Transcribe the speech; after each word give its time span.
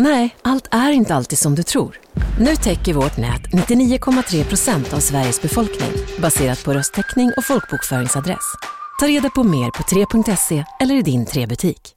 Nej, 0.00 0.36
allt 0.42 0.68
är 0.70 0.92
inte 0.92 1.14
alltid 1.14 1.38
som 1.38 1.54
du 1.54 1.62
tror. 1.62 1.96
Nu 2.40 2.56
täcker 2.56 2.94
vårt 2.94 3.16
nät 3.16 3.42
99,3 3.42 4.44
procent 4.44 4.92
av 4.92 4.98
Sveriges 4.98 5.42
befolkning 5.42 5.90
baserat 6.22 6.64
på 6.64 6.72
röstteckning 6.72 7.32
och 7.36 7.44
folkbokföringsadress. 7.44 8.54
Ta 9.00 9.06
reda 9.06 9.30
på 9.30 9.44
mer 9.44 9.70
på 9.70 9.82
3.se 9.82 10.64
eller 10.80 10.94
i 10.94 11.02
din 11.02 11.26
3-butik. 11.26 11.94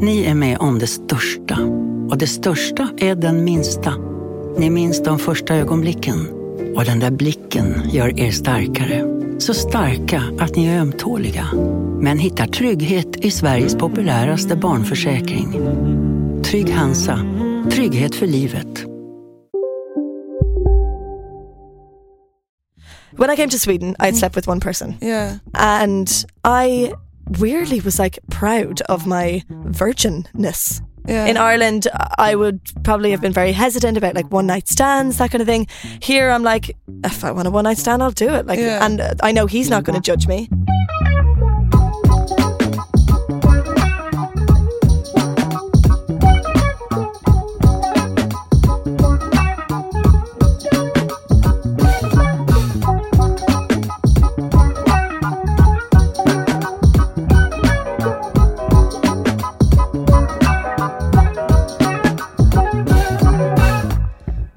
Ni 0.00 0.24
är 0.24 0.34
med 0.34 0.58
om 0.58 0.78
det 0.78 0.86
största. 0.86 1.58
Och 2.10 2.18
det 2.18 2.26
största 2.26 2.88
är 2.98 3.14
den 3.14 3.44
minsta. 3.44 3.94
Ni 4.58 4.70
minns 4.70 5.02
de 5.02 5.18
första 5.18 5.54
ögonblicken. 5.54 6.28
Och 6.76 6.84
den 6.84 7.00
där 7.00 7.10
blicken 7.10 7.82
gör 7.90 8.20
er 8.20 8.30
starkare. 8.30 9.04
Så 9.38 9.54
starka 9.54 10.22
att 10.38 10.56
ni 10.56 10.66
är 10.66 10.80
ömtåliga. 10.80 11.46
Men 12.00 12.18
hittar 12.18 12.46
trygghet 12.46 13.16
i 13.16 13.30
Sveriges 13.30 13.76
populäraste 13.76 14.56
barnförsäkring. 14.56 15.52
Trygg 16.52 16.68
Hansa. 16.70 17.16
Trygghet 17.70 18.14
för 18.14 18.26
livet. 18.26 18.84
When 23.16 23.30
I 23.30 23.36
came 23.36 23.48
to 23.48 23.58
Sweden, 23.58 23.96
I'd 23.98 24.16
slept 24.16 24.36
with 24.36 24.46
one 24.46 24.60
person. 24.60 24.98
Yeah. 25.00 25.38
And 25.54 26.08
I 26.44 26.92
weirdly 27.40 27.80
was 27.80 27.98
like 27.98 28.18
proud 28.30 28.82
of 28.82 29.06
my 29.06 29.42
virginness. 29.50 30.82
Yeah. 31.08 31.26
In 31.26 31.38
Ireland, 31.38 31.86
I 32.18 32.34
would 32.34 32.60
probably 32.84 33.12
have 33.12 33.22
been 33.22 33.32
very 33.32 33.52
hesitant 33.52 33.96
about 33.96 34.14
like 34.14 34.30
one 34.30 34.46
night 34.46 34.68
stands, 34.68 35.16
that 35.16 35.30
kind 35.30 35.40
of 35.40 35.48
thing. 35.48 35.68
Here, 36.02 36.30
I'm 36.30 36.42
like, 36.42 36.76
if 37.02 37.24
I 37.24 37.30
want 37.30 37.48
a 37.48 37.50
one 37.50 37.64
night 37.64 37.78
stand, 37.78 38.02
I'll 38.02 38.10
do 38.10 38.28
it. 38.28 38.44
Like, 38.44 38.58
Yeah. 38.58 38.84
and 38.84 39.00
uh, 39.00 39.14
I 39.22 39.32
know 39.32 39.46
he's 39.46 39.70
not 39.70 39.84
going 39.84 39.98
to 39.98 40.02
judge 40.02 40.26
me. 40.28 40.50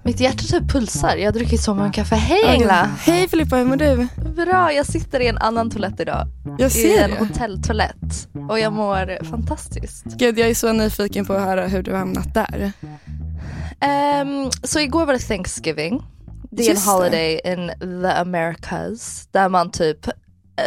Mitt 0.05 0.19
hjärta 0.19 0.43
typ 0.43 0.71
pulsar. 0.71 1.15
Jag 1.17 1.25
har 1.25 1.31
druckit 1.31 1.61
så 1.61 1.73
många 1.73 1.91
kaffe. 1.91 2.15
Hej 2.15 2.43
Engla! 2.45 2.89
Hej 2.99 3.27
Filippa, 3.27 3.55
hur 3.55 3.65
mår 3.65 3.75
du? 3.75 4.07
Bra, 4.35 4.73
jag 4.73 4.85
sitter 4.85 5.19
i 5.19 5.27
en 5.27 5.37
annan 5.37 5.69
toalett 5.71 5.99
idag. 5.99 6.27
Jag 6.57 6.67
I 6.67 6.69
ser 6.69 7.03
en 7.03 7.11
det. 7.11 7.17
hotelltoalett. 7.19 8.27
Och 8.49 8.59
jag 8.59 8.73
mår 8.73 9.23
fantastiskt. 9.23 10.03
Gud, 10.05 10.39
jag 10.39 10.49
är 10.49 10.55
så 10.55 10.73
nyfiken 10.73 11.25
på 11.25 11.33
att 11.33 11.41
höra 11.41 11.67
hur 11.67 11.83
du 11.83 11.91
har 11.91 11.97
hamnat 11.99 12.33
där. 12.33 12.71
Ehm, 13.79 14.51
så 14.63 14.79
igår 14.79 15.05
var 15.05 15.13
det 15.13 15.19
Thanksgiving. 15.19 16.03
Det 16.51 16.67
är 16.67 16.71
en 16.71 16.77
holiday 16.81 17.41
in 17.45 17.71
the 18.01 18.07
Americas. 18.07 19.27
Där 19.31 19.49
man 19.49 19.71
typ 19.71 20.09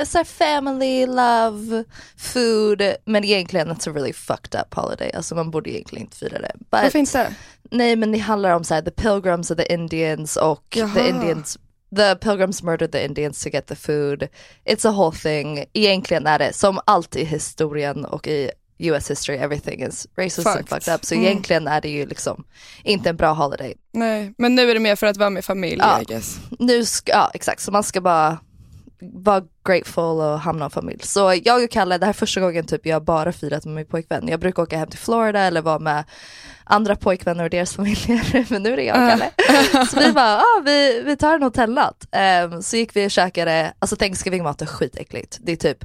så 0.06 0.19
här 0.19 0.25
family, 0.25 1.06
love, 1.06 1.84
food. 2.17 2.83
Men 3.05 3.25
egentligen 3.25 3.69
it's 3.72 3.89
a 3.91 3.92
really 3.95 4.12
fucked 4.12 4.61
up 4.61 4.75
holiday. 4.75 5.11
Alltså 5.14 5.34
man 5.34 5.50
borde 5.50 5.70
egentligen 5.70 6.05
inte 6.05 6.17
fira 6.17 6.39
det. 6.39 6.53
But, 6.55 6.67
Varför 6.70 6.98
inte? 6.98 7.35
Nej 7.70 7.96
men 7.96 8.12
det 8.12 8.18
handlar 8.18 8.51
om 8.55 8.64
så 8.64 8.74
här, 8.74 8.83
the 8.83 8.90
pilgrims 8.90 9.51
of 9.51 9.57
the 9.57 9.73
Indians 9.73 10.36
och 10.36 10.64
Jaha. 10.77 10.95
the 10.95 11.08
Indians 11.08 11.58
The 11.96 12.14
pilgrims 12.14 12.62
murdered 12.62 12.92
the 12.92 13.05
Indians 13.05 13.42
to 13.42 13.48
get 13.48 13.67
the 13.67 13.74
food. 13.77 14.29
It's 14.64 14.89
a 14.89 14.92
whole 14.92 15.17
thing. 15.17 15.64
Egentligen 15.73 16.27
är 16.27 16.39
det 16.39 16.52
som 16.52 16.80
allt 16.85 17.17
i 17.17 17.24
historien 17.24 18.05
och 18.05 18.27
i 18.27 18.51
US 18.79 19.11
history, 19.11 19.36
everything 19.36 19.83
is 19.83 20.07
racist 20.17 20.46
and 20.46 20.57
Fucked. 20.57 20.68
fucked 20.68 20.95
up. 20.95 21.05
Så 21.05 21.14
Mm. 21.14 21.27
egentligen 21.27 21.67
är 21.68 21.80
det 21.80 21.89
ju 21.89 22.07
liksom 22.07 22.45
inte 22.85 23.08
en 23.11 23.17
bra 23.17 23.33
holiday. 23.33 23.74
Nej, 23.92 24.35
men 24.39 24.55
nu 24.55 24.70
är 24.70 24.74
det 24.74 24.80
mer 24.80 24.96
för 24.96 25.07
att 25.07 25.17
vara 25.17 25.30
med 25.30 25.45
familj, 25.45 25.77
Ja. 25.79 26.02
I 26.02 26.05
guess. 26.05 26.36
Nu 26.58 26.85
ska, 26.85 27.12
ja 27.12 27.30
exakt, 27.35 27.61
så 27.62 27.73
man 27.73 27.83
ska 27.85 28.01
bara 28.01 28.39
vara 29.01 29.42
grateful 29.64 30.20
och 30.20 30.41
hamna 30.41 30.67
i 30.67 30.70
familj. 30.70 31.01
Så 31.03 31.35
jag 31.45 31.64
och 31.64 31.70
Kalle, 31.70 31.98
det 31.98 32.07
här 32.07 32.13
är 32.13 32.17
första 32.17 32.41
gången 32.41 32.67
typ 32.67 32.86
jag 32.86 33.05
bara 33.05 33.33
firat 33.33 33.64
med 33.64 33.75
min 33.75 33.86
pojkvän. 33.86 34.29
Jag 34.29 34.41
brukar 34.41 34.63
åka 34.63 34.79
hem 34.79 34.89
till 34.89 34.98
Florida 34.98 35.41
eller 35.41 35.63
vara 35.63 35.79
med 35.79 36.05
andra 36.64 36.97
pojkvänner 36.97 37.45
och 37.45 37.51
deras 37.51 37.73
familjer. 37.77 38.47
Men 38.51 38.63
nu 38.63 38.73
är 38.73 38.77
det 38.77 38.85
jag 38.85 39.03
och 39.03 39.11
Kalle. 39.11 39.86
Så 39.86 40.01
vi 40.01 40.13
bara, 40.13 40.39
ah, 40.39 40.63
vi, 40.64 41.03
vi 41.03 41.17
tar 41.17 41.35
en 41.35 41.42
hotellnatt. 41.42 42.07
Ehm, 42.13 42.63
så 42.63 42.77
gick 42.77 42.97
vi 42.97 43.07
och 43.07 43.11
käkade, 43.11 43.73
alltså 43.79 43.97
Thanksgiving-mat 43.97 44.63
är 44.63 44.67
skitäckligt. 44.67 45.39
Det 45.41 45.53
är 45.53 45.57
typ 45.57 45.85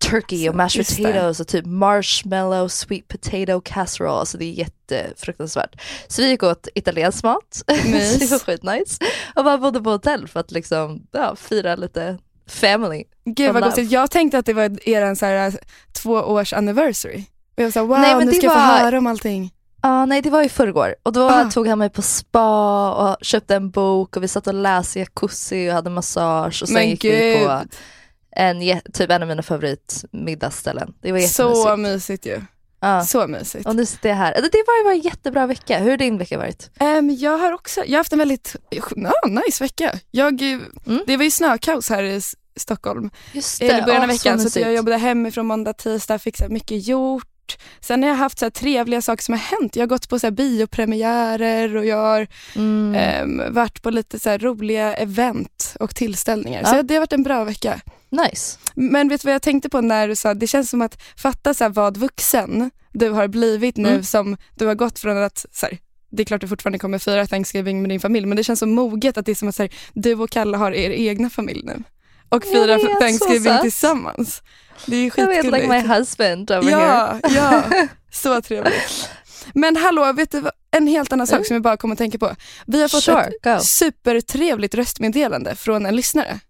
turkey 0.00 0.48
och 0.48 0.54
mashed 0.54 0.78
Just 0.78 0.96
det. 0.96 1.02
potatoes 1.02 1.40
och 1.40 1.48
typ 1.48 1.66
marshmallow 1.66 2.68
sweet 2.68 3.08
potato 3.08 3.60
casserole. 3.60 4.18
Alltså 4.18 4.38
det 4.38 4.44
är 4.44 4.52
jättefruktansvärt. 4.52 5.80
Så 6.08 6.22
vi 6.22 6.28
gick 6.28 6.42
åt 6.42 6.68
italiensk 6.74 7.24
mat. 7.24 7.62
Nice. 7.68 8.18
det 8.20 8.30
var 8.30 8.38
skitnice. 8.38 8.98
Och 9.34 9.44
bara 9.44 9.58
bodde 9.58 9.80
på 9.80 9.90
hotell 9.90 10.28
för 10.28 10.40
att 10.40 10.50
liksom 10.50 11.06
ja, 11.12 11.36
fira 11.36 11.76
lite 11.76 12.18
family. 12.52 13.04
Gud 13.24 13.52
vad 13.54 13.62
gosigt. 13.62 13.92
Jag 13.92 14.10
tänkte 14.10 14.38
att 14.38 14.46
det 14.46 14.52
var 14.52 14.88
er 14.88 15.14
så 15.14 15.26
här, 15.26 15.52
två 15.92 16.12
års 16.12 16.52
anniversary. 16.52 17.24
Och 17.56 17.62
jag 17.62 17.72
sa 17.72 17.82
wow, 17.84 17.98
Nej, 18.00 18.16
men 18.16 18.26
nu 18.26 18.32
ska 18.32 18.46
jag 18.46 18.52
få 18.52 18.58
var- 18.58 18.78
höra 18.78 18.98
om 18.98 19.06
allting. 19.06 19.50
Ja, 19.82 20.06
nej 20.06 20.22
det 20.22 20.30
var 20.30 20.42
i 20.42 20.48
förrgår 20.48 20.94
och 21.02 21.12
då 21.12 21.28
Ah. 21.30 21.50
tog 21.50 21.66
han 21.68 21.78
mig 21.78 21.90
på 21.90 22.02
spa 22.02 22.92
och 22.94 23.16
köpte 23.24 23.56
en 23.56 23.70
bok 23.70 24.16
och 24.16 24.22
vi 24.22 24.28
satt 24.28 24.46
och 24.46 24.54
läste 24.54 24.98
jacuzzi 24.98 25.68
och 25.70 25.74
hade 25.74 25.90
massage 25.90 26.62
och 26.62 26.68
sen 26.68 26.74
Men 26.74 26.88
gick 26.90 27.04
vi 27.04 27.34
på 27.34 27.48
gud. 27.60 27.74
en, 28.36 28.80
typ 28.92 29.10
en 29.10 29.22
av 29.22 29.28
mina 29.28 29.42
favoritmiddagsställen. 29.42 30.94
Det 31.02 31.12
var 31.12 31.18
Så 31.20 31.42
jättemysigt. 31.42 31.78
mysigt 31.78 32.26
ju. 32.26 32.40
Ja. 32.80 33.04
Så 33.04 33.26
mysigt. 33.26 33.66
Och 33.66 33.76
nu 33.76 33.86
sitter 33.86 34.08
jag 34.08 34.16
här. 34.16 34.32
Det 34.34 34.40
det 34.40 34.64
var 34.66 34.76
ju 34.78 34.84
bara 34.84 34.94
en 34.94 35.00
jättebra 35.00 35.46
vecka. 35.46 35.78
Hur 35.78 35.90
har 35.90 35.96
din 35.96 36.18
vecka 36.18 36.38
varit? 36.38 36.70
Ehm, 36.80 37.10
jag 37.10 37.38
har 37.38 37.52
också, 37.52 37.80
jag 37.80 37.90
har 37.92 37.96
haft 37.98 38.12
en 38.12 38.18
väldigt 38.18 38.56
ja, 38.70 39.12
nice 39.28 39.64
vecka. 39.64 39.98
Jag, 40.10 40.42
Mm. 40.42 41.02
Det 41.06 41.16
var 41.16 41.24
ju 41.24 41.30
snökaos 41.30 41.90
här 41.90 42.02
i 42.02 42.20
Stockholm 42.60 43.10
i 43.60 43.68
början 43.86 44.02
av 44.02 44.08
veckan 44.08 44.38
så, 44.38 44.44
mysigt. 44.44 44.66
jag 44.66 44.74
jobbade 44.74 44.96
hemifrån 44.96 45.46
måndag, 45.46 45.72
tisdag, 45.72 46.18
fick 46.18 46.36
så 46.36 46.48
mycket 46.48 46.86
gjort. 46.86 47.26
Sen 47.80 48.02
har 48.02 48.10
jag 48.10 48.16
haft 48.16 48.38
så 48.38 48.50
trevliga 48.50 49.02
saker 49.02 49.22
som 49.24 49.32
har 49.34 49.38
hänt. 49.60 49.76
Jag 49.76 49.82
har 49.82 49.86
gått 49.88 50.08
på 50.08 50.18
så 50.18 50.30
biopremiärer 50.30 51.76
och 51.76 51.84
jag 51.86 51.96
har 51.96 52.26
Mm. 52.56 52.94
ehm, 52.94 53.54
varit 53.54 53.82
på 53.82 53.90
lite 53.90 54.18
så 54.18 54.36
roliga 54.38 54.94
event 54.94 55.76
och 55.80 55.94
tillställningar. 55.94 56.60
Ja. 56.64 56.68
Så 56.68 56.82
det 56.82 56.94
har 56.94 57.00
varit 57.00 57.12
en 57.12 57.22
bra 57.22 57.44
vecka. 57.44 57.80
Nice. 58.10 58.58
Men 58.74 59.08
vet 59.08 59.20
du 59.22 59.26
vad 59.26 59.34
jag 59.34 59.42
tänkte 59.42 59.68
på 59.68 59.80
när 59.80 60.08
du 60.08 60.16
sa, 60.16 60.34
det 60.34 60.46
känns 60.46 60.70
som 60.70 60.82
att 60.82 61.02
fatta 61.16 61.54
så 61.54 61.64
här 61.64 61.68
vad 61.70 61.96
vuxen 61.96 62.70
du 62.92 63.10
har 63.10 63.28
blivit 63.28 63.76
nu 63.76 63.88
Mm. 63.88 64.02
som 64.02 64.36
du 64.54 64.66
har 64.66 64.74
gått 64.74 64.98
från 64.98 65.18
att, 65.22 65.46
så 65.52 65.66
här, 65.66 65.78
det 66.10 66.22
är 66.22 66.24
klart 66.24 66.40
du 66.40 66.48
fortfarande 66.48 66.78
kommer 66.78 66.98
fira 66.98 67.26
Thanksgiving 67.26 67.82
med 67.82 67.88
din 67.90 68.00
familj, 68.00 68.26
men 68.26 68.36
det 68.36 68.44
känns 68.44 68.58
så 68.58 68.66
moget 68.66 69.18
att 69.18 69.26
det 69.26 69.32
är 69.32 69.34
som 69.34 69.48
att 69.48 69.54
så 69.54 69.62
här, 69.62 69.72
du 69.94 70.14
och 70.14 70.30
Kalle 70.30 70.56
har 70.56 70.72
er 70.72 70.90
egna 70.90 71.30
familj 71.30 71.62
nu. 71.64 71.82
Och 72.30 72.44
Jag 72.46 72.52
firar 72.52 72.76
vet, 72.88 73.00
Thanksgiving 73.00 73.58
tillsammans. 73.62 74.42
Det 74.86 74.96
är 74.96 75.00
ju 75.00 75.10
Jag 75.16 75.26
vet, 75.26 75.36
skitgulligt. 75.36 75.68
like 75.72 75.88
my 75.88 75.94
husband 75.94 76.50
over 76.50 76.62
here. 76.70 77.20
ja, 77.22 77.30
ja, 77.34 77.62
så 78.12 78.40
trevligt. 78.42 79.08
Men 79.54 79.76
hallå, 79.76 80.12
vet 80.12 80.30
du 80.30 80.40
vad? 80.40 80.52
en 80.70 80.86
helt 80.86 81.12
annan 81.12 81.26
sak 81.26 81.34
Mm. 81.36 81.44
som 81.44 81.54
jag 81.54 81.62
bara 81.62 81.76
kom 81.76 81.92
att 81.92 81.98
tänka 81.98 82.18
på. 82.18 82.34
Vi 82.66 82.80
har 82.80 82.88
fått 82.88 83.02
Sure, 83.04 83.22
ett 83.24 83.42
go. 83.44 83.58
supertrevligt 83.60 84.74
röstmeddelande 84.74 85.54
från 85.56 85.86
en 85.86 85.96
lyssnare. 85.96 86.40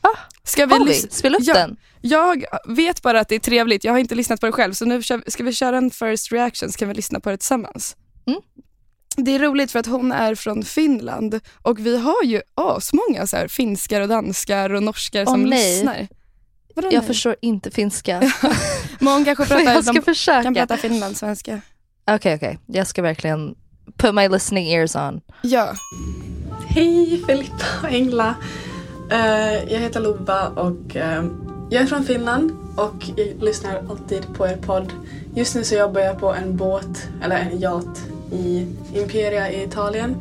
Ah, 0.00 0.08
Ska 0.44 0.66
vi 0.66 0.78
vi? 0.86 0.94
Spela 0.94 1.38
upp 1.38 1.44
Ja. 1.46 1.54
den. 1.54 1.76
Jag 2.00 2.44
vet 2.68 3.02
bara 3.02 3.20
att 3.20 3.28
det 3.28 3.34
är 3.34 3.38
trevligt, 3.38 3.84
jag 3.84 3.92
har 3.92 3.98
inte 3.98 4.14
lyssnat 4.14 4.40
på 4.40 4.46
det 4.46 4.52
själv 4.52 4.72
så 4.72 4.84
nu 4.84 5.02
ska 5.26 5.44
vi 5.44 5.52
köra 5.52 5.76
en 5.76 5.90
first 5.90 6.32
reaction 6.32 6.72
så 6.72 6.78
kan 6.78 6.88
vi 6.88 6.94
lyssna 6.94 7.20
på 7.20 7.30
det 7.30 7.36
tillsammans. 7.36 7.96
Mm. 8.26 8.40
Det 9.24 9.34
är 9.34 9.38
roligt 9.38 9.72
för 9.72 9.78
att 9.78 9.86
hon 9.86 10.12
är 10.12 10.34
från 10.34 10.62
Finland 10.62 11.40
och 11.62 11.78
vi 11.78 11.98
har 11.98 12.22
ju 12.24 12.42
asmånga 12.54 13.26
så 13.26 13.36
här 13.36 13.48
finskar 13.48 14.00
och 14.00 14.08
danskar 14.08 14.72
och 14.74 14.82
norskar 14.82 15.24
som 15.24 15.42
nej. 15.42 15.50
lyssnar. 15.76 16.08
Vadå 16.74 16.88
Jag 16.88 16.98
nej? 16.98 17.06
förstår 17.06 17.36
inte 17.42 17.70
finska. 17.70 18.20
Men 18.98 19.12
hon 19.12 19.24
kanske 19.24 19.44
pratar, 19.46 19.64
jag 19.74 19.84
ska 19.84 19.92
de 19.92 20.02
försöka. 20.02 20.42
kan 20.42 20.54
prata 20.54 20.76
finlandssvenska. 20.76 21.60
Okej, 22.10 22.34
okej. 22.34 22.58
Jag 22.66 22.86
ska 22.86 23.02
verkligen 23.02 23.54
put 23.96 24.14
my 24.14 24.28
listening 24.28 24.68
ears 24.68 24.96
on. 24.96 25.20
Ja. 25.42 25.72
Hej 26.68 27.22
Filippa 27.26 27.64
och 27.82 27.88
Engla. 27.88 28.34
Eh, 29.10 29.72
jag 29.72 29.80
heter 29.80 30.00
Lova 30.00 30.48
och 30.48 30.96
eh, 30.96 31.24
jag 31.70 31.82
är 31.82 31.86
från 31.86 32.04
Finland 32.04 32.52
och 32.76 33.04
jag 33.16 33.42
lyssnar 33.42 33.76
alltid 33.90 34.34
på 34.34 34.46
er 34.46 34.56
podd. 34.56 34.92
Just 35.34 35.54
nu 35.54 35.64
så 35.64 35.74
jobbar 35.74 36.00
jag 36.00 36.20
på 36.20 36.34
en 36.34 36.56
båt, 36.56 37.08
eller 37.22 37.36
en 37.36 37.60
yacht 37.60 38.02
i 38.32 38.66
Imperia 38.94 39.50
i 39.50 39.64
Italien. 39.64 40.16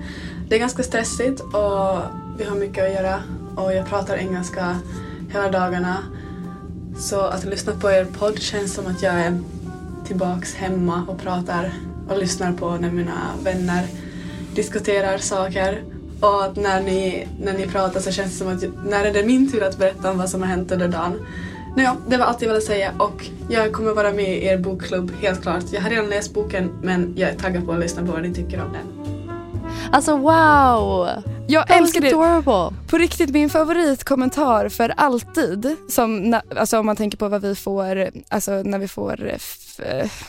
Det 0.48 0.56
är 0.56 0.60
ganska 0.60 0.84
stressigt 0.84 1.42
och 1.42 2.02
vi 2.38 2.44
har 2.44 2.56
mycket 2.56 2.84
att 2.84 2.94
göra 2.94 3.24
och 3.56 3.74
jag 3.74 3.88
pratar 3.88 4.18
engelska 4.18 4.80
hela 5.32 5.52
dagarna. 5.52 5.98
Så 7.00 7.20
att 7.20 7.46
lyssna 7.46 7.74
på 7.74 7.92
er 7.92 8.06
podd 8.06 8.40
känns 8.40 8.74
som 8.74 8.88
att 8.88 9.04
jag 9.04 9.14
är 9.14 9.40
tillbaks 10.08 10.56
hemma 10.56 11.06
och 11.08 11.22
pratar 11.22 11.74
och 12.10 12.18
lyssnar 12.18 12.54
på 12.54 12.78
när 12.78 12.92
mina 12.92 13.32
vänner 13.44 13.88
diskuterar 14.56 15.18
saker. 15.18 15.84
Och 16.22 16.44
att 16.46 16.56
när 16.56 16.82
ni, 16.82 17.28
när 17.42 17.54
ni 17.54 17.68
pratar 17.68 18.00
så 18.00 18.12
känns 18.12 18.32
det 18.32 18.38
som 18.38 18.48
att 18.48 18.90
när 18.90 19.06
är 19.06 19.14
det 19.14 19.24
min 19.24 19.52
tur 19.52 19.64
att 19.64 19.78
berätta 19.78 20.12
om 20.12 20.18
vad 20.18 20.30
som 20.30 20.42
har 20.42 20.50
hänt 20.50 20.72
under 20.72 20.88
dagen. 20.88 21.20
Nåja, 21.76 21.96
det 22.08 22.18
var 22.18 22.26
allt 22.26 22.42
jag 22.42 22.50
ville 22.50 22.62
säga 22.62 22.92
och 22.98 23.26
jag 23.50 23.74
kommer 23.74 23.94
vara 23.94 24.12
med 24.14 24.38
i 24.38 24.46
er 24.46 24.58
bokklubb 24.58 25.12
helt 25.22 25.42
klart. 25.42 25.64
Jag 25.72 25.82
har 25.82 25.90
redan 25.90 26.10
läst 26.10 26.34
boken 26.34 26.72
men 26.84 27.14
jag 27.18 27.30
är 27.30 27.36
taggad 27.36 27.66
på 27.66 27.72
att 27.72 27.80
lyssna 27.80 28.06
på 28.06 28.12
vad 28.12 28.22
ni 28.22 28.34
tycker 28.34 28.62
om 28.62 28.74
den. 28.74 29.16
Alltså 29.92 30.18
wow! 30.18 31.10
Jag 31.48 31.68
That 31.68 31.78
älskar 31.78 32.02
det. 32.02 32.08
adorable. 32.14 32.78
På 32.90 32.98
riktigt, 32.98 33.30
min 33.30 33.50
favoritkommentar 33.50 34.70
för 34.70 34.94
alltid, 34.98 35.76
som 35.90 36.40
alltså 36.56 36.80
om 36.80 36.86
man 36.86 36.96
tänker 36.96 37.18
på 37.18 37.28
vad 37.28 37.42
vi 37.42 37.56
får, 37.56 38.10
alltså 38.30 38.52
när 38.52 38.80
vi 38.80 38.88
får, 38.88 39.28
eh, 39.28 39.38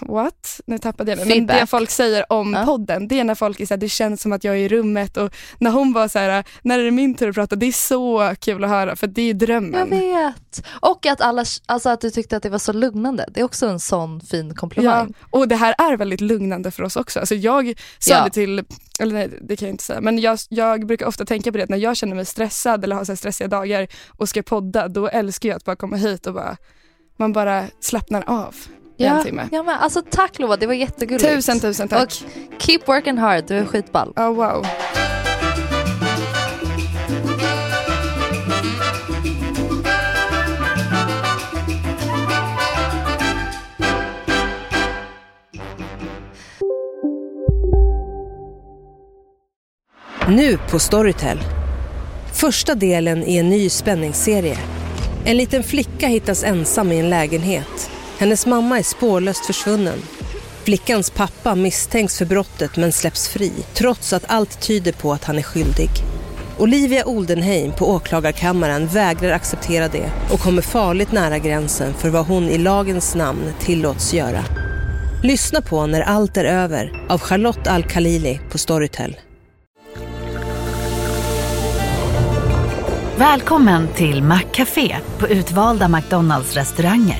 what? 0.00 0.60
Nu 0.66 0.78
tappade 0.78 1.10
jag 1.12 1.18
mig. 1.26 1.38
Men 1.38 1.46
det 1.46 1.66
folk 1.66 1.90
säger 1.90 2.32
om 2.32 2.54
Ja. 2.54 2.64
podden, 2.64 3.08
det 3.08 3.20
är 3.20 3.24
när 3.24 3.34
folk 3.34 3.60
är 3.60 3.66
såhär, 3.66 3.78
det 3.78 3.88
känns 3.88 4.22
som 4.22 4.32
att 4.32 4.44
jag 4.44 4.54
är 4.54 4.58
i 4.58 4.68
rummet 4.68 5.16
och 5.16 5.34
när 5.58 5.70
hon 5.70 5.92
var 5.92 6.08
så 6.08 6.18
här, 6.18 6.44
när 6.62 6.78
är 6.78 6.84
det 6.84 6.90
min 6.90 7.14
tur 7.14 7.28
att 7.28 7.34
prata? 7.34 7.56
Det 7.56 7.66
är 7.66 7.72
så 7.72 8.34
kul 8.40 8.64
att 8.64 8.70
höra 8.70 8.96
för 8.96 9.06
det 9.06 9.22
är 9.22 9.26
Jag 9.26 9.36
drömmen. 9.38 9.90
vet. 9.90 10.66
Och 10.80 11.06
att, 11.06 11.20
alla, 11.20 11.44
alltså 11.66 11.88
att 11.88 12.00
du 12.00 12.10
tyckte 12.10 12.36
att 12.36 12.42
det 12.42 12.50
var 12.50 12.58
så 12.58 12.72
lugnande. 12.72 13.24
Det 13.34 13.40
är 13.40 13.44
också 13.44 13.66
en 13.66 13.80
sån 13.80 14.20
fin 14.20 14.48
Ja, 14.48 14.54
komplimang. 14.54 15.14
och 15.30 15.48
det 15.48 15.56
här 15.56 15.74
är 15.78 15.96
väldigt 15.96 16.20
lugnande 16.20 16.70
för 16.70 16.82
oss 16.82 16.96
också. 16.96 17.20
Alltså 17.20 17.34
jag 17.34 17.74
sa 17.98 18.14
Ja. 18.14 18.24
det 18.24 18.30
till, 18.30 18.64
eller 19.00 19.14
nej 19.14 19.30
det 19.42 19.56
kan 19.56 19.68
jag 19.68 19.72
inte 19.74 19.84
säga, 19.84 20.00
men 20.00 20.18
jag, 20.18 20.38
jag 20.48 20.86
brukar 20.86 21.06
ofta 21.06 21.24
tänka 21.24 21.52
på 21.52 21.58
det 21.58 21.64
att 21.64 21.70
när 21.70 21.78
jag 21.78 21.96
känner 21.96 22.14
mig 22.16 22.24
stressad 22.26 22.84
eller 22.84 22.96
har 22.96 23.04
så 23.04 23.16
stressiga 23.16 23.48
dagar 23.48 23.86
och 24.08 24.28
ska 24.28 24.42
podda, 24.42 24.88
då 24.88 25.08
älskar 25.08 25.48
jag 25.48 25.56
att 25.56 25.64
bara 25.64 25.76
komma 25.76 25.96
hit 25.96 26.26
och 26.26 26.34
bara, 26.34 26.56
man 27.16 27.32
bara 27.32 27.64
slappnar 27.80 28.24
av 28.26 28.54
i 29.00 29.04
en 29.06 29.16
Ja, 29.16 29.22
timme. 29.22 29.48
ja 29.52 29.62
men 29.62 29.78
alltså 29.78 30.02
tack 30.10 30.38
Lova, 30.38 30.56
det 30.56 30.66
var 30.66 30.74
jättegulligt. 30.74 31.24
Tusen 31.24 31.60
tusen 31.60 31.88
tack. 31.88 32.02
Och 32.02 32.12
keep 32.62 32.80
working 32.86 33.18
hard, 33.18 33.44
du 33.48 33.56
är 33.56 33.64
skitball. 33.64 34.12
Ja, 34.16 34.30
wow. 34.32 34.66
Nu 50.28 50.58
på 50.70 50.78
Storytel. 50.78 51.38
Första 52.32 52.74
delen 52.74 53.24
i 53.24 53.36
en 53.36 53.50
ny 53.50 53.68
spänningsserie. 53.68 54.56
En 55.24 55.36
liten 55.36 55.62
flicka 55.62 56.06
hittas 56.06 56.44
ensam 56.44 56.92
i 56.92 56.98
en 56.98 57.10
lägenhet. 57.10 57.90
Hennes 58.20 58.46
mamma 58.46 58.78
är 58.78 58.82
spårlöst 58.82 59.46
försvunnen. 59.46 59.98
Flickans 60.64 61.10
pappa 61.10 61.54
misstänks 61.54 62.18
för 62.18 62.24
brottet 62.24 62.76
men 62.76 62.92
släpps 62.92 63.28
fri 63.28 63.52
trots 63.74 64.12
att 64.12 64.24
allt 64.26 64.60
tyder 64.60 64.92
på 64.92 65.12
att 65.12 65.24
han 65.24 65.38
är 65.38 65.42
skyldig. 65.42 65.90
Olivia 66.58 67.06
Oldenheim 67.06 67.72
på 67.72 67.90
åklagarkammaren 67.90 68.86
vägrar 68.86 69.30
acceptera 69.30 69.88
det 69.88 70.10
och 70.32 70.40
kommer 70.40 70.62
farligt 70.62 71.12
nära 71.12 71.38
gränsen 71.38 71.94
för 71.94 72.08
vad 72.08 72.26
hon 72.26 72.44
i 72.44 72.58
lagens 72.58 73.14
namn 73.14 73.52
tillåts 73.60 74.14
göra. 74.14 74.44
Lyssna 75.22 75.62
på 75.62 75.86
När 75.86 76.00
allt 76.00 76.36
är 76.36 76.44
över 76.44 77.06
av 77.08 77.20
Charlotte 77.20 77.66
Al-Khalili 77.66 78.40
på 78.50 78.58
Storytel. 78.58 79.16
Välkommen 83.16 83.88
till 83.88 84.22
Maccafé 84.22 84.96
på 85.18 85.28
utvalda 85.28 85.88
McDonalds 85.88 86.54
restauranger 86.54 87.19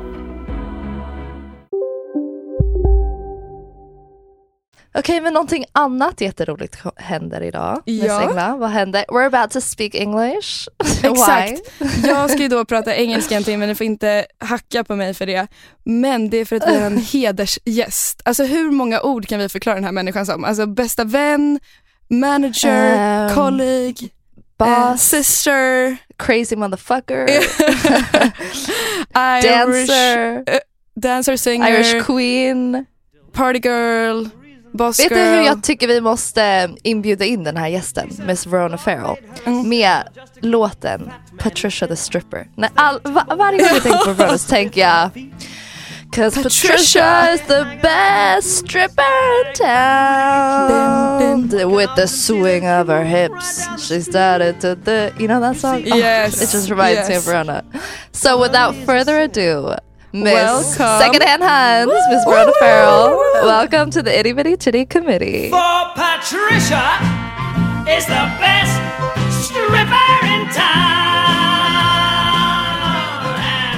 Okej, 4.93 5.21
men 5.21 5.33
någonting 5.33 5.65
annat 5.71 6.21
jätteroligt 6.21 6.77
händer 6.95 7.41
idag. 7.43 7.81
Miss 7.85 8.03
Ja. 8.03 8.21
Engla, 8.21 8.55
vad 8.57 8.69
händer? 8.69 9.05
We're 9.07 9.25
about 9.25 9.51
to 9.51 9.61
speak 9.61 9.95
English. 9.95 10.67
Exakt. 11.03 11.61
Jag 12.03 12.29
ska 12.29 12.39
ju 12.39 12.47
då 12.47 12.65
prata 12.65 12.95
engelska 12.95 13.35
en 13.35 13.43
timme, 13.43 13.65
ni 13.65 13.75
får 13.75 13.85
inte 13.85 14.25
hacka 14.39 14.83
på 14.83 14.95
mig 14.95 15.13
för 15.13 15.25
det. 15.25 15.47
Men 15.83 16.29
det 16.29 16.37
är 16.37 16.45
för 16.45 16.55
att 16.55 16.67
vi 16.67 16.75
har 16.79 16.85
en 16.87 16.97
hedersgäst. 17.13 18.21
Alltså 18.25 18.43
hur 18.43 18.71
många 18.71 19.01
ord 19.01 19.27
kan 19.27 19.39
vi 19.39 19.49
förklara 19.49 19.75
den 19.75 19.83
här 19.83 19.91
människan 19.91 20.25
som? 20.25 20.43
Alltså 20.43 20.65
bästa 20.65 21.03
vän, 21.03 21.59
manager, 22.09 22.95
Ehm, 22.97 23.35
colleague, 23.35 23.95
eh, 24.59 24.89
Boss, 24.91 25.01
sister, 25.01 25.97
crazy 26.17 26.55
motherfucker, 26.55 27.27
Irish, 29.15 29.47
dancer, 29.47 30.43
dancer, 30.95 31.35
singer, 31.35 31.69
Irish 31.73 32.05
queen. 32.05 32.85
party 33.33 33.59
girl, 33.59 34.25
boss 34.71 34.99
Vet 34.99 35.11
girl. 35.11 35.19
du 35.19 35.25
hur 35.25 35.41
jag 35.41 35.63
tycker 35.63 35.87
vi 35.87 36.01
måste 36.01 36.69
inbjuda 36.83 37.25
in 37.25 37.43
den 37.43 37.57
här 37.57 37.67
gästen, 37.67 38.09
Miss 38.27 38.45
Verona 38.47 38.77
Farrell, 38.77 39.15
Mm. 39.45 39.69
med 39.69 40.03
låten 40.41 41.11
Patricia 41.39 41.87
the 41.87 41.95
Stripper. 41.95 42.47
När 42.55 42.69
all, 42.75 42.99
va, 43.03 43.25
varje 43.37 43.57
gång 43.59 43.67
jag 43.73 43.83
tänker 43.83 44.05
på 44.05 44.11
Verona 44.13 44.37
så 44.37 44.47
tänker 44.49 44.81
jag 44.81 45.09
Cause 46.15 46.43
Patricia, 46.43 47.33
is 47.33 47.41
the 47.47 47.65
best 47.81 48.57
stripper 48.57 49.47
in 49.47 49.53
town 51.49 51.71
With 51.77 51.95
the 51.95 52.07
swing 52.07 52.63
of 52.69 52.87
her 52.89 53.03
hips 53.03 53.67
She's 53.77 54.03
started 54.09 54.59
to 54.61 54.75
the, 54.75 55.11
you 55.19 55.27
know 55.27 55.39
that 55.41 55.57
song? 55.61 55.83
Oh, 55.91 55.97
Yes, 55.97 56.41
it 56.41 56.51
just 56.53 56.69
reminds 56.69 57.07
me 57.09 57.15
yes. 57.15 57.27
of 57.27 57.33
Verona 57.33 57.63
So 58.11 58.37
without 58.41 58.75
further 58.85 59.19
ado 59.21 59.75
Miss 60.13 60.33
Welcome. 60.33 60.99
Secondhand 60.99 61.41
Huns, 61.41 61.91
Miss 62.09 62.23
Verona 62.25 62.51
Farrell 62.59 63.17
Welcome 63.45 63.89
to 63.91 64.03
the 64.03 64.17
Itty 64.17 64.33
Bitty 64.33 64.57
Titty 64.57 64.85
Committee 64.85 65.49
For 65.49 65.57
Patricia 65.95 66.99
is 67.87 68.05
the 68.05 68.27
best 68.39 68.75
stripper 69.45 70.25
in 70.27 70.47
town. 70.51 70.91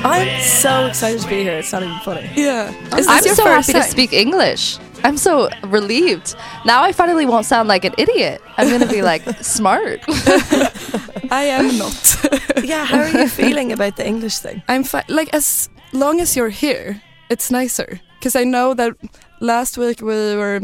I'm 0.06 0.42
so 0.42 0.88
excited 0.88 1.22
to 1.22 1.28
be 1.30 1.44
here. 1.44 1.54
It's 1.60 1.72
not 1.72 1.84
even 1.84 1.98
funny. 2.00 2.30
Yeah. 2.36 2.70
Is 2.98 3.06
this 3.06 3.08
I'm 3.08 3.26
your 3.26 3.36
so 3.36 3.44
first 3.44 3.68
happy 3.68 3.80
to 3.80 3.84
time? 3.84 3.92
speak 3.92 4.12
English. 4.14 4.78
I'm 5.04 5.18
so 5.18 5.50
relieved. 5.66 6.36
Now 6.66 6.84
I 6.84 6.92
finally 6.92 7.26
won't 7.26 7.46
sound 7.46 7.68
like 7.68 7.86
an 7.86 7.94
idiot. 7.98 8.42
I'm 8.58 8.70
gonna 8.70 8.92
be 8.92 9.02
like 9.02 9.24
smart. 9.42 10.02
I 11.32 11.44
am 11.46 11.78
not. 11.78 12.16
Yeah, 12.64 12.86
how 12.86 13.00
are 13.00 13.10
you 13.10 13.28
feeling 13.28 13.74
about 13.74 13.98
the 13.98 14.08
English 14.08 14.38
thing? 14.38 14.64
I'm 14.70 14.84
fine. 14.86 15.04
Like 15.10 15.34
as 15.34 15.70
long 15.92 16.22
as 16.22 16.36
you're 16.36 16.50
here, 16.50 17.02
it's 17.30 17.52
nicer. 17.52 18.00
Because 18.20 18.38
I 18.38 18.46
know 18.46 18.74
that 18.76 18.94
last 19.42 19.78
week 19.78 20.00
we 20.02 20.36
were, 20.38 20.62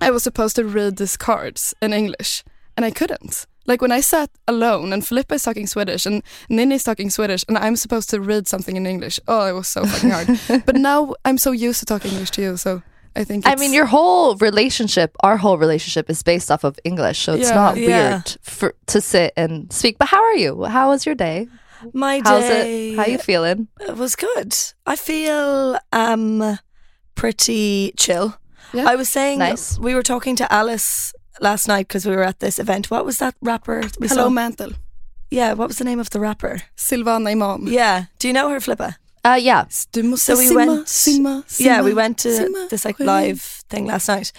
I 0.00 0.10
was 0.10 0.22
supposed 0.22 0.54
to 0.56 0.64
read 0.64 0.96
these 0.96 1.16
cards 1.16 1.74
in 1.82 1.92
English, 1.92 2.44
and 2.76 2.86
I 2.86 2.92
couldn't. 2.92 3.46
Like 3.66 3.82
when 3.82 3.90
I 3.90 4.00
sat 4.00 4.30
alone 4.46 4.92
and 4.92 5.02
Filippa 5.04 5.34
is 5.34 5.42
talking 5.42 5.66
Swedish 5.66 6.06
and 6.06 6.22
Ninni's 6.48 6.84
talking 6.84 7.10
Swedish 7.10 7.44
and 7.48 7.56
I'm 7.58 7.76
supposed 7.76 8.10
to 8.10 8.20
read 8.20 8.46
something 8.46 8.76
in 8.76 8.86
English. 8.86 9.18
Oh, 9.26 9.46
it 9.48 9.52
was 9.54 9.66
so 9.68 9.84
fucking 9.86 10.10
hard. 10.10 10.28
but 10.66 10.76
now 10.76 11.14
I'm 11.24 11.38
so 11.38 11.50
used 11.50 11.80
to 11.80 11.86
talking 11.86 12.10
English 12.12 12.30
to 12.32 12.42
you, 12.42 12.56
so 12.58 12.82
I 13.16 13.24
think. 13.24 13.46
I 13.46 13.54
mean, 13.56 13.72
your 13.72 13.86
whole 13.86 14.36
relationship, 14.36 15.16
our 15.22 15.36
whole 15.36 15.56
relationship, 15.58 16.10
is 16.10 16.22
based 16.22 16.50
off 16.50 16.64
of 16.64 16.78
English, 16.84 17.18
so 17.20 17.34
it's 17.34 17.48
Yeah. 17.50 17.54
not 17.54 17.76
Yeah. 17.76 17.86
weird 17.86 18.36
for 18.42 18.74
to 18.86 19.00
sit 19.00 19.32
and 19.36 19.72
speak. 19.72 19.98
But 19.98 20.08
how 20.08 20.22
are 20.22 20.34
you? 20.36 20.64
How 20.64 20.90
was 20.90 21.06
your 21.06 21.14
day? 21.14 21.46
My 21.92 22.20
How's 22.24 22.42
day 22.44 22.90
it? 22.92 22.96
How 22.96 23.04
you 23.06 23.18
feeling? 23.18 23.68
It 23.80 23.96
was 23.96 24.16
good. 24.16 24.54
I 24.86 24.96
feel 24.96 25.78
um 25.92 26.58
pretty 27.14 27.92
chill. 27.96 28.34
Yeah. 28.72 28.88
I 28.90 28.96
was 28.96 29.08
saying 29.08 29.38
Nice. 29.38 29.78
we 29.78 29.94
were 29.94 30.02
talking 30.02 30.34
to 30.36 30.52
Alice 30.52 31.12
last 31.40 31.68
night 31.68 31.86
because 31.88 32.06
we 32.06 32.16
were 32.16 32.24
at 32.24 32.40
this 32.40 32.58
event. 32.58 32.90
What 32.90 33.04
was 33.04 33.18
that 33.18 33.34
rapper? 33.40 33.82
We 34.00 34.08
Hello 34.08 34.24
saw? 34.24 34.30
Mantle, 34.30 34.72
Yeah, 35.30 35.52
what 35.54 35.68
was 35.68 35.78
the 35.78 35.84
name 35.84 36.00
of 36.00 36.10
the 36.10 36.20
rapper? 36.20 36.62
Silvana 36.76 37.30
Imam. 37.30 37.66
Yeah. 37.68 38.04
Do 38.18 38.28
you 38.28 38.32
know 38.34 38.48
her, 38.50 38.60
Filippa? 38.60 38.96
Uh, 39.24 39.38
yeah. 39.40 39.64
Du 39.92 40.02
måste 40.02 40.26
So 40.26 40.36
we 40.36 40.48
simma, 40.48 40.56
went- 40.66 40.86
simma, 40.86 41.44
simma, 41.46 41.60
yeah, 41.60 41.80
we 41.82 41.94
went 41.94 42.18
to 42.18 42.28
simma, 42.28 42.68
this 42.68 42.84
like 42.84 43.00
live 43.00 43.40
thing 43.70 43.86
last 43.86 44.08
night. 44.08 44.32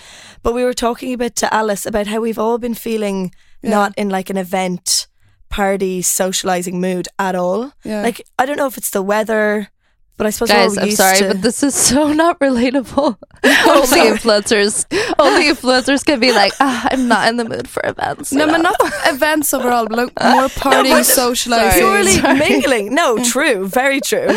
But 0.43 0.53
we 0.53 0.63
were 0.63 0.73
talking 0.75 1.11
a 1.13 1.17
bit 1.17 1.35
to 1.37 1.51
Alice 1.53 1.85
about 1.87 2.07
how 2.07 2.19
we've 2.21 2.37
all 2.39 2.57
been 2.59 2.75
feeling 2.75 3.31
Yeah. 3.63 3.71
not 3.71 3.93
in 3.97 4.09
like 4.09 4.29
an 4.29 4.37
event 4.37 5.07
party 5.49 6.01
socializing 6.03 6.79
mood 6.79 7.07
at 7.17 7.33
all. 7.35 7.71
Yeah. 7.83 8.03
Like 8.03 8.21
I 8.37 8.45
don't 8.45 8.57
know 8.57 8.67
if 8.67 8.77
it's 8.77 8.91
the 8.91 9.01
weather, 9.01 9.69
But 10.17 10.27
I 10.27 10.31
suppose 10.31 10.49
Guys, 10.51 10.69
we're 10.71 10.75
all 10.77 10.79
I'm 10.79 10.85
used 10.85 10.97
sorry, 10.97 11.17
to- 11.17 11.27
but 11.27 11.41
this 11.41 11.61
is 11.61 11.75
so 11.75 12.13
not 12.23 12.39
relatable. 12.39 13.17
only 13.67 14.01
influencers, 14.15 14.85
only 15.19 15.49
influencers 15.51 16.05
can 16.05 16.19
be 16.21 16.31
like, 16.31 16.53
ah, 16.61 16.87
I'm 16.89 17.07
not 17.09 17.27
in 17.27 17.35
the 17.35 17.43
mood 17.43 17.67
for 17.67 17.81
events. 17.83 18.31
No, 18.31 18.45
you 18.45 18.51
but 18.51 18.61
not 18.61 18.75
events 19.11 19.53
overall, 19.53 19.87
but 19.87 19.97
like 19.97 20.13
more 20.23 20.47
partying, 20.55 21.03
socializing. 21.03 21.81
purely 21.83 22.11
Sorry. 22.13 22.39
mingling. 22.39 22.95
No, 22.95 23.17
true, 23.25 23.67
very 23.67 23.99
true. 23.99 24.29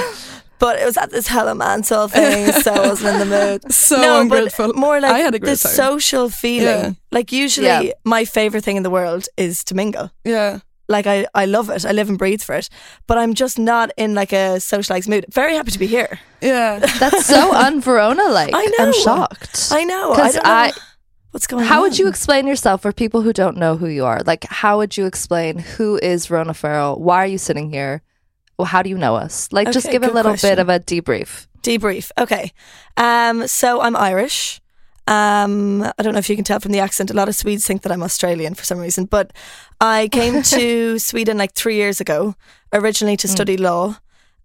But 0.58 0.80
it 0.80 0.84
was 0.84 0.96
at 0.96 1.10
this 1.10 1.26
Hella 1.28 1.54
Mansell 1.54 2.08
thing, 2.08 2.50
so 2.52 2.72
I 2.72 2.88
wasn't 2.88 3.14
in 3.14 3.28
the 3.28 3.36
mood. 3.38 3.72
So 3.72 3.96
no, 4.00 4.20
ungrateful. 4.20 4.66
but 4.68 4.76
more 4.76 5.00
like 5.00 5.12
I 5.12 5.18
had 5.20 5.34
a 5.34 5.38
the 5.38 5.46
time. 5.46 5.56
social 5.56 6.28
feeling. 6.28 6.66
Yeah. 6.84 6.90
Like 7.12 7.32
usually, 7.32 7.66
Yeah. 7.68 7.92
my 8.04 8.24
favorite 8.24 8.64
thing 8.64 8.76
in 8.76 8.82
the 8.82 8.90
world 8.90 9.28
is 9.36 9.62
to 9.64 9.74
mingle. 9.74 10.10
Yeah. 10.24 10.58
Like 10.88 11.06
I, 11.06 11.26
I 11.34 11.44
love 11.44 11.68
it. 11.70 11.84
I 11.84 11.92
live 11.92 12.08
and 12.08 12.18
breathe 12.18 12.40
for 12.42 12.54
it. 12.54 12.68
But 13.06 13.18
I'm 13.18 13.34
just 13.34 13.58
not 13.58 13.90
in 13.96 14.14
like 14.14 14.32
a 14.32 14.58
socialized 14.58 15.08
mood. 15.08 15.26
Very 15.30 15.54
happy 15.54 15.70
to 15.70 15.78
be 15.78 15.86
here. 15.86 16.18
Yeah. 16.40 16.78
That's 16.98 17.26
so 17.26 17.52
un-Verona 17.52 18.24
like. 18.30 18.50
I 18.54 18.64
know. 18.64 18.86
I'm 18.86 18.92
shocked. 18.94 19.68
I 19.70 19.84
know. 19.84 20.12
I 20.12 20.16
Because 20.16 20.34
don't 20.34 20.44
know 20.44 20.50
I, 20.50 20.72
what's 21.30 21.46
going 21.46 21.62
on. 21.62 21.68
how 21.68 21.82
would 21.82 21.98
you 21.98 22.08
explain 22.08 22.46
yourself 22.46 22.80
for 22.82 22.92
people 22.92 23.20
who 23.22 23.32
don't 23.34 23.56
know 23.58 23.76
who 23.76 23.86
you 23.86 24.06
are? 24.06 24.20
Like, 24.26 24.44
how 24.48 24.78
would 24.78 24.96
you 24.96 25.04
explain 25.06 25.58
who 25.58 25.98
is 26.02 26.30
Rona 26.30 26.54
Farrell? 26.54 26.98
Why 26.98 27.18
are 27.22 27.26
you 27.26 27.38
sitting 27.38 27.70
here? 27.70 28.02
Well, 28.58 28.66
how 28.66 28.82
do 28.82 28.90
you 28.90 28.98
know 28.98 29.14
us? 29.14 29.48
Like, 29.52 29.70
just 29.70 29.90
give 29.90 30.02
a 30.02 30.10
little 30.10 30.32
question. 30.32 30.50
bit 30.50 30.58
of 30.58 30.68
a 30.68 30.80
debrief. 30.80 31.46
Debrief. 31.62 32.10
Okay. 32.18 32.52
Um, 32.96 33.46
so 33.46 33.80
I'm 33.80 33.94
Irish. 33.96 34.60
Um, 35.06 35.82
I 35.82 36.02
don't 36.02 36.12
know 36.12 36.18
if 36.18 36.28
you 36.28 36.36
can 36.36 36.44
tell 36.44 36.60
from 36.60 36.72
the 36.72 36.80
accent. 36.80 37.10
A 37.10 37.14
lot 37.14 37.28
of 37.28 37.34
Swedes 37.34 37.66
think 37.66 37.82
that 37.82 37.92
I'm 37.92 38.02
Australian 38.02 38.54
for 38.54 38.64
some 38.64 38.78
reason, 38.78 39.06
but 39.06 39.32
I 39.80 40.08
came 40.12 40.42
to 40.54 40.98
Sweden 40.98 41.38
like 41.38 41.54
three 41.54 41.76
years 41.76 42.00
ago, 42.00 42.34
originally 42.72 43.16
to 43.18 43.28
study 43.28 43.56
law. 43.56 43.96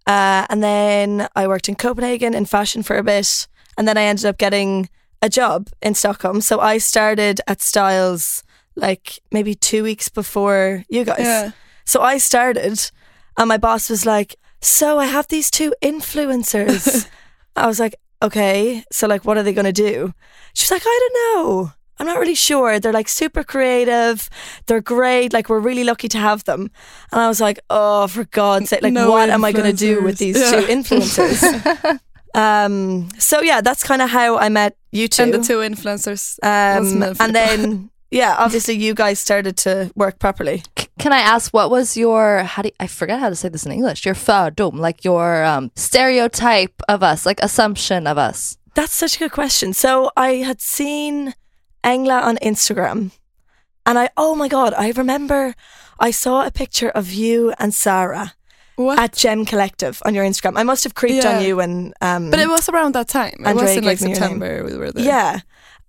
Uh, 0.06 0.46
and 0.48 0.62
then 0.62 1.28
I 1.34 1.48
worked 1.48 1.68
in 1.68 1.74
Copenhagen 1.74 2.34
in 2.34 2.44
fashion 2.44 2.82
for 2.82 2.96
a 2.96 3.02
bit. 3.02 3.48
And 3.76 3.88
then 3.88 3.98
I 3.98 4.02
ended 4.04 4.26
up 4.26 4.38
getting 4.38 4.88
a 5.20 5.28
job 5.28 5.68
in 5.82 5.94
Stockholm. 5.94 6.40
So 6.40 6.60
I 6.60 6.78
started 6.78 7.40
at 7.46 7.60
Styles 7.60 8.44
like 8.76 9.20
maybe 9.32 9.54
two 9.54 9.82
weeks 9.82 10.08
before 10.08 10.84
you 10.88 11.04
guys. 11.04 11.20
Yeah. 11.20 11.50
So 11.84 12.00
I 12.00 12.18
started, 12.18 12.90
and 13.38 13.48
my 13.48 13.58
boss 13.58 13.90
was 13.90 14.04
like, 14.06 14.36
So 14.60 14.98
I 14.98 15.06
have 15.06 15.28
these 15.28 15.50
two 15.50 15.74
influencers. 15.82 17.08
I 17.56 17.66
was 17.66 17.78
like, 17.80 17.94
Okay. 18.22 18.82
So, 18.90 19.06
like, 19.06 19.24
what 19.24 19.36
are 19.36 19.42
they 19.42 19.52
going 19.52 19.66
to 19.66 19.72
do? 19.72 20.14
She's 20.54 20.70
like, 20.70 20.82
I 20.86 20.98
don't 21.10 21.14
know. 21.46 21.72
I'm 21.98 22.06
not 22.06 22.18
really 22.18 22.34
sure. 22.34 22.80
They're 22.80 22.92
like 22.92 23.08
super 23.08 23.44
creative. 23.44 24.28
They're 24.66 24.80
great. 24.80 25.32
Like, 25.32 25.48
we're 25.48 25.60
really 25.60 25.84
lucky 25.84 26.08
to 26.08 26.18
have 26.18 26.42
them. 26.44 26.70
And 27.12 27.20
I 27.20 27.28
was 27.28 27.40
like, 27.40 27.58
Oh, 27.70 28.06
for 28.08 28.24
God's 28.24 28.70
sake, 28.70 28.82
like, 28.82 28.92
No 28.92 29.10
what 29.10 29.28
am 29.30 29.44
I 29.44 29.52
going 29.52 29.70
to 29.70 29.76
do 29.76 30.02
with 30.02 30.18
these 30.18 30.38
Yeah. 30.40 30.50
two 30.60 30.66
influencers? 30.66 32.00
um, 32.34 33.08
so, 33.18 33.42
yeah, 33.42 33.60
that's 33.60 33.82
kind 33.82 34.02
of 34.02 34.10
how 34.10 34.38
I 34.38 34.48
met 34.48 34.76
you 34.90 35.06
two. 35.08 35.22
And 35.22 35.34
the 35.34 35.38
two 35.42 35.58
influencers. 35.58 36.38
Um, 36.42 37.02
and 37.20 37.34
then, 37.34 37.90
yeah, 38.10 38.36
obviously 38.38 38.74
you 38.74 38.94
guys 38.94 39.18
started 39.18 39.56
to 39.58 39.90
work 39.94 40.18
properly. 40.18 40.62
C- 40.98 41.02
can 41.02 41.12
I 41.12 41.18
ask 41.20 41.52
what 41.52 41.70
was 41.70 41.96
your 41.96 42.42
how 42.44 42.62
do 42.62 42.68
you, 42.68 42.74
I 42.80 42.86
forget 42.86 43.20
how 43.20 43.28
to 43.28 43.34
say 43.36 43.48
this 43.48 43.66
in 43.66 43.72
English? 43.72 44.04
Your 44.06 44.14
fördom, 44.14 44.78
like 44.78 45.04
your 45.04 45.44
um, 45.44 45.70
stereotype 45.76 46.80
of 46.88 47.02
us, 47.02 47.26
like 47.26 47.40
assumption 47.42 48.06
of 48.06 48.18
us. 48.18 48.56
That's 48.74 48.92
such 48.94 49.16
a 49.16 49.18
good 49.20 49.32
question. 49.32 49.72
So 49.72 50.10
I 50.16 50.42
had 50.44 50.60
seen 50.60 51.34
Engla 51.84 52.22
on 52.22 52.36
Instagram, 52.38 53.10
and 53.86 53.98
I, 53.98 54.08
oh 54.16 54.34
my 54.34 54.48
God, 54.48 54.74
I 54.76 54.90
remember 54.96 55.54
I 56.00 56.10
saw 56.10 56.44
a 56.46 56.50
picture 56.50 56.90
of 56.90 57.12
you 57.12 57.52
and 57.58 57.72
Sarah 57.74 58.34
What? 58.76 58.98
at 58.98 59.12
Gem 59.14 59.44
Collective 59.44 60.02
on 60.04 60.14
your 60.14 60.24
Instagram. 60.24 60.58
I 60.58 60.62
must 60.64 60.82
have 60.84 60.94
creeped 60.94 61.24
Yeah. 61.24 61.36
on 61.38 61.44
you 61.44 61.56
when, 61.56 61.92
um, 62.00 62.30
but 62.30 62.40
it 62.40 62.48
was 62.48 62.68
around 62.68 62.94
that 62.94 63.08
time. 63.08 63.34
It 63.40 63.46
Andrea 63.46 63.68
was 63.68 63.76
in 63.76 63.84
like 63.84 63.98
gave 63.98 64.06
me 64.08 64.10
your 64.12 64.20
name. 64.20 64.40
September 64.40 64.64
we 64.64 64.76
were 64.76 64.90
there. 64.92 65.04
yeah. 65.04 65.40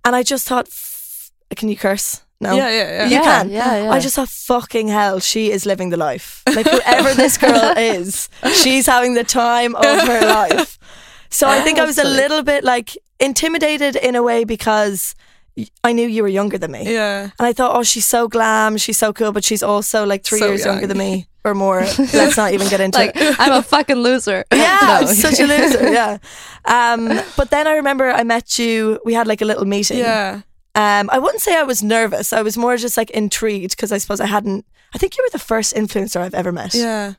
And 0.03 0.15
I 0.15 0.21
just 0.23 0.47
thought, 0.47 0.67
f- 0.67 1.31
can 1.55 1.69
you 1.69 1.77
curse? 1.77 2.21
No. 2.45 2.55
Yeah, 2.55 2.69
yeah, 2.69 2.91
yeah. 2.91 3.05
You 3.05 3.11
yeah, 3.11 3.23
can. 3.23 3.49
Yeah, 3.49 3.83
yeah. 3.83 3.91
I 3.91 3.99
just 3.99 4.15
thought, 4.15 4.29
fucking 4.29 4.87
hell, 4.87 5.19
she 5.19 5.51
is 5.51 5.65
living 5.65 5.89
the 5.89 5.97
life. 5.97 6.43
Like, 6.47 6.67
whoever 6.67 7.13
this 7.13 7.37
girl 7.37 7.73
is, 7.77 8.29
she's 8.53 8.85
having 8.85 9.13
the 9.13 9.23
time 9.23 9.75
of 9.75 9.83
her 9.83 10.21
life. 10.27 10.77
So 11.29 11.47
I 11.47 11.61
think 11.61 11.79
I 11.79 11.85
was 11.85 11.97
a 11.97 12.03
little 12.03 12.43
bit 12.43 12.63
like 12.63 12.97
intimidated 13.19 13.95
in 13.95 14.15
a 14.15 14.23
way 14.23 14.43
because 14.45 15.15
I 15.83 15.93
knew 15.93 16.07
you 16.07 16.21
were 16.23 16.29
younger 16.29 16.57
than 16.57 16.71
me. 16.71 16.93
Yeah. 16.93 17.23
And 17.23 17.47
I 17.47 17.53
thought, 17.53 17.75
oh, 17.75 17.83
she's 17.83 18.05
so 18.05 18.27
glam, 18.27 18.77
she's 18.77 18.97
so 18.97 19.13
cool, 19.13 19.31
but 19.31 19.43
she's 19.43 19.63
also 19.63 20.05
like 20.05 20.23
three 20.23 20.39
So 20.39 20.47
years 20.47 20.65
younger 20.65 20.87
than 20.87 20.97
me 20.97 21.27
or 21.43 21.53
more. 21.53 21.81
Let's 22.13 22.37
not 22.37 22.53
even 22.53 22.67
get 22.67 22.81
into 22.81 22.97
like 22.99 23.15
it. 23.15 23.35
I'm 23.39 23.53
a 23.53 23.61
fucking 23.61 23.97
loser. 23.97 24.43
Yeah, 24.51 24.77
No. 24.81 24.87
I'm 24.87 25.07
such 25.07 25.39
a 25.39 25.45
loser. 25.47 25.91
Yeah. 25.91 26.17
Um, 26.65 27.07
but 27.37 27.51
then 27.51 27.67
I 27.67 27.75
remember 27.75 28.09
I 28.09 28.23
met 28.23 28.59
you. 28.59 28.99
We 29.05 29.13
had 29.13 29.27
like 29.27 29.41
a 29.41 29.45
little 29.45 29.65
meeting. 29.65 29.99
Yeah. 29.99 30.41
Um, 30.75 31.09
I 31.11 31.19
wouldn't 31.19 31.41
say 31.41 31.57
I 31.57 31.63
was 31.63 31.81
nervous. 31.81 32.33
I 32.33 32.41
was 32.41 32.57
more 32.57 32.75
just 32.77 32.97
like 32.97 33.09
intrigued 33.11 33.71
because 33.71 33.91
I 33.91 33.97
suppose 33.97 34.19
I 34.19 34.25
hadn't. 34.25 34.65
I 34.93 34.97
think 34.97 35.17
you 35.17 35.23
were 35.23 35.29
the 35.31 35.39
first 35.43 35.73
influencer 35.75 36.21
I've 36.21 36.33
ever 36.33 36.51
met. 36.51 36.73
Yeah. 36.73 37.13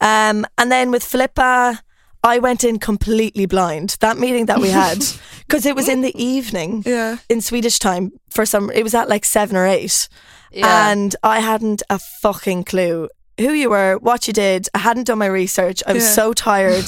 Um, 0.00 0.46
and 0.56 0.70
then 0.70 0.90
with 0.90 1.04
Filippa, 1.04 1.80
I 2.24 2.38
went 2.38 2.64
in 2.64 2.78
completely 2.78 3.46
blind. 3.46 3.96
That 4.00 4.18
meeting 4.18 4.46
that 4.46 4.58
we 4.60 4.70
had, 4.70 4.98
because 5.46 5.66
it 5.66 5.76
was 5.76 5.88
in 5.88 6.00
the 6.02 6.14
evening 6.22 6.82
Yeah. 6.86 7.18
in 7.28 7.40
Swedish 7.40 7.78
time 7.78 8.12
for 8.30 8.44
some. 8.46 8.70
It 8.70 8.82
was 8.82 8.94
at 8.94 9.08
like 9.08 9.24
seven 9.24 9.56
or 9.56 9.66
eight, 9.66 10.08
Yeah. 10.52 10.90
and 10.90 11.14
I 11.22 11.40
hadn't 11.40 11.82
a 11.90 11.98
fucking 11.98 12.64
clue 12.64 13.08
who 13.38 13.52
you 13.52 13.70
were, 13.70 13.98
what 13.98 14.26
you 14.26 14.32
did. 14.32 14.68
I 14.74 14.78
hadn't 14.78 15.04
done 15.06 15.18
my 15.18 15.26
research. 15.26 15.82
I 15.86 15.92
was 15.92 16.02
Yeah. 16.04 16.10
so 16.10 16.32
tired. 16.32 16.84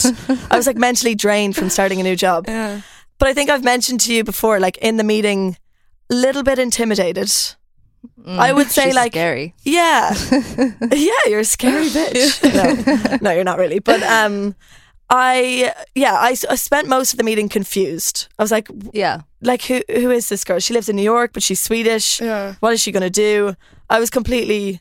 I 0.51 0.57
was 0.57 0.67
like 0.67 0.77
mentally 0.89 1.15
drained 1.15 1.55
from 1.55 1.71
starting 1.71 2.01
a 2.01 2.03
new 2.03 2.17
job. 2.17 2.47
Yeah. 2.49 2.81
But 3.19 3.29
I 3.29 3.35
think 3.35 3.51
I've 3.51 3.63
mentioned 3.65 4.01
to 4.01 4.13
you 4.15 4.25
before, 4.25 4.59
like 4.59 4.77
in 4.79 4.97
the 4.97 5.05
meeting, 5.05 5.57
little 6.11 6.43
bit 6.43 6.59
intimidated. 6.59 7.31
I 8.27 8.53
would 8.53 8.71
say 8.71 8.91
Mm, 8.91 8.95
like 8.95 9.13
scary. 9.13 9.55
yeah, 9.63 10.15
yeah, 10.93 11.13
you're 11.29 11.41
a 11.41 11.45
scary 11.45 11.87
bitch. 11.89 12.41
No, 12.43 13.19
no, 13.21 13.31
you're 13.35 13.45
not 13.45 13.59
really. 13.59 13.79
But 13.79 14.03
um, 14.03 14.55
I 15.09 15.73
yeah, 15.95 16.15
I, 16.15 16.31
I 16.49 16.55
spent 16.57 16.89
most 16.89 17.13
of 17.13 17.19
the 17.19 17.25
meeting 17.25 17.49
confused. 17.49 18.29
I 18.39 18.43
was 18.43 18.51
like, 18.51 18.69
Yeah. 18.93 19.23
like 19.43 19.63
who 19.63 19.83
who 19.89 20.11
is 20.11 20.29
this 20.29 20.45
girl? 20.45 20.59
She 20.61 20.73
lives 20.75 20.89
in 20.89 20.97
New 20.97 21.03
York, 21.03 21.33
but 21.33 21.43
she's 21.43 21.61
Swedish. 21.61 22.21
Yeah. 22.21 22.55
What 22.61 22.73
is 22.73 22.81
she 22.81 22.93
gonna 22.93 23.11
do? 23.11 23.55
I 23.91 23.99
was 24.01 24.09
completely 24.11 24.81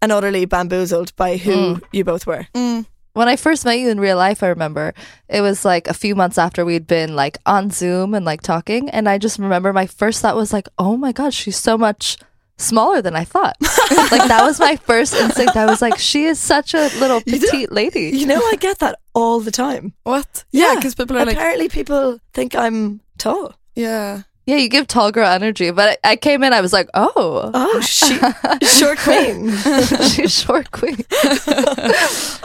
and 0.00 0.12
utterly 0.12 0.44
bamboozled 0.46 1.14
by 1.16 1.36
who 1.38 1.80
you 1.92 2.04
both 2.04 2.26
were. 2.26 2.46
Mm. 2.54 2.86
When 3.14 3.28
I 3.28 3.36
first 3.36 3.64
met 3.64 3.78
you 3.78 3.90
in 3.90 4.00
real 4.00 4.16
life, 4.16 4.42
I 4.42 4.48
remember 4.48 4.94
it 5.28 5.42
was 5.42 5.64
like 5.64 5.86
a 5.86 5.94
few 5.94 6.14
months 6.14 6.38
after 6.38 6.64
we'd 6.64 6.86
been 6.86 7.14
like 7.14 7.36
on 7.44 7.70
Zoom 7.70 8.14
and 8.14 8.24
like 8.24 8.40
talking. 8.40 8.88
And 8.88 9.08
I 9.08 9.18
just 9.18 9.38
remember 9.38 9.72
my 9.72 9.86
first 9.86 10.22
thought 10.22 10.34
was 10.36 10.52
like, 10.52 10.68
oh 10.78 10.96
my 10.96 11.12
God, 11.12 11.34
she's 11.34 11.56
so 11.58 11.76
much 11.76 12.16
smaller 12.56 13.02
than 13.02 13.14
I 13.14 13.24
thought. 13.24 13.56
like 13.60 14.28
that 14.28 14.42
was 14.44 14.58
my 14.60 14.76
first 14.76 15.14
instinct. 15.14 15.56
I 15.56 15.66
was 15.66 15.82
like, 15.82 15.98
she 15.98 16.24
is 16.24 16.38
such 16.38 16.72
a 16.74 16.88
little 17.00 17.20
petite 17.20 17.70
lady. 17.70 18.10
You 18.16 18.26
know, 18.26 18.38
I 18.40 18.56
get 18.56 18.78
that 18.78 18.98
all 19.14 19.40
the 19.40 19.50
time. 19.50 19.92
What? 20.04 20.44
Yeah, 20.50 20.74
because 20.76 20.94
people 20.94 21.16
are 21.18 21.26
like, 21.26 21.36
Apparently, 21.36 21.68
people 21.68 22.18
think 22.32 22.54
I'm 22.54 23.00
tall. 23.18 23.54
yeah. 23.74 24.22
Yeah, 24.44 24.56
you 24.56 24.68
give 24.68 24.88
tall 24.88 25.12
girl 25.12 25.28
energy. 25.28 25.70
But 25.70 26.00
I, 26.04 26.12
I 26.12 26.16
came 26.16 26.42
in, 26.42 26.52
I 26.52 26.60
was 26.60 26.72
like, 26.72 26.88
oh, 26.94 27.50
Oh, 27.54 27.80
she, 27.80 28.16
short 28.66 28.98
queen. 28.98 29.50
she's 30.10 30.34
short 30.34 30.70
queen. 30.72 30.96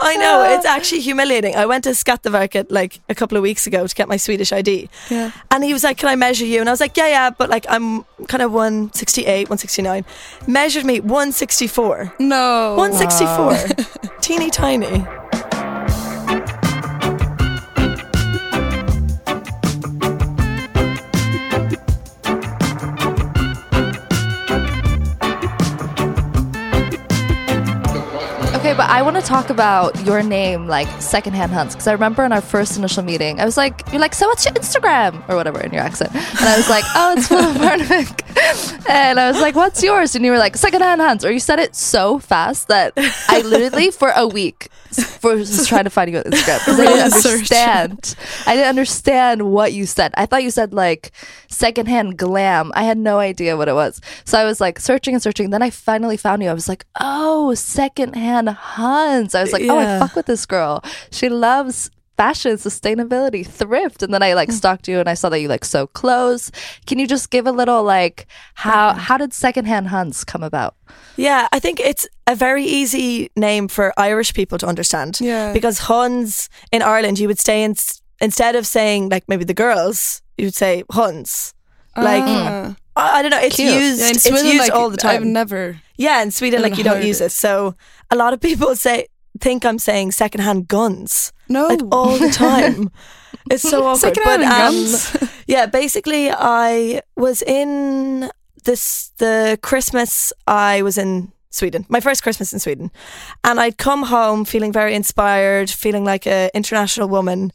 I 0.00 0.16
know 0.20 0.42
uh, 0.42 0.54
it's 0.56 0.64
actually 0.64 1.00
humiliating. 1.00 1.56
I 1.56 1.66
went 1.66 1.84
to 1.84 1.90
Skatteverket 1.90 2.66
like 2.70 3.00
a 3.08 3.14
couple 3.16 3.36
of 3.36 3.42
weeks 3.42 3.66
ago 3.66 3.84
to 3.86 3.94
get 3.94 4.08
my 4.08 4.16
Swedish 4.16 4.52
ID, 4.52 4.88
Yeah. 5.10 5.32
and 5.50 5.64
he 5.64 5.72
was 5.72 5.82
like, 5.82 5.98
"Can 5.98 6.08
I 6.08 6.14
measure 6.16 6.46
you?" 6.46 6.60
And 6.60 6.68
I 6.68 6.72
was 6.72 6.80
like, 6.80 6.96
"Yeah, 6.96 7.08
yeah," 7.08 7.30
but 7.30 7.50
like 7.50 7.66
I'm 7.68 8.04
kind 8.28 8.42
of 8.42 8.52
168, 8.52 9.48
169. 9.50 10.04
Measured 10.46 10.84
me 10.84 11.00
164, 11.00 12.14
No. 12.20 12.74
164, 12.76 14.16
teeny 14.20 14.50
tiny. 14.50 15.04
But 28.78 28.90
I 28.90 29.02
want 29.02 29.16
to 29.16 29.22
talk 29.22 29.50
about 29.50 30.06
your 30.06 30.22
name, 30.22 30.68
like 30.68 30.86
Secondhand 31.02 31.50
Huns, 31.50 31.74
because 31.74 31.88
I 31.88 31.92
remember 31.92 32.24
in 32.24 32.30
our 32.30 32.40
first 32.40 32.78
initial 32.78 33.02
meeting, 33.02 33.40
I 33.40 33.44
was 33.44 33.56
like, 33.56 33.82
"You're 33.90 34.00
like, 34.00 34.14
so 34.14 34.28
what's 34.28 34.44
your 34.44 34.54
Instagram 34.54 35.28
or 35.28 35.34
whatever 35.34 35.60
in 35.60 35.72
your 35.72 35.82
accent?" 35.82 36.14
And 36.14 36.48
I 36.48 36.56
was 36.56 36.70
like, 36.70 36.84
"Oh, 36.94 37.14
it's 37.16 37.26
Philip 37.26 37.56
Barnavik," 37.56 38.88
and 38.88 39.18
I 39.18 39.32
was 39.32 39.40
like, 39.40 39.56
"What's 39.56 39.82
yours?" 39.82 40.14
And 40.14 40.24
you 40.24 40.30
were 40.30 40.38
like, 40.38 40.56
"Secondhand 40.56 41.00
Huns," 41.00 41.24
or 41.24 41.32
you 41.32 41.40
said 41.40 41.58
it 41.58 41.74
so 41.74 42.20
fast 42.20 42.68
that 42.68 42.92
I 43.28 43.40
literally 43.40 43.90
for 43.90 44.10
a 44.14 44.28
week 44.28 44.68
was 45.22 45.66
trying 45.68 45.84
to 45.84 45.90
find 45.90 46.10
you 46.10 46.18
on 46.18 46.24
Instagram 46.24 46.58
because 46.60 46.80
I 46.80 46.84
didn't 46.84 47.14
understand. 47.14 48.14
I 48.46 48.54
didn't 48.54 48.68
understand 48.68 49.42
what 49.50 49.72
you 49.72 49.86
said. 49.86 50.12
I 50.16 50.26
thought 50.26 50.42
you 50.42 50.50
said 50.50 50.72
like 50.72 51.12
secondhand 51.48 52.16
glam. 52.16 52.72
I 52.74 52.82
had 52.84 52.98
no 52.98 53.18
idea 53.18 53.56
what 53.56 53.68
it 53.68 53.74
was. 53.74 54.00
So 54.24 54.38
I 54.38 54.44
was 54.44 54.60
like 54.60 54.78
searching 54.78 55.14
and 55.14 55.22
searching. 55.22 55.50
Then 55.50 55.62
I 55.62 55.70
finally 55.70 56.16
found 56.16 56.42
you. 56.42 56.48
I 56.48 56.54
was 56.54 56.68
like, 56.68 56.84
oh, 57.00 57.54
secondhand 57.54 58.48
Huns. 58.48 59.34
I 59.34 59.42
was 59.42 59.52
like, 59.52 59.62
oh, 59.64 59.78
I 59.78 59.82
Yeah. 59.82 59.98
fuck 60.00 60.16
with 60.16 60.26
this 60.26 60.46
girl. 60.46 60.82
She 61.10 61.28
loves 61.28 61.90
fashion, 62.18 62.56
sustainability, 62.56 63.46
thrift. 63.46 64.02
And 64.02 64.12
then 64.12 64.22
I 64.22 64.34
like 64.34 64.50
stalked 64.52 64.88
you 64.88 64.98
and 65.00 65.08
I 65.08 65.14
saw 65.14 65.28
that 65.30 65.40
you 65.40 65.48
like 65.48 65.64
sew 65.64 65.86
clothes. 65.86 66.50
Can 66.86 66.98
you 66.98 67.06
just 67.06 67.30
give 67.30 67.46
a 67.46 67.52
little 67.52 67.82
like 67.84 68.26
how 68.54 68.92
how 68.92 69.16
did 69.16 69.32
secondhand 69.32 69.86
Huns 69.88 70.24
come 70.24 70.42
about? 70.42 70.74
Yeah, 71.16 71.46
I 71.52 71.58
think 71.60 71.80
it's 71.80 72.06
a 72.26 72.34
very 72.34 72.64
easy 72.64 73.30
name 73.36 73.68
for 73.68 73.92
Irish 73.96 74.34
people 74.34 74.58
to 74.58 74.66
understand. 74.66 75.18
Yeah. 75.20 75.52
Because 75.52 75.78
Huns 75.88 76.48
in 76.72 76.82
Ireland, 76.82 77.18
you 77.18 77.28
would 77.28 77.40
say 77.40 77.62
in, 77.62 77.74
instead 78.20 78.54
of 78.56 78.66
saying 78.66 79.08
like 79.10 79.24
maybe 79.28 79.44
the 79.44 79.54
girls, 79.54 80.22
you'd 80.36 80.54
say 80.54 80.82
Huns. 80.90 81.54
Like 81.96 82.22
Ah. 82.26 82.74
I, 82.96 83.18
I 83.18 83.22
don't 83.22 83.30
know, 83.30 83.40
it's 83.40 83.56
Cute. 83.56 83.72
used. 83.74 84.00
Yeah, 84.00 84.08
in 84.08 84.16
it's 84.16 84.26
used 84.26 84.58
like, 84.58 84.72
all 84.72 84.90
the 84.90 84.98
I've 85.06 85.20
time. 85.22 85.32
never. 85.32 85.80
yeah, 85.96 86.22
in 86.22 86.30
Sweden, 86.30 86.62
like 86.62 86.76
you 86.78 86.84
don't 86.84 86.96
heard 86.96 87.04
use 87.12 87.20
it. 87.20 87.26
it. 87.26 87.32
So 87.32 87.74
a 88.10 88.16
lot 88.16 88.32
of 88.34 88.40
people 88.40 88.74
say 88.86 89.06
think 89.40 89.64
I'm 89.64 89.78
saying 89.78 90.12
secondhand 90.12 90.68
guns 90.68 91.32
No. 91.48 91.66
like 91.68 91.80
all 91.90 92.18
the 92.18 92.30
time. 92.30 92.90
it's 93.50 93.62
so 93.62 93.84
awkward. 93.86 94.14
Secondhand 94.14 94.42
but 94.42 94.50
um, 94.52 94.74
guns. 94.74 95.16
yeah, 95.46 95.66
basically, 95.66 96.30
I 96.30 97.00
was 97.16 97.42
in 97.42 98.30
this 98.64 99.12
the 99.18 99.58
Christmas. 99.62 100.32
I 100.46 100.82
was 100.82 100.98
in 100.98 101.32
Sweden, 101.50 101.86
my 101.88 102.00
first 102.00 102.22
Christmas 102.22 102.52
in 102.52 102.58
Sweden, 102.58 102.90
and 103.42 103.58
I'd 103.60 103.78
come 103.78 104.04
home 104.04 104.44
feeling 104.44 104.72
very 104.72 104.94
inspired, 104.94 105.70
feeling 105.70 106.04
like 106.04 106.26
a 106.26 106.50
international 106.54 107.08
woman. 107.08 107.52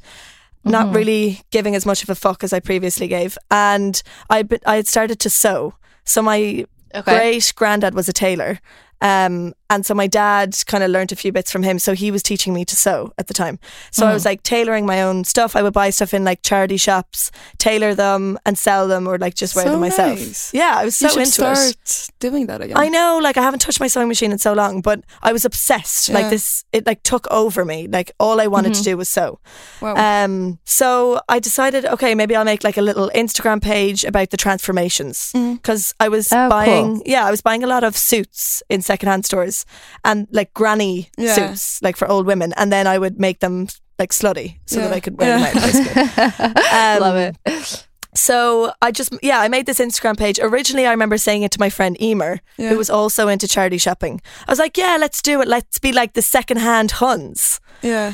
Not 0.65 0.95
really 0.95 1.41
giving 1.51 1.75
as 1.75 1.85
much 1.85 2.03
of 2.03 2.09
a 2.09 2.15
fuck 2.15 2.41
as 2.43 2.53
I 2.53 2.61
previously 2.61 3.07
gave, 3.09 3.37
and 3.51 4.01
I 4.29 4.43
I 4.65 4.77
had 4.77 4.87
started 4.87 5.19
to 5.19 5.29
sew. 5.29 5.73
So 6.05 6.21
my 6.21 6.65
Okay. 6.95 7.15
great 7.17 7.53
granddad 7.55 7.95
was 7.95 8.07
a 8.07 8.13
tailor, 8.13 8.59
um, 9.01 9.53
and 9.69 9.85
so 9.85 9.93
my 9.93 10.07
dad 10.07 10.55
kind 10.67 10.83
of 10.83 10.91
learned 10.91 11.11
a 11.11 11.15
few 11.15 11.31
bits 11.31 11.51
from 11.51 11.63
him. 11.63 11.79
So 11.79 11.93
he 11.93 12.11
was 12.11 12.21
teaching 12.21 12.53
me 12.53 12.65
to 12.65 12.75
sew 12.75 13.11
at 13.17 13.27
the 13.27 13.33
time. 13.33 13.59
So 13.91 14.05
I 14.05 14.13
was 14.13 14.23
mm. 14.23 14.27
like 14.27 14.43
tailoring 14.43 14.85
my 14.85 15.01
own 15.01 15.23
stuff. 15.23 15.55
I 15.55 15.63
would 15.63 15.73
buy 15.73 15.89
stuff 15.89 16.13
in 16.13 16.23
like 16.23 16.43
charity 16.43 16.77
shops, 16.77 17.31
tailor 17.57 17.95
them, 17.95 18.37
and 18.45 18.57
sell 18.57 18.87
them, 18.87 19.07
or 19.07 19.17
like 19.17 19.35
just 19.35 19.55
wear 19.55 19.65
So 19.65 19.71
them 19.71 19.79
myself. 19.81 20.19
nice. 20.19 20.53
Yeah, 20.53 20.73
I 20.75 20.85
was 20.85 20.95
so 20.95 21.07
into 21.07 21.25
start 21.25 21.57
it. 21.59 22.09
doing 22.19 22.47
that 22.47 22.61
again. 22.61 22.77
I 22.77 22.89
know, 22.89 23.19
like 23.21 23.37
I 23.37 23.41
haven't 23.41 23.59
touched 23.59 23.79
my 23.79 23.87
sewing 23.87 24.07
machine 24.07 24.31
in 24.31 24.37
so 24.37 24.53
long, 24.53 24.81
but 24.81 25.03
I 25.21 25.33
was 25.33 25.45
obsessed. 25.45 26.09
Like 26.09 26.29
this, 26.29 26.63
it 26.71 26.85
like 26.85 27.01
took 27.03 27.27
over 27.31 27.65
me. 27.65 27.87
Like 27.87 28.11
all 28.19 28.39
I 28.39 28.47
wanted 28.47 28.73
mm-hmm. 28.73 28.83
to 28.83 28.89
do 28.91 28.97
was 28.97 29.09
sew. 29.09 29.39
Wow. 29.81 29.95
Um, 29.95 30.59
so 30.65 31.19
I 31.29 31.39
decided, 31.39 31.85
okay, 31.85 32.13
maybe 32.15 32.35
I'll 32.35 32.45
make 32.45 32.63
like 32.63 32.77
a 32.77 32.81
little 32.81 33.09
Instagram 33.15 33.61
page 33.61 34.03
about 34.03 34.29
the 34.29 34.37
transformations 34.37 35.31
mm. 35.33 35.55
because 35.55 35.93
I 35.99 36.09
was 36.09 36.31
Oh, 36.31 36.49
buying, 36.49 36.95
cool. 36.97 37.03
yeah, 37.05 37.25
I 37.25 37.31
was 37.31 37.41
buying 37.41 37.63
a 37.63 37.67
lot 37.67 37.83
of 37.83 37.97
suits 37.97 38.61
in 38.69 38.81
secondhand 38.81 39.25
stores 39.25 39.62
and 40.03 40.27
like 40.31 40.53
granny 40.53 41.09
Yeah. 41.17 41.33
suits, 41.35 41.81
like 41.81 41.97
for 41.97 42.07
old 42.09 42.25
women, 42.25 42.53
and 42.57 42.71
then 42.71 42.87
I 42.87 42.97
would 42.97 43.19
make 43.19 43.39
them 43.39 43.67
like 43.99 44.11
slutty 44.11 44.57
so 44.65 44.79
that 44.79 44.91
I 44.93 44.99
could 44.99 45.17
wear 45.19 45.37
Yeah. 45.37 45.51
them 45.53 46.13
out. 46.17 46.57
Um, 46.73 47.01
Love 47.01 47.15
it. 47.45 47.87
So 48.15 48.71
I 48.81 48.91
just, 48.91 49.11
yeah, 49.23 49.39
I 49.39 49.47
made 49.47 49.65
this 49.65 49.79
Instagram 49.79 50.15
page. 50.17 50.39
Originally, 50.39 50.85
I 50.85 50.91
remember 50.91 51.17
saying 51.17 51.41
it 51.43 51.51
to 51.53 51.59
my 51.59 51.69
friend 51.71 51.99
Emer, 52.01 52.41
Yeah. 52.57 52.69
who 52.69 52.77
was 52.77 52.89
also 52.89 53.27
into 53.27 53.47
charity 53.47 53.79
shopping. 53.79 54.21
I 54.47 54.51
was 54.51 54.59
like, 54.59 54.77
yeah, 54.77 54.97
let's 54.99 55.21
do 55.21 55.41
it. 55.41 55.47
Let's 55.47 55.79
be 55.79 55.91
like 55.91 56.13
the 56.13 56.21
secondhand 56.21 56.91
Huns. 56.91 57.59
yeah. 57.81 58.13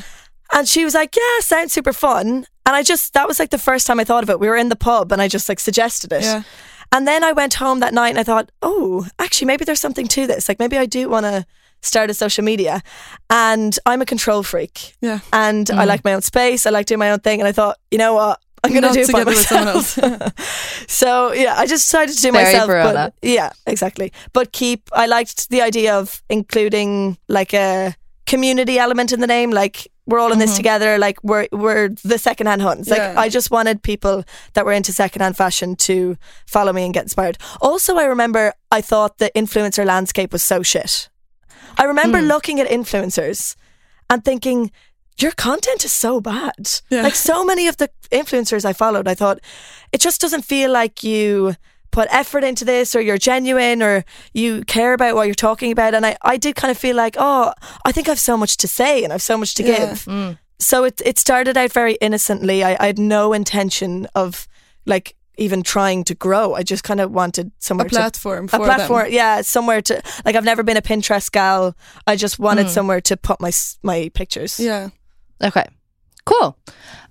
And 0.52 0.66
she 0.68 0.84
was 0.84 0.94
like, 0.94 1.14
yeah, 1.14 1.40
sounds 1.40 1.72
super 1.72 1.92
fun. 1.92 2.44
And 2.66 2.74
I 2.76 2.82
just, 2.82 3.12
that 3.14 3.28
was 3.28 3.38
like 3.38 3.50
the 3.50 3.58
first 3.58 3.86
time 3.86 4.00
I 4.00 4.04
thought 4.04 4.24
of 4.24 4.30
it. 4.30 4.40
We 4.40 4.48
were 4.48 4.56
in 4.56 4.68
the 4.68 4.74
pub 4.74 5.12
and 5.12 5.22
I 5.22 5.28
just 5.28 5.48
like 5.48 5.60
suggested 5.60 6.12
it. 6.12 6.22
Yeah. 6.24 6.42
And 6.92 7.06
then 7.06 7.22
I 7.22 7.32
went 7.32 7.54
home 7.54 7.80
that 7.80 7.94
night 7.94 8.10
and 8.10 8.18
I 8.18 8.24
thought, 8.24 8.50
oh, 8.62 9.06
actually, 9.18 9.46
maybe 9.46 9.64
there's 9.64 9.80
something 9.80 10.08
to 10.08 10.26
this. 10.26 10.48
Like 10.48 10.58
maybe 10.58 10.76
I 10.76 10.86
do 10.86 11.08
want 11.08 11.24
to 11.26 11.46
start 11.82 12.10
a 12.10 12.14
social 12.14 12.44
media. 12.44 12.82
And 13.28 13.78
I'm 13.86 14.02
a 14.02 14.06
control 14.06 14.42
freak. 14.42 14.96
Yeah. 15.00 15.20
And 15.32 15.70
I 15.70 15.84
mm. 15.84 15.86
like 15.86 16.04
my 16.04 16.14
own 16.14 16.22
space. 16.22 16.66
I 16.66 16.70
like 16.70 16.86
doing 16.86 16.98
my 16.98 17.10
own 17.10 17.20
thing. 17.20 17.40
And 17.40 17.48
I 17.48 17.52
thought, 17.52 17.78
you 17.90 17.98
know 17.98 18.14
what? 18.14 18.40
I'm 18.62 18.72
going 18.72 18.82
to 18.82 18.92
do 18.92 19.00
it 19.00 19.12
by 19.12 19.20
together 19.20 19.30
with 19.30 19.46
someone 19.46 19.74
myself. 19.76 20.86
so 20.88 21.32
yeah, 21.32 21.54
I 21.56 21.66
just 21.66 21.86
decided 21.86 22.14
to 22.14 22.20
do 22.20 22.32
Very 22.32 22.44
myself. 22.44 22.68
But 22.68 23.14
yeah, 23.22 23.52
exactly. 23.66 24.12
But 24.32 24.52
keep. 24.52 24.90
I 24.92 25.06
liked 25.06 25.48
the 25.48 25.62
idea 25.62 25.96
of 25.96 26.22
including 26.28 27.16
like 27.28 27.54
a 27.54 27.94
community 28.30 28.78
element 28.78 29.12
in 29.12 29.20
the 29.20 29.26
name. 29.26 29.50
Like 29.62 29.76
we're 30.06 30.20
all 30.22 30.32
in 30.32 30.38
this 30.38 30.56
together. 30.56 30.98
Like 31.06 31.18
we're 31.30 31.46
we're 31.52 31.88
the 32.12 32.18
secondhand 32.18 32.62
Huns. 32.62 32.88
Like 32.88 33.00
Mm-hmm. 33.02 33.16
Yeah. 33.16 33.24
I 33.26 33.28
just 33.28 33.50
wanted 33.50 33.76
people 33.82 34.24
that 34.54 34.64
were 34.66 34.72
into 34.78 34.92
secondhand 34.92 35.36
fashion 35.36 35.76
to 35.88 36.16
follow 36.46 36.72
me 36.72 36.84
and 36.84 36.94
get 36.94 37.02
inspired. 37.04 37.36
Also, 37.60 37.96
I 37.96 38.04
remember 38.14 38.42
I 38.78 38.80
thought 38.82 39.18
the 39.18 39.30
influencer 39.34 39.84
landscape 39.84 40.32
was 40.32 40.42
so 40.42 40.62
shit. 40.62 41.10
I 41.82 41.84
remember 41.84 42.18
Hmm. 42.20 42.26
looking 42.34 42.60
at 42.60 42.68
influencers 42.68 43.56
and 44.08 44.24
thinking, 44.24 44.70
your 45.18 45.32
content 45.32 45.84
is 45.84 45.92
so 45.92 46.20
bad. 46.20 46.64
Yeah. 46.90 47.02
Like 47.02 47.14
so 47.16 47.44
many 47.44 47.68
of 47.68 47.76
the 47.76 47.88
influencers 48.10 48.64
I 48.64 48.72
followed, 48.72 49.06
I 49.08 49.14
thought, 49.14 49.38
it 49.92 50.00
just 50.04 50.20
doesn't 50.20 50.44
feel 50.44 50.70
like 50.72 51.04
you 51.04 51.54
put 51.90 52.08
effort 52.12 52.44
into 52.44 52.64
this 52.64 52.94
or 52.94 53.00
you're 53.00 53.18
genuine 53.18 53.82
or 53.82 54.04
you 54.32 54.62
care 54.66 54.92
about 54.94 55.14
what 55.14 55.24
you're 55.26 55.34
talking 55.34 55.72
about. 55.72 55.94
And 55.94 56.06
I, 56.06 56.16
I 56.22 56.36
did 56.36 56.54
kind 56.56 56.70
of 56.70 56.78
feel 56.78 56.96
like, 56.96 57.16
oh, 57.18 57.52
I 57.84 57.92
think 57.92 58.08
I've 58.08 58.20
so 58.20 58.36
much 58.36 58.56
to 58.58 58.68
say 58.68 59.02
and 59.04 59.12
I've 59.12 59.22
so 59.22 59.36
much 59.36 59.54
to 59.54 59.62
Yeah. 59.64 59.94
give. 60.06 60.38
So 60.58 60.84
it 60.84 61.00
it 61.04 61.18
started 61.18 61.56
out 61.56 61.72
very 61.72 61.94
innocently. 62.02 62.62
I, 62.62 62.76
I 62.78 62.86
had 62.86 62.98
no 62.98 63.32
intention 63.32 64.06
of 64.14 64.46
like 64.86 65.16
even 65.38 65.62
trying 65.62 66.04
to 66.04 66.14
grow. 66.14 66.52
I 66.54 66.62
just 66.62 66.84
kind 66.84 67.00
of 67.00 67.10
wanted 67.12 67.46
A 67.46 67.50
somewhere 67.58 67.88
to 67.88 67.96
platform 67.96 68.46
for 68.48 68.56
a 68.56 68.64
platform 68.64 69.04
them. 69.04 69.12
yeah 69.12 69.40
somewhere 69.42 69.80
to 69.82 70.02
like 70.26 70.36
i've 70.36 70.44
never 70.44 70.62
been 70.62 70.76
a 70.76 70.82
pinterest 70.82 71.32
gal 71.32 71.74
i 72.06 72.14
just 72.14 72.38
wanted 72.38 72.66
Mm. 72.66 72.70
somewhere 72.70 73.00
to 73.00 73.16
put 73.16 73.40
my 73.40 73.50
my 73.82 74.10
pictures 74.12 74.60
Yeah. 74.60 74.90
Okay. 75.42 75.64
Cool. 76.30 76.56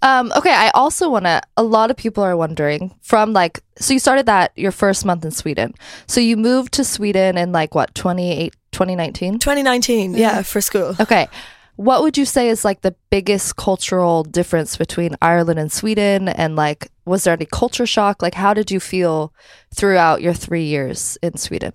Um, 0.02 0.32
okay, 0.38 0.54
I 0.54 0.70
also 0.74 1.10
want 1.10 1.26
to. 1.26 1.42
A 1.58 1.64
lot 1.64 1.92
of 1.92 1.98
people 1.98 2.24
are 2.24 2.38
wondering 2.38 2.96
from 3.02 3.34
like, 3.34 3.60
so 3.78 3.94
you 3.94 4.00
started 4.00 4.26
that 4.28 4.52
your 4.56 4.72
first 4.72 5.04
month 5.06 5.26
in 5.26 5.32
Sweden. 5.32 5.74
So 6.08 6.22
you 6.22 6.38
moved 6.38 6.72
to 6.74 6.84
Sweden 6.86 7.38
in 7.38 7.52
like 7.52 7.76
what, 7.76 7.94
28, 7.96 8.54
2019? 8.72 9.40
2019 9.40 10.14
yeah 10.16 10.42
for 10.44 10.62
school 10.62 10.96
Okay. 11.00 11.28
What 11.76 12.02
would 12.04 12.18
you 12.18 12.26
say 12.26 12.50
is 12.50 12.66
like 12.66 12.82
the 12.82 12.94
biggest 13.10 13.56
cultural 13.56 14.24
difference 14.24 14.76
between 14.78 15.16
Ireland 15.22 15.60
and 15.60 15.72
Sweden? 15.72 16.28
And 16.28 16.56
like, 16.56 16.92
was 17.06 17.24
there 17.24 17.34
any 17.34 17.46
culture 17.46 17.86
shock? 17.86 18.22
Like, 18.22 18.36
how 18.36 18.54
did 18.54 18.70
you 18.72 18.80
feel 18.82 19.34
throughout 19.74 20.22
your 20.22 20.34
three 20.34 20.66
years 20.66 21.18
in 21.22 21.38
Sweden? 21.38 21.74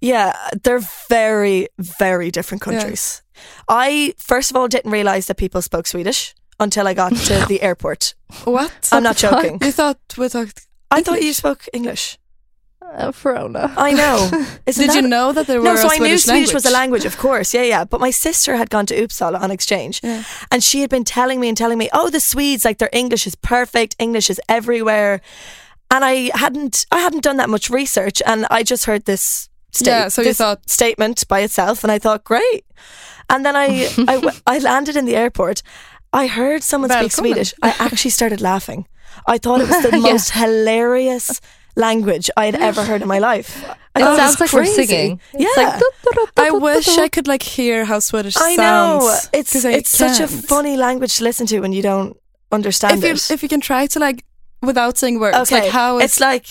yeah 0.00 0.32
they're 0.62 0.86
very 1.08 1.66
very 1.80 2.30
different 2.30 2.62
Yeah. 2.64 2.78
countries 2.78 3.20
i 3.68 4.14
first 4.16 4.48
of 4.52 4.56
all 4.56 4.68
didn't 4.68 4.92
realize 4.92 5.26
that 5.26 5.34
people 5.38 5.60
spoke 5.60 5.88
swedish 5.88 6.36
until 6.60 6.86
i 6.88 6.94
got 6.94 7.14
to 7.14 7.44
the 7.48 7.60
airport 7.62 8.14
What? 8.44 8.88
i'm 8.92 9.02
not 9.02 9.16
joking 9.16 9.58
You 9.62 9.72
thought 9.72 9.98
we 10.16 10.28
talked. 10.28 10.66
i 10.90 11.02
thought 11.02 11.22
you 11.22 11.32
spoke 11.32 11.62
english 11.72 12.18
Uh, 12.98 13.10
Verona. 13.12 13.64
i 13.76 13.90
know 13.92 14.16
Isn't 14.70 14.86
Did 14.86 14.94
you 14.94 15.02
know 15.08 15.32
that 15.36 15.46
there 15.46 15.60
no, 15.62 15.70
were 15.70 15.76
No, 15.76 15.82
so 15.88 15.88
I 15.96 15.98
knew 15.98 16.16
Swedish 16.18 16.24
Swedish 16.24 16.54
was 16.54 16.64
a 16.66 16.70
language? 16.80 17.04
of 17.10 17.16
course. 17.18 17.48
Yeah, 17.56 17.66
yeah. 17.74 17.84
But 17.92 18.00
my 18.00 18.12
sister 18.12 18.56
had 18.56 18.68
gone 18.70 18.86
to 18.86 18.94
Uppsala 19.02 19.38
on 19.44 19.50
exchange, 19.50 20.00
Yeah. 20.02 20.22
and 20.52 20.62
she 20.68 20.80
had 20.82 20.90
been 20.90 21.04
telling 21.04 21.38
me 21.40 21.48
and 21.50 21.56
telling 21.56 21.78
me, 21.78 21.88
"Oh, 21.92 22.08
the 22.10 22.20
Swedes, 22.20 22.64
like 22.64 22.78
their 22.78 22.92
English 23.02 23.26
is 23.26 23.34
perfect. 23.36 23.94
English 23.98 24.30
is 24.30 24.40
everywhere." 24.48 25.20
And 25.94 26.02
I 26.12 26.14
hadn't, 26.44 26.86
I 26.96 26.98
hadn't 27.06 27.24
done 27.28 27.36
that 27.38 27.48
much 27.48 27.68
research, 27.80 28.22
and 28.30 28.46
I 28.58 28.62
just 28.72 28.84
heard 28.86 29.04
this. 29.04 29.48
State, 29.70 29.90
Yeah, 29.90 30.08
so 30.08 30.22
you 30.22 30.34
thought- 30.34 30.60
statement 30.70 31.28
by 31.28 31.40
itself, 31.44 31.84
and 31.84 31.92
I 31.96 31.98
thought, 31.98 32.20
great. 32.24 32.64
And 33.28 33.44
then 33.44 33.54
I, 33.56 33.66
I, 34.12 34.14
w- 34.20 34.38
I 34.54 34.58
landed 34.60 34.96
in 34.96 35.04
the 35.06 35.16
airport. 35.16 35.62
I 36.12 36.26
heard 36.26 36.62
someone 36.62 36.90
speak 36.90 37.12
Swedish. 37.12 37.54
I 37.62 37.68
actually 37.78 38.10
started 38.10 38.40
laughing. 38.40 38.86
I 39.26 39.38
thought 39.38 39.60
it 39.60 39.68
was 39.68 39.82
the 39.82 39.90
Yeah. 39.98 40.12
most 40.12 40.30
hilarious 40.32 41.40
language 41.76 42.30
I 42.36 42.46
had 42.46 42.54
ever 42.56 42.82
heard 42.84 43.02
in 43.02 43.08
my 43.08 43.18
life. 43.18 43.64
I 43.94 44.00
It 44.00 44.04
sounds 44.04 44.40
was 44.40 44.40
like 44.40 44.52
we're 44.52 44.66
singing. 44.66 45.20
Yeah. 45.32 45.48
It's 45.48 45.56
like, 45.56 45.82
I 46.36 46.50
wish 46.50 46.88
I 46.98 47.08
could 47.08 47.28
like 47.28 47.42
hear 47.42 47.84
how 47.84 47.98
Swedish 48.00 48.36
I 48.36 48.56
sounds. 48.56 49.04
know 49.04 49.18
it's 49.32 49.52
'cause 49.52 49.64
I 49.64 49.72
it's 49.72 49.90
such 49.90 50.20
a 50.20 50.26
funny 50.28 50.76
language 50.76 51.16
to 51.18 51.24
listen 51.24 51.46
to 51.48 51.60
when 51.60 51.72
you 51.72 51.82
don't 51.82 52.16
understand 52.50 53.02
If 53.04 53.28
you 53.28 53.34
if 53.34 53.42
you 53.42 53.48
can 53.48 53.60
try 53.60 53.86
to 53.86 53.98
like 53.98 54.24
without 54.62 54.98
saying 54.98 55.20
words, 55.20 55.36
okay, 55.42 55.62
like 55.62 55.70
how 55.70 55.98
it's 55.98 56.18
like 56.20 56.46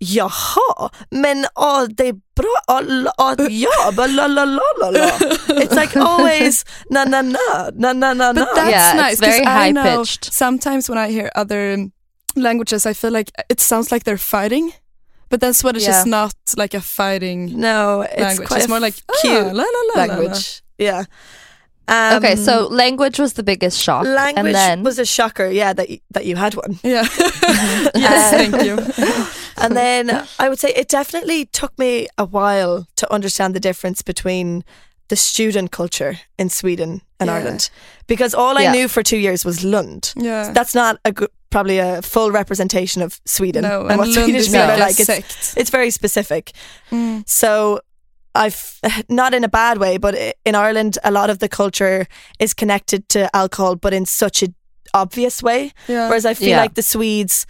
jaha, 0.00 0.90
men 1.10 1.46
oh 1.56 1.86
det 1.88 2.08
är 2.08 2.12
bra, 2.36 2.56
oh, 2.68 2.80
la- 2.82 3.12
oh, 3.18 3.34
ja, 3.50 3.90
la 3.96 4.06
la 4.06 4.26
la 4.26 4.44
la 4.80 4.90
la. 4.90 5.06
It's 5.62 5.74
like 5.74 5.96
always 5.96 6.64
na 6.90 7.04
na 7.04 7.22
na 7.22 7.70
na 7.74 7.92
na 7.92 8.14
na 8.14 8.32
na. 8.32 8.44
But 8.44 8.54
that's 8.54 8.70
Yeah, 8.70 8.90
it's 8.92 9.02
nice 9.02 9.20
'cause 9.20 9.38
very 9.38 9.46
I 9.46 9.72
know 9.72 9.82
high-pitched. 9.82 10.32
sometimes 10.32 10.88
when 10.88 10.98
I 10.98 11.08
hear 11.12 11.30
other 11.34 11.76
languages, 12.36 12.86
I 12.86 12.94
feel 12.94 13.12
like 13.12 13.30
it 13.50 13.60
sounds 13.60 13.90
like 13.92 14.04
they're 14.04 14.16
fighting, 14.18 14.72
but 15.28 15.40
then 15.40 15.54
Swedish 15.54 15.84
Yeah. 15.86 16.00
is 16.00 16.06
not 16.06 16.34
like 16.56 16.74
a 16.76 16.80
fighting 16.80 17.52
no, 17.60 18.02
it's 18.02 18.20
language. 18.20 18.48
quite 18.48 18.60
It's 18.60 18.68
more 18.68 18.80
like 18.80 18.96
cute 19.22 19.46
ah, 19.46 19.52
la, 19.52 19.64
la, 19.64 19.80
la, 19.88 19.94
la, 19.94 19.94
la. 19.94 20.06
language. 20.06 20.62
Yeah. 20.78 21.04
Um, 21.90 22.16
okay, 22.18 22.36
so 22.36 22.68
language 22.68 23.18
was 23.18 23.32
the 23.32 23.42
biggest 23.42 23.78
shock. 23.78 24.04
language 24.04 24.46
and 24.46 24.54
then, 24.54 24.82
was 24.84 24.98
a 24.98 25.04
shocker. 25.04 25.48
Yeah, 25.50 25.72
that 25.72 25.90
you, 25.90 25.98
that 26.12 26.24
you 26.24 26.36
had 26.36 26.54
one. 26.54 26.78
Yeah. 26.84 27.02
yes, 27.94 28.32
Uh, 28.32 28.36
thank 28.36 28.64
you. 28.64 28.78
and 29.64 29.76
then 29.76 30.26
I 30.38 30.48
would 30.48 30.58
say 30.60 30.70
it 30.76 30.88
definitely 30.88 31.46
took 31.46 31.76
me 31.78 32.06
a 32.16 32.24
while 32.24 32.86
to 32.96 33.12
understand 33.12 33.54
the 33.54 33.60
difference 33.60 34.02
between 34.02 34.64
the 35.08 35.16
student 35.16 35.70
culture 35.72 36.20
in 36.38 36.48
Sweden 36.50 37.02
and 37.18 37.26
Yeah. 37.28 37.34
Ireland 37.36 37.70
because 38.06 38.34
all 38.34 38.56
I 38.56 38.62
Yeah. 38.62 38.72
knew 38.72 38.88
for 38.88 39.02
two 39.02 39.18
years 39.18 39.44
was 39.44 39.64
Lund. 39.64 40.12
Yeah. 40.16 40.52
That's 40.52 40.74
not 40.74 40.98
a 41.04 41.10
good, 41.10 41.30
probably 41.50 41.78
a 41.78 42.00
full 42.02 42.30
representation 42.30 43.02
of 43.02 43.20
Sweden 43.26 43.62
no, 43.62 43.80
and 43.82 43.90
and 43.90 43.98
what 43.98 44.08
Lund 44.08 44.24
Swedish 44.24 44.46
people 44.46 44.60
are 44.70 44.78
like. 44.78 45.00
It's, 45.00 45.56
it's 45.56 45.70
very 45.70 45.90
specific. 45.90 46.52
Mm. 46.92 47.28
So 47.28 47.80
I've 48.34 48.78
not 49.08 49.34
in 49.34 49.44
a 49.44 49.48
bad 49.48 49.78
way, 49.78 49.98
but 49.98 50.14
in 50.44 50.54
Ireland, 50.54 50.98
a 51.04 51.10
lot 51.10 51.30
of 51.30 51.38
the 51.38 51.48
culture 51.48 52.06
is 52.38 52.54
connected 52.54 53.08
to 53.10 53.34
alcohol, 53.36 53.76
but 53.76 53.92
in 53.92 54.06
such 54.06 54.42
an 54.42 54.54
obvious 54.94 55.42
way. 55.42 55.72
Yeah. 55.88 56.08
Whereas 56.08 56.24
I 56.26 56.34
feel 56.34 56.48
Yeah. 56.50 56.60
like 56.62 56.74
the 56.74 56.82
Swedes 56.82 57.46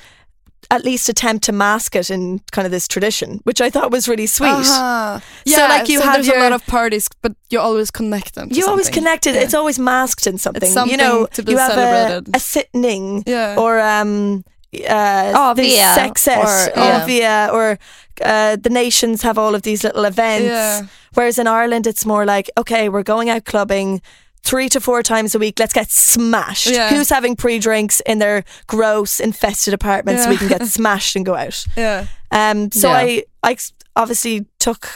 at 0.72 0.84
least 0.84 1.08
attempt 1.08 1.42
to 1.44 1.52
mask 1.52 1.96
it 1.96 2.10
in 2.10 2.38
kind 2.52 2.64
of 2.66 2.70
this 2.70 2.86
tradition, 2.86 3.40
which 3.44 3.60
I 3.60 3.70
thought 3.70 3.90
was 3.90 4.06
really 4.06 4.26
sweet. 4.26 4.50
Aha. 4.50 5.20
So, 5.46 5.50
Yeah, 5.56 5.66
like, 5.66 5.88
you 5.88 5.98
so 5.98 6.04
have 6.04 6.22
there's 6.24 6.28
a 6.36 6.38
lot 6.38 6.52
of 6.52 6.64
parties, 6.66 7.08
but 7.22 7.32
you 7.48 7.58
always 7.58 7.90
connect 7.90 8.34
them. 8.36 8.50
To 8.50 8.54
You 8.54 8.66
always 8.68 8.86
something. 8.86 9.02
connect 9.02 9.26
it. 9.26 9.34
Yeah. 9.34 9.40
It's 9.40 9.54
always 9.54 9.78
masked 9.80 10.26
in 10.28 10.38
something. 10.38 10.70
something 10.70 10.92
you 10.92 10.96
know, 10.96 11.26
to 11.32 11.42
be 11.42 11.52
you 11.52 11.58
have 11.58 11.72
celebrated. 11.72 12.36
a 12.36 12.38
sitting 12.38 13.24
Yeah. 13.26 13.56
or 13.58 13.80
um, 13.80 14.44
uh, 14.88 15.32
Avia, 15.50 15.94
the 15.96 16.06
success, 16.06 16.68
or- 16.68 16.72
yeah. 16.80 17.02
Avia, 17.02 17.48
or 17.52 17.78
uh, 18.22 18.56
the 18.56 18.70
nations 18.70 19.22
have 19.22 19.38
all 19.38 19.54
of 19.54 19.62
these 19.62 19.84
little 19.84 20.04
events. 20.04 20.46
Yeah. 20.46 20.82
Whereas 21.14 21.38
in 21.38 21.46
Ireland, 21.46 21.86
it's 21.86 22.04
more 22.06 22.24
like, 22.24 22.50
okay, 22.58 22.88
we're 22.88 23.02
going 23.02 23.28
out 23.30 23.44
clubbing 23.44 24.00
three 24.42 24.68
to 24.70 24.80
four 24.80 25.02
times 25.02 25.34
a 25.34 25.38
week. 25.38 25.58
Let's 25.58 25.72
get 25.72 25.90
smashed. 25.90 26.66
Yeah. 26.70 26.90
Who's 26.90 27.10
having 27.10 27.36
pre-drinks 27.36 28.00
in 28.06 28.18
their 28.20 28.44
gross, 28.66 29.20
infested 29.20 29.74
apartments 29.74 30.24
so 30.24 30.30
we 30.30 30.36
can 30.38 30.48
get 30.48 30.66
smashed 30.66 31.14
and 31.16 31.26
go 31.26 31.34
out? 31.34 31.64
Yeah. 31.76 32.06
Um, 32.30 32.70
so 32.72 32.88
Yeah. 32.88 32.94
I, 32.96 33.24
I 33.42 33.56
obviously 33.96 34.46
took, 34.58 34.88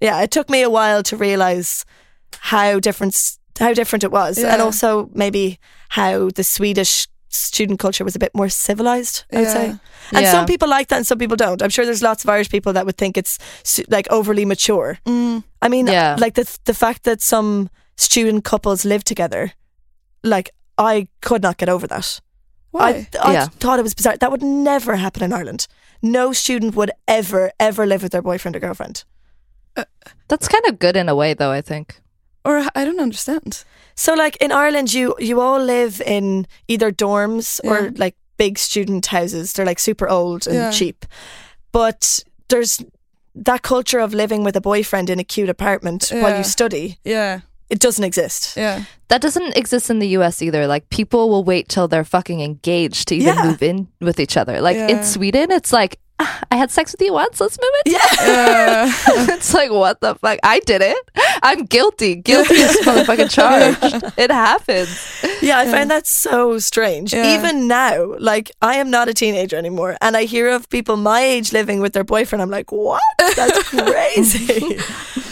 yeah, 0.00 0.22
it 0.22 0.30
took 0.30 0.48
me 0.48 0.62
a 0.62 0.70
while 0.70 1.02
to 1.04 1.16
realize 1.16 1.84
how 2.38 2.80
different, 2.80 3.36
how 3.58 3.72
different 3.74 4.04
it 4.04 4.10
was, 4.12 4.38
and 4.38 4.62
also 4.62 5.10
maybe 5.12 5.58
how 5.90 6.30
the 6.34 6.44
Swedish 6.44 7.06
student 7.36 7.78
culture 7.80 8.04
was 8.04 8.16
a 8.16 8.18
bit 8.18 8.34
more 8.34 8.48
civilized. 8.48 9.24
I'd 9.32 9.42
Yeah. 9.42 9.52
say, 9.52 9.66
and 10.12 10.22
Yeah. 10.24 10.32
some 10.32 10.46
people 10.46 10.68
like 10.68 10.88
that, 10.88 10.96
and 10.96 11.06
some 11.06 11.18
people 11.18 11.36
don't. 11.36 11.62
I'm 11.62 11.70
sure 11.70 11.84
there's 11.84 12.02
lots 12.02 12.24
of 12.24 12.30
Irish 12.30 12.48
people 12.50 12.72
that 12.72 12.84
would 12.86 12.96
think 12.96 13.16
it's 13.16 13.38
like 13.88 14.06
overly 14.10 14.44
mature. 14.44 14.98
Mm. 15.06 15.42
I 15.62 15.68
mean, 15.68 15.86
Yeah. 15.86 16.16
like 16.18 16.34
the 16.34 16.46
the 16.64 16.74
fact 16.74 17.02
that 17.04 17.22
some 17.22 17.68
student 17.96 18.44
couples 18.44 18.84
live 18.84 19.02
together, 19.04 19.52
like 20.22 20.50
I 20.78 21.06
could 21.20 21.42
not 21.42 21.56
get 21.56 21.68
over 21.68 21.86
that. 21.86 22.20
Why? 22.70 22.88
I, 22.88 23.30
I 23.30 23.32
Yeah. 23.32 23.48
thought 23.60 23.78
it 23.78 23.82
was 23.82 23.94
bizarre. 23.94 24.16
That 24.18 24.30
would 24.30 24.42
never 24.42 24.96
happen 24.96 25.22
in 25.22 25.32
Ireland. 25.32 25.66
No 26.02 26.32
student 26.32 26.74
would 26.74 26.90
ever, 27.06 27.50
ever 27.58 27.86
live 27.86 28.02
with 28.02 28.12
their 28.12 28.22
boyfriend 28.22 28.56
or 28.56 28.60
girlfriend. 28.60 29.04
That's 30.28 30.48
kind 30.48 30.64
of 30.68 30.78
good 30.78 30.96
in 30.96 31.08
a 31.08 31.14
way, 31.14 31.34
though. 31.34 31.52
I 31.52 31.62
think. 31.62 32.00
Or 32.46 32.62
I 32.74 32.84
don't 32.84 33.00
understand. 33.00 33.64
So, 33.94 34.14
like 34.14 34.36
in 34.40 34.52
Ireland, 34.52 34.92
you 34.94 35.14
you 35.18 35.40
all 35.40 35.60
live 35.64 36.00
in 36.06 36.46
either 36.68 36.92
dorms 36.92 37.60
or 37.64 37.90
like 37.96 38.14
big 38.36 38.58
student 38.58 39.06
houses. 39.06 39.52
They're 39.52 39.66
like 39.70 39.80
super 39.80 40.08
old 40.08 40.46
and 40.46 40.56
Yeah. 40.56 40.70
cheap, 40.70 41.06
but 41.72 42.20
there's 42.48 42.82
that 43.34 43.62
culture 43.62 43.98
of 44.04 44.14
living 44.14 44.44
with 44.44 44.56
a 44.56 44.60
boyfriend 44.60 45.10
in 45.10 45.18
a 45.20 45.24
cute 45.24 45.48
apartment 45.50 46.08
while 46.12 46.36
you 46.38 46.44
study. 46.44 46.98
Yeah. 47.04 47.40
It 47.68 47.80
doesn't 47.80 48.04
exist. 48.04 48.56
Yeah. 48.56 48.84
That 49.08 49.20
doesn't 49.22 49.56
exist 49.56 49.90
in 49.90 49.98
the 49.98 50.08
US 50.18 50.40
either. 50.42 50.66
Like 50.66 50.88
people 50.88 51.28
will 51.28 51.44
wait 51.44 51.68
till 51.68 51.88
they're 51.88 52.04
fucking 52.04 52.40
engaged 52.40 53.08
to 53.08 53.14
even 53.14 53.34
Yeah. 53.34 53.44
move 53.44 53.62
in 53.62 53.88
with 54.00 54.20
each 54.20 54.36
other. 54.36 54.60
Like 54.60 54.76
Yeah. 54.76 54.88
in 54.88 55.04
Sweden, 55.04 55.50
it's 55.50 55.72
like 55.72 55.96
"Ah, 55.98 56.05
I 56.18 56.56
had 56.56 56.70
sex 56.70 56.92
with 56.92 57.02
you 57.02 57.12
once. 57.12 57.40
Let's 57.40 57.58
move 57.60 57.70
it. 57.84 57.92
Yeah. 57.92 58.92
It's 59.36 59.52
like 59.52 59.70
what 59.70 60.00
the 60.00 60.14
fuck? 60.14 60.38
I 60.42 60.60
did 60.60 60.80
it. 60.82 60.96
I'm 61.42 61.64
guilty. 61.66 62.14
Guilty 62.16 62.56
as 62.62 62.76
motherfucking 62.86 63.30
charged. 63.30 64.14
It 64.18 64.30
happens. 64.30 64.88
Yeah, 65.42 65.58
I 65.58 65.66
find 65.66 65.90
that 65.90 66.06
so 66.06 66.58
strange. 66.58 67.12
Yeah. 67.12 67.38
Even 67.38 67.68
now, 67.68 68.14
like 68.18 68.50
I 68.62 68.76
am 68.76 68.90
not 68.90 69.08
a 69.08 69.14
teenager 69.14 69.56
anymore, 69.56 69.96
and 70.00 70.16
I 70.16 70.24
hear 70.24 70.48
of 70.48 70.68
people 70.70 70.96
my 70.96 71.20
age 71.20 71.52
living 71.52 71.80
with 71.80 71.92
their 71.92 72.04
boyfriend. 72.04 72.40
I'm 72.42 72.50
like, 72.50 72.72
what? 72.72 73.02
That's 73.18 73.68
crazy. 73.68 74.78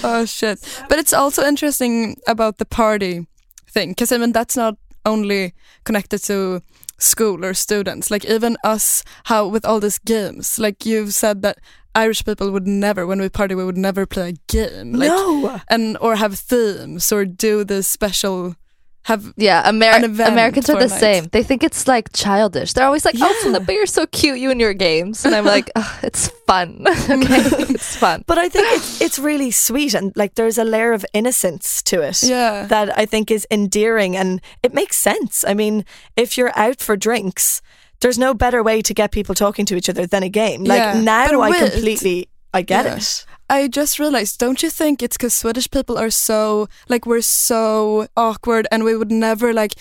oh 0.03 0.25
shit! 0.27 0.59
But 0.89 0.99
it's 0.99 1.13
also 1.13 1.43
interesting 1.45 2.17
about 2.27 2.59
the 2.59 2.67
party 2.67 3.27
thing 3.71 3.91
because 3.91 4.13
I 4.13 4.19
mean 4.19 4.33
that's 4.33 4.57
not 4.57 4.77
only 5.07 5.55
connected 5.85 6.23
to 6.25 6.61
school 6.99 7.45
or 7.45 7.55
students. 7.55 8.11
Like 8.11 8.25
even 8.25 8.57
us, 8.65 9.05
how 9.25 9.47
with 9.47 9.65
all 9.65 9.81
these 9.81 9.99
games, 9.99 10.59
like 10.59 10.87
you've 10.87 11.15
said 11.15 11.43
that 11.43 11.59
Irish 11.95 12.25
people 12.25 12.51
would 12.51 12.67
never, 12.67 13.07
when 13.07 13.21
we 13.21 13.29
party, 13.29 13.55
we 13.55 13.65
would 13.65 13.77
never 13.77 14.05
play 14.07 14.31
a 14.31 14.53
game. 14.53 14.93
Like, 14.95 15.09
no. 15.09 15.61
and 15.69 15.97
or 16.01 16.17
have 16.17 16.39
themes 16.39 17.11
or 17.13 17.25
do 17.25 17.65
the 17.65 17.83
special 17.83 18.57
have 19.05 19.33
Yeah, 19.37 19.69
Amer- 19.69 19.87
An 19.97 20.05
event 20.05 20.33
Americans 20.33 20.69
are 20.71 20.79
the 20.81 20.89
night. 20.89 21.01
same. 21.01 21.25
They 21.33 21.43
think 21.43 21.63
it's 21.63 21.87
like 21.87 22.11
childish. 22.13 22.73
They're 22.73 22.87
always 22.87 23.05
like, 23.05 23.15
"Oh, 23.21 23.27
Yeah. 23.27 23.43
Filippa, 23.43 23.73
you're 23.73 23.87
so 23.87 24.07
cute, 24.07 24.39
you 24.39 24.51
and 24.51 24.61
your 24.61 24.75
games," 24.75 25.25
and 25.25 25.35
I'm 25.35 25.45
like, 25.45 25.71
"Ugh, 25.77 25.95
"It's 26.03 26.29
fun. 26.47 26.85
okay, 26.89 27.43
it's 27.75 27.97
fun." 27.97 28.25
But 28.27 28.39
I 28.39 28.49
think 28.49 28.67
it's, 28.77 29.01
it's 29.01 29.19
really 29.19 29.51
sweet, 29.51 29.95
and 29.95 30.13
like 30.17 30.35
there's 30.35 30.59
a 30.59 30.65
layer 30.65 30.93
of 30.93 31.05
innocence 31.13 31.83
to 31.85 32.01
it. 32.03 32.23
yeah 32.23 32.67
That 32.67 32.97
I 32.99 33.07
think 33.07 33.31
is 33.31 33.47
endearing, 33.51 34.17
and 34.17 34.41
it 34.63 34.73
makes 34.75 34.97
sense. 34.97 35.45
I 35.47 35.55
mean, 35.55 35.85
if 36.17 36.37
you're 36.39 36.53
out 36.59 36.81
for 36.81 36.97
drinks, 36.97 37.61
there's 38.01 38.19
no 38.19 38.35
better 38.35 38.63
way 38.63 38.83
to 38.83 38.95
get 38.95 39.11
people 39.13 39.35
talking 39.35 39.67
to 39.67 39.77
each 39.77 39.89
other 39.89 40.07
than 40.07 40.23
a 40.23 40.29
game. 40.31 40.65
Like 40.65 40.81
Yeah, 40.81 41.01
now, 41.01 41.29
but 41.31 41.41
I 41.41 41.59
completely, 41.69 42.29
I 42.53 42.63
get 42.63 42.85
Yeah. 42.85 42.97
it. 42.97 43.25
I 43.51 43.69
just 43.69 43.99
realized, 43.99 44.39
don't 44.39 44.63
you 44.63 44.71
think 44.71 45.03
it's 45.03 45.19
because 45.19 45.35
Swedish 45.35 45.71
people 45.71 45.99
are 45.99 46.11
so, 46.11 46.67
like, 46.89 47.05
we're 47.05 47.21
so 47.21 48.09
awkward 48.17 48.67
and 48.73 48.85
we 48.85 48.97
would 48.97 49.11
never, 49.11 49.53
like, 49.53 49.75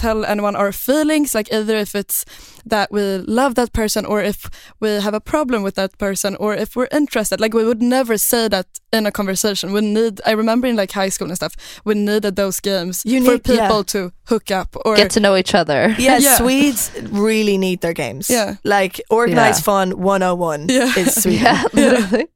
tell 0.00 0.24
anyone 0.24 0.56
our 0.56 0.72
feelings, 0.72 1.34
like, 1.34 1.48
either 1.52 1.76
if 1.76 1.94
it's 1.94 2.24
that 2.66 2.88
we 2.92 3.02
love 3.26 3.54
that 3.54 3.72
person 3.72 4.04
or 4.06 4.22
if 4.22 4.38
we 4.80 4.88
have 5.00 5.14
a 5.14 5.20
problem 5.20 5.62
with 5.62 5.74
that 5.74 5.92
person 5.98 6.36
or 6.36 6.54
if 6.54 6.76
we're 6.76 6.88
interested. 6.92 7.40
Like, 7.40 7.54
we 7.54 7.64
would 7.64 7.82
never 7.82 8.16
say 8.18 8.48
that 8.48 8.66
in 8.92 9.06
a 9.06 9.10
conversation. 9.10 9.72
We 9.72 9.80
need, 9.80 10.20
I 10.26 10.32
remember 10.32 10.66
in, 10.68 10.76
like, 10.76 10.92
high 10.92 11.08
school 11.10 11.28
and 11.28 11.36
stuff, 11.36 11.54
we 11.84 11.94
needed 11.94 12.36
those 12.36 12.60
games 12.60 13.02
You 13.04 13.20
Mm, 13.20 13.24
for 13.24 13.30
need- 13.32 13.48
yeah. 13.48 13.66
people 13.68 13.84
to 13.84 14.12
hook 14.28 14.50
up 14.50 14.76
or. 14.84 14.96
Get 14.96 15.10
to 15.12 15.20
know 15.20 15.36
each 15.36 15.54
other. 15.54 15.94
Yeah, 15.98 16.18
Yeah. 16.18 16.36
Swedes 16.38 16.90
really 17.10 17.58
need 17.58 17.80
their 17.80 17.94
games. 17.94 18.30
Yeah. 18.30 18.54
Like 18.64 19.00
organized 19.10 19.60
Yeah. 19.60 19.64
fun 19.72 19.90
101 20.02 20.66
Yeah. 20.68 20.92
is 20.98 21.14
Sweden. 21.22 21.42
Yeah, 21.44 21.62
literally. 21.72 22.26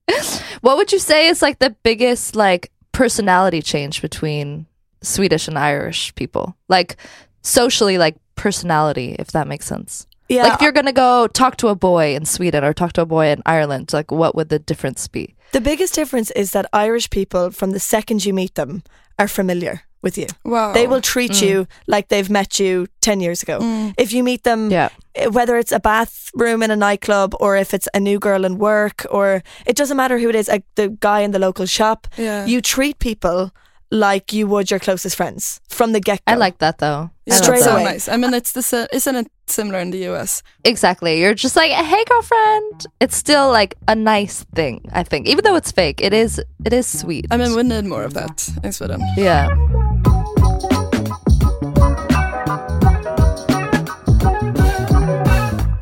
what 0.61 0.77
would 0.77 0.93
you 0.93 0.99
say 0.99 1.29
is 1.29 1.43
like 1.43 1.59
the 1.59 1.71
biggest 1.85 2.35
like 2.37 2.71
personality 2.93 3.63
change 3.63 4.03
between 4.03 4.67
Swedish 5.03 5.49
and 5.49 5.59
Irish 5.59 6.13
people? 6.15 6.55
Like 6.69 6.97
socially, 7.43 7.99
like 7.99 8.17
personality, 8.37 9.17
if 9.19 9.33
that 9.33 9.47
makes 9.47 9.67
sense. 9.67 10.07
Yeah. 10.29 10.45
Like 10.45 10.55
if 10.55 10.61
you're 10.63 10.73
gonna 10.73 10.93
go 10.93 11.27
talk 11.27 11.57
to 11.59 11.69
a 11.69 11.75
boy 11.75 12.15
in 12.15 12.25
Sweden 12.25 12.65
or 12.65 12.73
talk 12.73 12.93
to 12.95 13.03
a 13.03 13.07
boy 13.07 13.27
in 13.29 13.43
Ireland, 13.45 13.93
like 13.93 14.11
what 14.11 14.35
would 14.35 14.49
the 14.49 14.59
difference 14.59 15.09
be? 15.09 15.35
the 15.53 15.61
biggest 15.61 15.93
difference 15.95 16.31
is 16.31 16.53
that 16.53 16.65
Irish 16.73 17.11
people, 17.11 17.51
from 17.51 17.73
the 17.73 17.79
second 17.79 18.25
you 18.25 18.33
meet 18.33 18.55
them, 18.55 18.83
are 19.19 19.29
familiar 19.29 19.83
with 20.01 20.17
you. 20.17 20.27
wow. 20.47 20.73
They 20.73 20.87
will 20.87 21.03
treat 21.03 21.43
you 21.43 21.67
like 21.87 22.09
they've 22.09 22.31
met 22.31 22.59
you 22.59 22.87
10 23.03 23.21
years 23.21 23.43
ago. 23.43 23.59
Mm. 23.61 23.93
If 23.99 24.15
you 24.15 24.25
meet 24.25 24.45
them, 24.45 24.71
Yeah. 24.71 24.89
eh, 25.15 25.27
whether 25.27 25.59
it's 25.59 25.71
a 25.71 25.79
bathroom 25.79 26.63
in 26.63 26.71
a 26.71 26.77
nightclub 26.77 27.35
or 27.39 27.59
if 27.59 27.75
it's 27.75 27.87
a 27.93 28.01
new 28.01 28.19
girl 28.19 28.47
in 28.47 28.57
work, 28.57 29.05
or 29.11 29.43
it 29.67 29.77
doesn't 29.77 29.97
matter 29.99 30.19
who 30.19 30.31
it 30.31 30.35
is, 30.35 30.49
like 30.49 30.65
the 30.77 30.89
guy 31.01 31.21
in 31.21 31.33
the 31.33 31.39
local 31.39 31.67
shop, 31.67 32.07
Yeah. 32.17 32.47
you 32.47 32.63
treat 32.63 32.99
people 32.99 33.51
like 33.91 34.33
you 34.33 34.47
would 34.49 34.71
your 34.71 34.81
closest 34.81 35.17
friends 35.17 35.61
from 35.69 35.93
the 35.93 36.01
get 36.01 36.25
go. 36.25 36.33
I 36.33 36.37
like 36.37 36.59
that 36.59 36.79
though. 36.79 37.11
Yeah, 37.25 37.39
that's 37.39 37.65
so 37.65 37.77
nice. 37.77 38.09
I 38.09 38.17
mean, 38.17 38.35
it's 38.35 38.53
the 38.53 38.89
isn't 38.93 39.15
it 39.17 39.31
similar 39.47 39.79
in 39.79 39.91
the 39.91 40.09
US? 40.09 40.43
Exactly. 40.65 41.21
You're 41.21 41.35
just 41.35 41.55
like, 41.55 41.71
hey, 41.71 42.05
girlfriend. 42.05 42.87
It's 43.01 43.17
still 43.17 43.51
like 43.51 43.77
a 43.87 43.95
nice 43.95 44.45
thing. 44.55 44.91
I 44.93 45.05
think, 45.05 45.29
even 45.29 45.45
though 45.45 45.55
it's 45.55 45.71
fake, 45.71 46.01
it 46.01 46.13
is. 46.13 46.41
It 46.65 46.73
is 46.73 46.87
sweet. 46.87 47.27
I 47.31 47.37
mean, 47.37 47.55
we 47.55 47.63
need 47.63 47.85
more 47.85 48.03
of 48.03 48.15
that 48.15 48.49
in 48.65 48.73
Sweden. 48.73 49.01
yeah. 49.17 49.49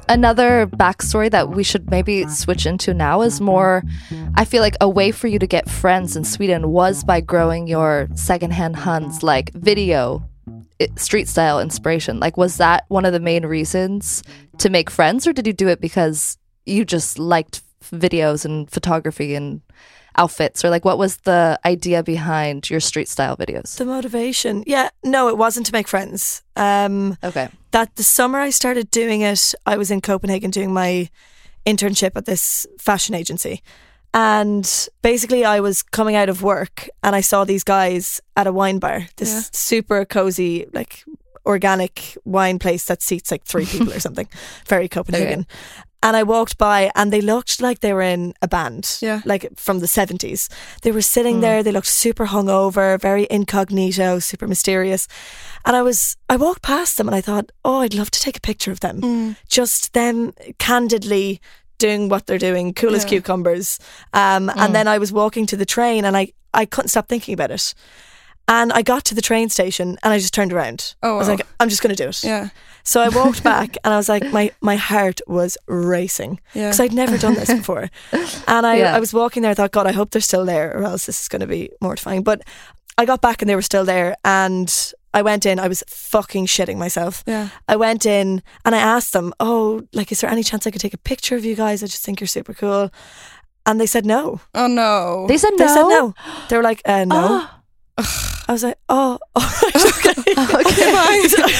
Another 0.08 0.66
backstory 0.66 1.30
that 1.30 1.50
we 1.50 1.62
should 1.62 1.88
maybe 1.88 2.26
switch 2.26 2.66
into 2.66 2.92
now 2.92 3.22
is 3.22 3.40
more. 3.40 3.84
I 4.34 4.44
feel 4.44 4.60
like 4.60 4.74
a 4.80 4.88
way 4.88 5.12
for 5.12 5.28
you 5.28 5.38
to 5.38 5.46
get 5.46 5.70
friends 5.70 6.16
in 6.16 6.24
Sweden 6.24 6.72
was 6.72 7.04
by 7.04 7.20
growing 7.20 7.68
your 7.68 8.08
secondhand 8.14 8.74
Huns 8.74 9.22
like 9.22 9.52
video 9.54 10.28
street 10.96 11.28
style 11.28 11.60
inspiration. 11.60 12.20
Like, 12.20 12.36
was 12.36 12.56
that 12.58 12.84
one 12.88 13.04
of 13.04 13.12
the 13.12 13.20
main 13.20 13.46
reasons 13.46 14.22
to 14.58 14.70
make 14.70 14.90
friends, 14.90 15.26
or 15.26 15.32
did 15.32 15.46
you 15.46 15.52
do 15.52 15.68
it 15.68 15.80
because 15.80 16.38
you 16.66 16.84
just 16.84 17.18
liked 17.18 17.62
videos 17.84 18.44
and 18.44 18.70
photography 18.70 19.34
and 19.34 19.60
outfits, 20.16 20.64
or 20.64 20.70
like 20.70 20.84
what 20.84 20.98
was 20.98 21.18
the 21.18 21.58
idea 21.64 22.02
behind 22.02 22.68
your 22.68 22.80
street 22.80 23.08
style 23.08 23.36
videos? 23.36 23.76
the 23.76 23.84
motivation. 23.84 24.64
Yeah, 24.66 24.90
no, 25.04 25.28
it 25.28 25.38
wasn't 25.38 25.66
to 25.66 25.72
make 25.72 25.88
friends. 25.88 26.42
Um, 26.56 27.16
Okay. 27.22 27.48
that 27.70 27.94
the 27.96 28.02
summer 28.02 28.38
I 28.38 28.50
started 28.50 28.90
doing 28.90 29.20
it, 29.22 29.54
I 29.66 29.76
was 29.76 29.90
in 29.90 30.00
Copenhagen 30.00 30.50
doing 30.50 30.72
my 30.72 31.08
internship 31.64 32.12
at 32.16 32.26
this 32.26 32.66
fashion 32.78 33.14
agency. 33.14 33.62
And 34.12 34.88
basically, 35.02 35.44
I 35.44 35.60
was 35.60 35.82
coming 35.82 36.16
out 36.16 36.28
of 36.28 36.42
work 36.42 36.88
and 37.02 37.14
I 37.14 37.20
saw 37.20 37.44
these 37.44 37.64
guys 37.64 38.20
at 38.36 38.46
a 38.46 38.52
wine 38.52 38.78
bar, 38.78 39.06
this 39.16 39.32
Yeah. 39.32 39.42
super 39.52 40.04
cozy, 40.04 40.66
like 40.72 41.04
organic 41.46 42.16
wine 42.24 42.58
place 42.58 42.84
that 42.86 43.02
seats 43.02 43.30
like 43.30 43.44
three 43.44 43.66
people 43.72 43.92
or 43.92 44.00
something, 44.00 44.28
very 44.66 44.88
Copenhagen. 44.88 45.46
And 46.02 46.16
I 46.16 46.22
walked 46.22 46.56
by 46.56 46.90
and 46.94 47.12
they 47.12 47.20
looked 47.20 47.60
like 47.60 47.80
they 47.80 47.92
were 47.92 48.00
in 48.14 48.32
a 48.40 48.48
band, 48.48 48.96
Yeah. 49.02 49.20
like 49.26 49.46
from 49.56 49.80
the 49.80 49.86
70s. 49.86 50.48
They 50.80 50.92
were 50.92 51.02
sitting 51.02 51.40
there, 51.40 51.62
they 51.62 51.72
looked 51.72 51.88
super 51.88 52.26
hungover, 52.26 52.98
very 52.98 53.26
incognito, 53.30 54.18
super 54.18 54.46
mysterious. 54.48 55.06
And 55.66 55.76
I 55.76 55.82
was, 55.82 56.16
I 56.30 56.36
walked 56.36 56.62
past 56.62 56.96
them 56.96 57.06
and 57.06 57.14
I 57.14 57.20
thought, 57.20 57.52
oh, 57.66 57.80
I'd 57.80 57.92
love 57.94 58.10
to 58.12 58.20
take 58.20 58.38
a 58.38 58.40
picture 58.40 58.72
of 58.72 58.80
them. 58.80 59.00
Mm. 59.02 59.36
Just 59.46 59.92
them 59.92 60.32
candidly 60.58 61.38
doing 61.80 62.08
what 62.08 62.26
they're 62.26 62.38
doing, 62.50 62.72
cool 62.74 62.94
as 62.94 63.04
cucumbers. 63.04 63.78
Um, 64.12 64.48
And 64.56 64.74
then 64.74 64.86
I 64.86 64.98
was 64.98 65.10
walking 65.12 65.46
to 65.46 65.56
the 65.56 65.66
train 65.66 66.04
and 66.04 66.16
I, 66.16 66.32
I 66.54 66.64
couldn't 66.66 66.88
stop 66.90 67.08
thinking 67.08 67.34
about 67.34 67.50
it. 67.50 67.74
And 68.46 68.72
I 68.72 68.82
got 68.82 69.04
to 69.04 69.14
the 69.14 69.22
train 69.22 69.48
station 69.48 69.96
and 70.02 70.12
I 70.12 70.18
just 70.18 70.34
turned 70.34 70.52
around. 70.52 70.94
Oh, 71.02 71.14
I 71.14 71.18
was 71.18 71.28
like, 71.28 71.46
I'm 71.60 71.68
just 71.68 71.82
going 71.82 71.94
to 71.94 72.02
do 72.04 72.08
it. 72.08 72.24
Yeah. 72.24 72.48
So 72.82 73.00
I 73.00 73.08
walked 73.08 73.44
back 73.44 73.76
and 73.84 73.94
I 73.94 73.96
was 73.96 74.08
like, 74.08 74.24
my, 74.32 74.50
my 74.60 74.76
heart 74.76 75.20
was 75.28 75.56
racing 75.68 76.40
Yeah. 76.54 76.68
because 76.68 76.80
I'd 76.80 76.92
never 76.92 77.16
done 77.18 77.34
this 77.34 77.52
before. 77.52 77.90
And 78.48 78.66
I, 78.66 78.76
Yeah. 78.78 78.96
I 78.96 79.00
was 79.00 79.12
walking 79.12 79.42
there, 79.42 79.52
I 79.52 79.54
thought, 79.54 79.70
God, 79.70 79.86
I 79.86 79.92
hope 79.92 80.10
they're 80.10 80.20
still 80.22 80.44
there 80.44 80.76
or 80.76 80.82
else 80.84 81.06
this 81.06 81.20
is 81.22 81.28
going 81.28 81.40
to 81.40 81.46
be 81.46 81.70
mortifying. 81.80 82.22
But 82.24 82.42
I 82.98 83.04
got 83.04 83.20
back 83.20 83.42
and 83.42 83.48
they 83.48 83.54
were 83.54 83.62
still 83.72 83.84
there. 83.84 84.16
And 84.24 84.68
I 85.12 85.22
went 85.22 85.44
in, 85.46 85.58
I 85.58 85.68
was 85.68 85.82
fucking 85.88 86.46
shitting 86.46 86.76
myself. 86.78 87.24
Yeah. 87.26 87.48
I 87.68 87.76
went 87.76 88.06
in 88.06 88.42
and 88.64 88.74
I 88.74 88.78
asked 88.78 89.12
them, 89.12 89.32
Oh, 89.40 89.82
like, 89.92 90.12
is 90.12 90.20
there 90.20 90.30
any 90.30 90.42
chance 90.42 90.66
I 90.66 90.70
could 90.70 90.80
take 90.80 90.94
a 90.94 90.98
picture 90.98 91.36
of 91.36 91.44
you 91.44 91.56
guys? 91.56 91.82
I 91.82 91.86
just 91.86 92.04
think 92.04 92.20
you're 92.20 92.28
super 92.28 92.54
cool. 92.54 92.90
And 93.66 93.80
they 93.80 93.86
said 93.86 94.06
no. 94.06 94.40
Oh 94.54 94.66
no. 94.66 95.26
They 95.28 95.36
said 95.38 95.50
no. 95.56 95.66
They 95.66 95.66
said 95.74 95.82
no. 95.88 96.14
They 96.48 96.56
were 96.56 96.62
like, 96.62 96.80
uh, 96.84 97.04
no. 97.04 97.46
I 98.48 98.52
was 98.52 98.62
like, 98.64 98.78
oh, 98.88 99.18
all 99.36 99.42
right, 99.42 99.76
okay. 99.76 100.10
Okay, 100.30 100.92
bye. 100.92 101.52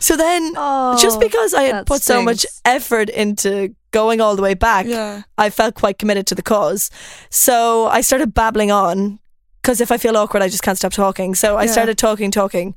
so 0.00 0.16
then, 0.16 0.52
Oh, 0.56 0.96
just 1.00 1.18
because 1.20 1.54
I 1.54 1.62
had 1.62 1.74
that 1.74 1.86
put 1.86 2.02
so 2.02 2.22
much 2.22 2.44
effort 2.64 3.08
into 3.08 3.74
going 3.92 4.20
all 4.20 4.36
the 4.36 4.42
way 4.42 4.54
back, 4.54 4.86
Yeah. 4.86 5.22
I 5.38 5.50
felt 5.50 5.74
quite 5.74 5.98
committed 5.98 6.26
to 6.28 6.34
the 6.34 6.42
cause. 6.42 6.90
So 7.30 7.86
I 7.86 8.00
started 8.02 8.34
babbling 8.34 8.70
on 8.70 9.18
because 9.62 9.80
if 9.80 9.90
I 9.92 9.98
feel 9.98 10.16
awkward, 10.16 10.42
I 10.42 10.48
just 10.48 10.62
can't 10.62 10.78
stop 10.78 10.92
talking. 10.92 11.34
So 11.34 11.56
I 11.56 11.64
Yeah. 11.64 11.72
started 11.72 11.98
talking, 11.98 12.30
talking, 12.30 12.74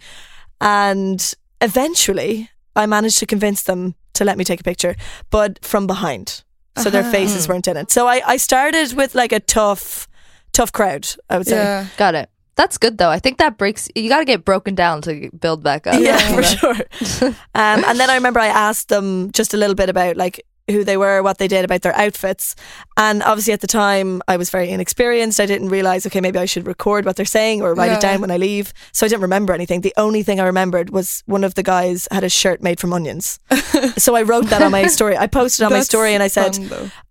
and 0.61 1.33
eventually 1.61 2.49
I 2.75 2.85
managed 2.85 3.17
to 3.19 3.25
convince 3.25 3.63
them 3.63 3.95
to 4.13 4.23
let 4.25 4.37
me 4.37 4.43
take 4.43 4.59
a 4.59 4.63
picture, 4.63 4.95
but 5.29 5.59
from 5.63 5.87
behind. 5.87 6.43
So 6.77 6.89
their 6.89 7.01
Uh-huh. 7.01 7.11
faces 7.11 7.47
weren't 7.47 7.67
in 7.67 7.77
it. 7.77 7.91
So 7.91 8.07
I, 8.07 8.21
I 8.25 8.37
started 8.37 8.93
with 8.93 9.13
like 9.15 9.31
a 9.31 9.39
tough, 9.39 10.07
tough 10.53 10.71
crowd, 10.71 11.07
I 11.29 11.37
would 11.37 11.47
say. 11.47 11.55
Yeah. 11.57 11.85
Got 11.97 12.15
it. 12.15 12.29
That's 12.55 12.77
good 12.77 12.97
though. 12.97 13.09
I 13.09 13.19
think 13.19 13.37
that 13.39 13.57
breaks. 13.57 13.89
You 13.95 14.09
got 14.09 14.19
to 14.19 14.25
get 14.25 14.43
broken 14.45 14.75
down 14.75 15.01
to 15.03 15.29
build 15.39 15.63
back 15.63 15.87
up. 15.87 15.99
Yeah, 15.99 16.19
you 16.29 16.35
for 16.35 16.43
sure. 16.43 16.75
um, 17.55 17.83
and 17.85 17.99
then 17.99 18.09
I 18.09 18.15
remember 18.15 18.39
I 18.39 18.47
asked 18.47 18.89
them 18.89 19.31
just 19.31 19.53
a 19.53 19.57
little 19.57 19.75
bit 19.75 19.89
about 19.89 20.17
like 20.17 20.45
who 20.69 20.83
they 20.83 20.95
were, 20.97 21.21
what 21.21 21.37
they 21.37 21.47
did 21.47 21.65
about 21.65 21.81
their 21.81 21.95
outfits. 21.95 22.55
And 22.95 23.21
obviously 23.23 23.53
at 23.53 23.61
the 23.61 23.67
time 23.67 24.21
I 24.27 24.37
was 24.37 24.49
very 24.49 24.69
inexperienced. 24.69 25.39
I 25.39 25.45
didn't 25.45 25.69
realize, 25.69 26.05
okay, 26.05 26.21
maybe 26.21 26.39
I 26.39 26.45
should 26.45 26.65
record 26.67 27.05
what 27.05 27.15
they're 27.17 27.25
saying 27.25 27.61
or 27.61 27.73
write 27.73 27.87
Yeah. 27.91 27.97
it 27.97 28.01
down 28.01 28.21
when 28.21 28.31
I 28.31 28.37
leave. 28.37 28.73
So 28.93 29.05
I 29.05 29.09
didn't 29.09 29.23
remember 29.23 29.53
anything. 29.53 29.81
The 29.81 29.93
only 29.97 30.23
thing 30.23 30.39
I 30.39 30.45
remembered 30.45 30.89
was 30.91 31.21
one 31.25 31.43
of 31.43 31.55
the 31.55 31.63
guys 31.63 32.07
had 32.11 32.23
a 32.23 32.29
shirt 32.29 32.63
made 32.63 32.79
from 32.79 32.93
onions. 32.93 33.39
so 33.97 34.15
I 34.15 34.21
wrote 34.21 34.45
that 34.45 34.61
on 34.61 34.71
my 34.71 34.87
story. 34.87 35.17
I 35.17 35.27
posted 35.27 35.65
on 35.65 35.71
my 35.71 35.81
story 35.81 36.13
and 36.13 36.23
I 36.23 36.27
said. 36.27 36.57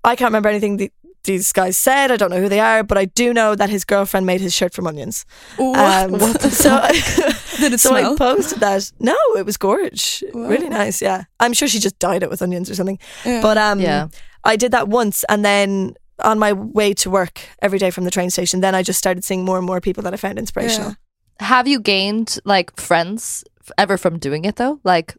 I 0.05 0.17
can't 0.17 0.31
remember 0.31 0.49
anything 0.49 0.79
th- 0.79 0.93
these 1.25 1.53
guys 1.53 1.77
said. 1.77 2.11
I 2.11 2.17
don't 2.17 2.31
know 2.31 2.41
who 2.41 2.49
they 2.49 2.61
are, 2.61 2.83
but 2.83 2.99
I 2.99 3.07
do 3.07 3.33
know 3.33 3.55
that 3.55 3.71
his 3.71 3.85
girlfriend 3.85 4.27
made 4.27 4.41
his 4.41 4.55
shirt 4.55 4.75
from 4.75 4.87
onions. 4.87 5.25
What? 5.57 5.79
Um, 5.79 6.19
so 6.51 6.81
Did 7.59 7.73
it 7.75 7.81
so 7.81 7.91
smell? 7.91 8.15
I 8.15 8.17
posted 8.17 8.61
that. 8.61 8.91
No, 8.99 9.17
it 9.37 9.47
was 9.47 9.57
gorge. 9.57 10.25
Wow. 10.33 10.49
Really 10.49 10.69
nice. 10.69 11.01
Yeah, 11.03 11.25
I'm 11.41 11.53
sure 11.53 11.69
she 11.69 11.79
just 11.79 11.99
dyed 11.99 12.23
it 12.23 12.31
with 12.31 12.43
onions 12.43 12.71
or 12.71 12.75
something. 12.75 12.99
Yeah. 13.25 13.41
But 13.43 13.59
um, 13.59 13.81
Yeah. 13.81 14.09
I 14.45 14.57
did 14.57 14.73
that 14.73 14.89
once, 14.89 15.25
and 15.29 15.45
then 15.45 15.95
on 16.19 16.39
my 16.39 16.53
way 16.53 16.95
to 16.95 17.11
work 17.11 17.41
every 17.61 17.79
day 17.79 17.91
from 17.91 18.05
the 18.05 18.11
train 18.11 18.31
station, 18.31 18.61
then 18.61 18.75
I 18.75 18.83
just 18.83 18.99
started 18.99 19.25
seeing 19.25 19.45
more 19.45 19.57
and 19.57 19.67
more 19.67 19.81
people 19.81 20.03
that 20.03 20.13
I 20.13 20.17
found 20.17 20.39
inspirational. 20.39 20.97
Have 21.41 21.67
you 21.69 21.81
gained 21.81 22.39
like 22.45 22.77
friends 22.81 23.45
ever 23.79 23.97
from 23.97 24.19
doing 24.19 24.45
it 24.45 24.57
though? 24.57 24.81
Like 24.85 25.15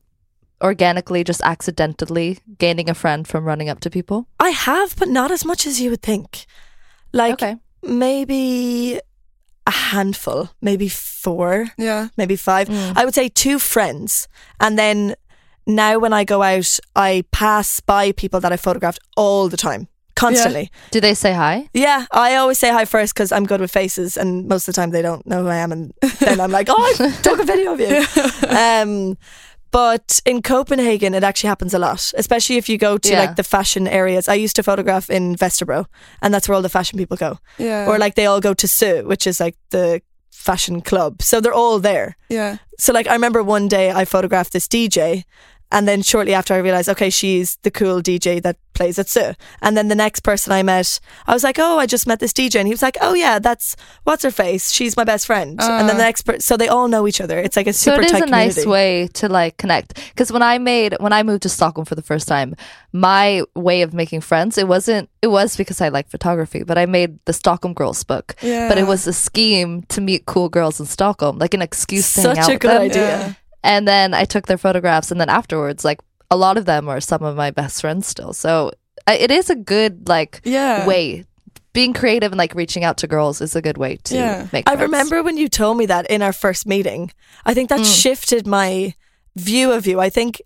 organically, 0.64 1.24
just 1.24 1.42
accidentally 1.44 2.40
gaining 2.58 2.90
a 2.90 2.94
friend 2.94 3.28
from 3.28 3.46
running 3.46 3.70
up 3.70 3.80
to 3.82 3.90
people? 3.90 4.28
I 4.40 4.50
have, 4.50 4.96
but 4.98 5.10
not 5.10 5.32
as 5.32 5.46
much 5.46 5.68
as 5.68 5.80
you 5.80 5.90
would 5.90 6.02
think. 6.02 6.46
Like 7.12 7.34
okay. 7.34 7.58
maybe 7.84 9.00
a 9.68 9.72
handful, 9.72 10.50
maybe 10.62 10.90
four. 10.90 11.68
Yeah. 11.78 12.08
maybe 12.18 12.36
five. 12.36 12.68
Mm. 12.68 12.94
I 12.96 13.06
would 13.06 13.14
say 13.14 13.30
two 13.30 13.60
friends. 13.60 14.28
And 14.60 14.78
then 14.78 15.16
now 15.66 16.00
when 16.00 16.14
I 16.14 16.24
go 16.24 16.42
out, 16.42 16.80
I 16.96 17.24
pass 17.32 17.80
by 17.80 18.12
people 18.12 18.40
that 18.42 18.52
I 18.52 18.58
photographed 18.58 19.00
all 19.16 19.48
the 19.48 19.58
time, 19.58 19.88
constantly. 20.16 20.72
Do 20.92 21.00
they 21.00 21.14
say 21.14 21.34
hi? 21.34 21.70
Yeah, 21.74 22.06
I 22.12 22.36
always 22.36 22.60
say 22.60 22.72
hi 22.72 22.86
first 22.86 23.14
because 23.14 23.32
I'm 23.32 23.46
good 23.46 23.62
with 23.62 23.72
faces, 23.72 24.18
and 24.18 24.48
most 24.48 24.68
of 24.68 24.76
the 24.76 24.82
time 24.82 24.92
they 24.92 25.02
don't 25.02 25.26
know 25.26 25.44
who 25.44 25.50
I 25.50 25.58
am. 25.58 25.72
And 25.72 25.94
then 26.20 26.42
I'm 26.42 26.52
like, 26.52 26.68
oh, 26.70 26.76
I 27.00 27.12
took 27.24 27.40
a 27.40 27.46
video 27.46 27.74
of 27.74 27.80
you. 27.80 28.06
um, 28.50 29.18
but 29.74 30.22
in 30.26 30.42
Copenhagen, 30.42 31.14
it 31.14 31.24
actually 31.24 31.50
happens 31.50 31.74
a 31.74 31.80
lot, 31.80 32.14
especially 32.16 32.58
if 32.58 32.70
you 32.70 32.78
go 32.78 32.98
to 32.98 33.10
Yeah. 33.12 33.20
like 33.22 33.36
the 33.36 33.44
fashion 33.44 33.88
areas. 33.88 34.28
I 34.30 34.36
used 34.46 34.56
to 34.56 34.64
photograph 34.64 35.10
in 35.10 35.36
Vesterbro, 35.36 35.86
and 36.22 36.34
that's 36.34 36.48
where 36.48 36.56
all 36.56 36.62
the 36.62 36.70
fashion 36.80 36.98
people 37.00 37.18
go. 37.18 37.40
Yeah. 37.58 37.88
Or 37.90 37.98
like 37.98 38.14
they 38.16 38.26
all 38.28 38.40
go 38.40 38.54
to 38.54 38.68
Sue, 38.68 39.04
which 39.12 39.28
is 39.28 39.40
like 39.40 39.56
the 39.72 40.02
fashion 40.32 40.82
club. 40.82 41.22
So 41.22 41.42
they're 41.42 41.60
all 41.64 41.80
there. 41.80 42.16
yeah. 42.30 42.58
So 42.80 42.92
like 42.94 43.08
I 43.08 43.14
remember 43.14 43.44
one 43.44 43.68
day 43.68 43.92
I 43.92 44.06
photographed 44.06 44.52
this 44.54 44.68
DJ 44.68 45.24
and 45.74 45.88
then 45.88 46.02
shortly 46.02 46.34
after 46.34 46.54
I 46.54 46.58
realized 46.68 46.88
okay 46.90 47.10
she's 47.10 47.58
the 47.64 47.72
cool 47.72 48.02
DJ 48.02 48.42
that 48.44 48.56
plays 48.74 48.98
at 48.98 49.08
Sue. 49.10 49.34
And 49.62 49.76
then 49.78 49.88
the 49.88 49.96
next 50.06 50.22
person 50.22 50.52
I 50.54 50.64
met 50.64 51.00
I 51.28 51.34
was 51.34 51.44
like 51.44 51.60
oh 51.60 51.78
I 51.80 51.86
just 51.86 52.08
met 52.08 52.20
this 52.20 52.34
DJ 52.34 52.56
and 52.60 52.68
he 52.68 52.74
was 52.74 52.82
like 52.82 52.98
oh 53.02 53.14
yeah 53.14 53.38
that's 53.40 53.76
what's 54.06 54.24
her 54.24 54.32
face 54.32 54.72
she's 54.72 54.96
my 54.98 55.04
best 55.04 55.26
friend. 55.28 55.60
and 55.62 55.88
then 55.90 55.98
the 55.98 56.04
Uh. 56.04 56.08
next 56.08 56.22
per- 56.24 56.40
so 56.40 56.58
they 56.58 56.68
all 56.70 56.88
know 56.88 57.08
each 57.08 57.22
other. 57.22 57.38
It's 57.40 57.58
like 57.58 57.68
a 57.68 57.74
super 57.74 57.98
So 57.98 58.02
it 58.02 58.14
is 58.16 58.22
a 58.22 58.26
nice 58.26 58.66
way 58.66 59.08
to 59.20 59.28
like 59.30 59.58
connect. 59.58 59.90
Because 60.10 60.32
when 60.32 60.42
I 60.42 60.58
made 60.58 60.96
when 61.00 61.14
I 61.14 61.22
moved 61.24 61.44
to 61.44 61.50
Stockholm 61.50 61.86
for 61.86 61.96
the 61.96 62.02
first 62.12 62.28
time, 62.28 62.56
my 62.92 63.44
way 63.56 63.82
of 63.84 63.94
making 63.94 64.22
friends 64.22 64.58
it 64.58 64.68
wasn't 64.68 65.10
it 65.22 65.28
was 65.28 65.56
because 65.58 65.80
I 65.82 65.90
like 65.90 66.10
photography, 66.10 66.64
but 66.64 66.78
I 66.78 66.86
made 66.86 67.20
the 67.26 67.34
Stockholm 67.34 67.74
Girls 67.74 68.04
book. 68.04 68.36
Yeah. 68.42 68.68
But 68.70 68.78
it 68.78 68.88
was 68.88 69.08
a 69.08 69.14
scheme 69.14 69.84
to 69.90 70.02
meet 70.02 70.26
cool 70.26 70.50
girls 70.50 70.80
in 70.80 70.86
Stockholm, 70.86 71.38
like 71.40 71.54
an 71.54 71.62
excuse 71.62 72.14
to 72.16 72.22
hang 72.22 72.36
Such 72.36 72.38
out 72.40 72.50
a 72.50 72.54
with 72.54 72.62
good 72.62 72.72
them. 72.72 72.82
idea. 72.82 73.08
Yeah. 73.08 73.34
And 73.64 73.88
then 73.88 74.14
I 74.14 74.26
took 74.26 74.48
their 74.48 74.58
photographs, 74.58 75.12
and 75.12 75.20
then 75.22 75.30
afterwards, 75.30 75.86
like 75.86 76.00
a 76.30 76.36
lot 76.36 76.58
of 76.58 76.66
them 76.66 76.90
are 76.90 77.00
some 77.00 77.24
of 77.24 77.36
my 77.36 77.52
best 77.52 77.82
friends 77.82 78.08
still. 78.08 78.34
So 78.34 78.72
it 79.08 79.32
is 79.32 79.50
a 79.50 79.56
good 79.56 80.08
like 80.10 80.42
Yeah. 80.44 80.86
way. 80.86 81.26
Being 81.74 81.94
creative 81.94 82.32
and 82.32 82.38
like 82.38 82.54
reaching 82.54 82.84
out 82.84 82.98
to 82.98 83.08
girls 83.08 83.42
is 83.42 83.56
a 83.56 83.62
good 83.62 83.78
way 83.78 83.98
to 84.04 84.16
Yeah. 84.16 84.48
make. 84.52 84.70
I 84.70 84.74
remember 84.76 85.24
when 85.24 85.38
you 85.38 85.48
told 85.50 85.78
me 85.78 85.86
that 85.88 86.06
in 86.10 86.22
our 86.22 86.34
first 86.34 86.68
meeting. 86.68 87.12
I 87.46 87.54
think 87.54 87.70
that 87.70 87.80
Mm. 87.80 88.02
shifted 88.02 88.46
my 88.46 88.94
view 89.36 89.72
of 89.72 89.88
you. 89.88 90.00
I 90.00 90.10
think 90.10 90.42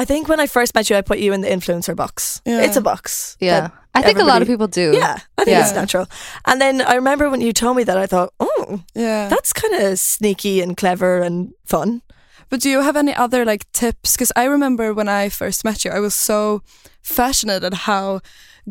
I 0.00 0.04
think 0.04 0.28
when 0.28 0.38
I 0.38 0.46
first 0.46 0.74
met 0.76 0.88
you 0.88 0.96
I 0.96 1.02
put 1.02 1.18
you 1.18 1.32
in 1.32 1.40
the 1.40 1.48
influencer 1.48 1.94
box. 1.96 2.40
Yeah. 2.44 2.60
It's 2.62 2.76
a 2.76 2.80
box. 2.80 3.36
Yeah, 3.40 3.70
I 3.96 4.02
think 4.02 4.18
a 4.20 4.24
lot 4.24 4.42
of 4.42 4.46
people 4.48 4.68
do. 4.68 4.92
Yeah, 4.94 5.18
I 5.36 5.44
think 5.44 5.58
it's 5.58 5.74
natural. 5.74 6.06
And 6.44 6.60
then 6.60 6.80
I 6.82 6.94
remember 6.94 7.28
when 7.28 7.40
you 7.40 7.52
told 7.52 7.76
me 7.76 7.82
that, 7.84 7.98
I 7.98 8.06
thought, 8.06 8.32
oh, 8.38 8.80
Yeah. 8.94 9.26
that's 9.28 9.52
kind 9.52 9.74
of 9.74 9.98
sneaky 9.98 10.60
and 10.60 10.76
clever 10.76 11.20
and 11.20 11.50
fun. 11.66 12.02
But 12.48 12.60
do 12.60 12.70
you 12.70 12.82
have 12.82 12.96
any 12.96 13.14
other 13.14 13.44
like 13.44 13.70
tips? 13.72 14.12
Because 14.12 14.32
I 14.36 14.44
remember 14.44 14.94
when 14.94 15.08
I 15.08 15.28
first 15.28 15.64
met 15.64 15.84
you, 15.84 15.90
I 15.90 16.00
was 16.00 16.14
so 16.14 16.62
fascinated 17.02 17.64
at 17.64 17.74
how 17.74 18.20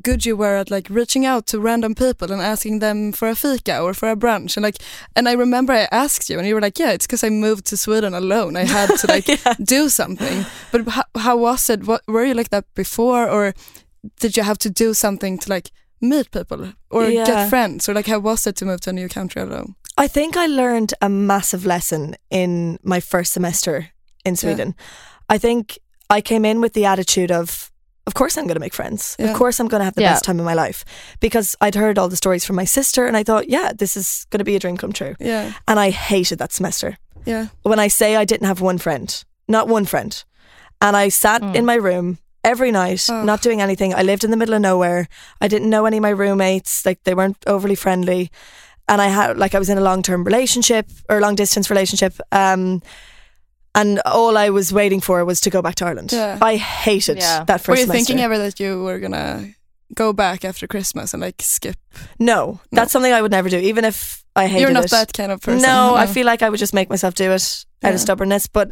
good 0.02 0.26
you 0.26 0.38
were 0.38 0.58
at 0.58 0.70
like 0.70 0.88
reaching 0.90 1.26
out 1.26 1.48
to 1.48 1.60
random 1.60 1.96
people 1.96 2.32
and 2.32 2.42
asking 2.42 2.80
them 2.80 3.12
for 3.12 3.28
a 3.28 3.36
fika 3.36 3.80
or 3.80 3.94
for 3.94 4.12
a 4.12 4.16
brunch 4.16 4.56
and 4.56 4.64
like 4.64 4.76
and 5.16 5.28
I 5.28 5.34
remember 5.34 5.74
I 5.74 5.88
asked 5.92 6.30
you 6.30 6.38
and 6.38 6.48
you 6.48 6.54
were 6.54 6.62
like 6.62 6.78
yeah 6.78 6.92
it's 6.92 7.08
because 7.08 7.24
I 7.24 7.30
moved 7.30 7.66
to 7.68 7.78
Sweden 7.78 8.14
alone. 8.14 8.56
I 8.56 8.66
had 8.66 8.96
to 8.98 9.08
like 9.08 9.28
do 9.64 9.90
something. 9.90 10.46
But 10.72 10.88
how, 10.88 11.04
how 11.16 11.38
was 11.38 11.70
it? 11.70 11.88
What 11.88 12.02
were 12.08 12.26
you 12.26 12.36
like 12.36 12.50
that 12.50 12.66
before 12.76 13.28
or 13.28 13.54
did 14.20 14.38
you 14.38 14.44
have 14.44 14.58
to 14.60 14.70
do 14.70 14.94
something 14.94 15.38
to 15.40 15.50
like 15.50 15.72
meet 16.02 16.32
people 16.32 16.74
or 16.90 17.10
Yeah. 17.10 17.26
get 17.26 17.50
friends 17.50 17.90
or 17.90 17.94
like 17.94 18.08
how 18.12 18.20
was 18.20 18.48
it 18.48 18.56
to 18.58 18.66
move 18.66 18.80
to 18.82 18.90
a 18.90 18.94
new 18.94 19.08
country 19.10 19.42
alone 19.42 19.76
I 20.04 20.08
think 20.08 20.36
I 20.38 20.46
learned 20.48 20.94
a 21.02 21.10
massive 21.10 21.66
lesson 21.66 22.16
in 22.30 22.78
my 22.84 23.00
first 23.00 23.34
semester 23.34 23.88
in 24.24 24.36
Sweden. 24.36 24.76
I 25.28 25.40
think 25.40 25.80
I 26.18 26.22
came 26.22 26.46
in 26.46 26.62
with 26.62 26.74
the 26.74 26.86
attitude 26.86 27.32
of, 27.32 27.72
of 28.06 28.14
course 28.14 28.38
I'm 28.38 28.46
going 28.46 28.60
to 28.60 28.66
make 28.66 28.76
friends. 28.76 29.16
Yeah. 29.18 29.32
Of 29.32 29.38
course 29.38 29.60
I'm 29.60 29.68
going 29.68 29.82
to 29.82 29.86
have 29.86 29.96
the 29.96 30.02
Yeah. 30.04 30.12
best 30.14 30.24
time 30.24 30.40
of 30.40 30.46
my 30.46 30.54
life 30.54 30.86
because 31.20 31.56
I'd 31.62 31.74
heard 31.76 31.98
all 31.98 32.10
the 32.10 32.16
stories 32.16 32.46
from 32.46 32.56
my 32.58 32.66
sister 32.66 33.08
and 33.08 33.18
I 33.18 33.24
thought, 33.24 33.50
yeah, 33.50 33.72
this 33.76 33.98
is 33.98 34.28
going 34.30 34.38
to 34.40 34.46
be 34.52 34.56
a 34.56 34.60
dream 34.60 34.78
come 34.78 34.94
true. 34.94 35.16
yeah 35.20 35.54
And 35.68 35.80
I 35.80 35.90
hated 35.90 36.38
that 36.40 36.54
semester. 36.54 36.98
yeah 37.26 37.48
when 37.64 37.80
I 37.86 37.90
say 37.90 38.16
I 38.16 38.26
didn't 38.26 38.48
have 38.48 38.62
one 38.62 38.78
friend, 38.78 39.26
not 39.48 39.68
one 39.68 39.86
friend. 39.86 40.24
And 40.80 40.96
I 41.06 41.10
sat 41.10 41.42
Mm. 41.42 41.56
in 41.56 41.66
my 41.66 41.76
room 41.76 42.18
every 42.48 42.72
night, 42.72 43.06
Oh. 43.10 43.24
not 43.24 43.42
doing 43.42 43.62
anything. 43.62 43.94
I 43.94 44.04
lived 44.04 44.24
in 44.24 44.32
the 44.32 44.38
middle 44.38 44.56
of 44.56 44.62
nowhere. 44.62 45.08
I 45.42 45.48
didn't 45.48 45.70
know 45.70 45.86
any 45.86 45.98
of 45.98 46.02
my 46.04 46.14
roommates. 46.24 46.86
Like 46.86 47.00
they 47.04 47.14
weren't 47.14 47.38
overly 47.46 47.76
friendly, 47.76 48.30
and 48.88 49.02
I 49.02 49.08
had 49.10 49.38
like 49.38 49.56
I 49.56 49.60
was 49.60 49.70
in 49.70 49.78
a 49.78 49.82
long 49.90 50.02
term 50.04 50.24
relationship 50.24 50.86
or 51.10 51.20
long 51.20 51.36
distance 51.36 51.70
relationship. 51.70 52.14
Um, 52.32 52.82
and 53.76 54.00
all 54.06 54.38
I 54.38 54.50
was 54.50 54.72
waiting 54.74 55.02
for 55.02 55.24
was 55.26 55.40
to 55.42 55.50
go 55.50 55.62
back 55.62 55.76
to 55.76 55.86
Ireland. 55.86 56.12
Yeah. 56.12 56.38
I 56.42 56.56
hated 56.58 57.18
Yeah. 57.18 57.44
that 57.46 57.62
1st 57.62 57.68
Were 57.68 57.76
you 57.76 57.82
semester. 57.86 57.94
thinking 58.06 58.24
ever 58.24 58.38
that 58.40 58.60
you 58.60 58.84
were 58.84 59.00
gonna 59.00 59.54
go 59.94 60.14
back 60.14 60.44
after 60.44 60.68
Christmas 60.68 61.14
and 61.14 61.22
like 61.22 61.42
skip? 61.42 61.76
no, 62.20 62.60
that's 62.72 62.92
something 62.92 63.14
I 63.14 63.22
would 63.22 63.32
never 63.32 63.50
do, 63.50 63.58
even 63.60 63.86
if 63.86 64.24
I 64.36 64.48
hated 64.48 64.62
You're 64.62 64.72
not 64.74 64.86
it. 64.86 64.92
that 64.92 65.14
kind 65.14 65.32
of 65.32 65.42
person. 65.42 65.62
No, 65.62 65.96
I 65.96 66.08
feel 66.08 66.26
like 66.26 66.42
I 66.42 66.50
would 66.50 66.60
just 66.60 66.74
make 66.74 66.90
myself 66.90 67.14
do 67.14 67.32
it 67.32 67.66
out 67.84 67.90
Yeah. 67.90 67.96
of 67.96 68.00
stubbornness. 68.00 68.48
But 68.48 68.72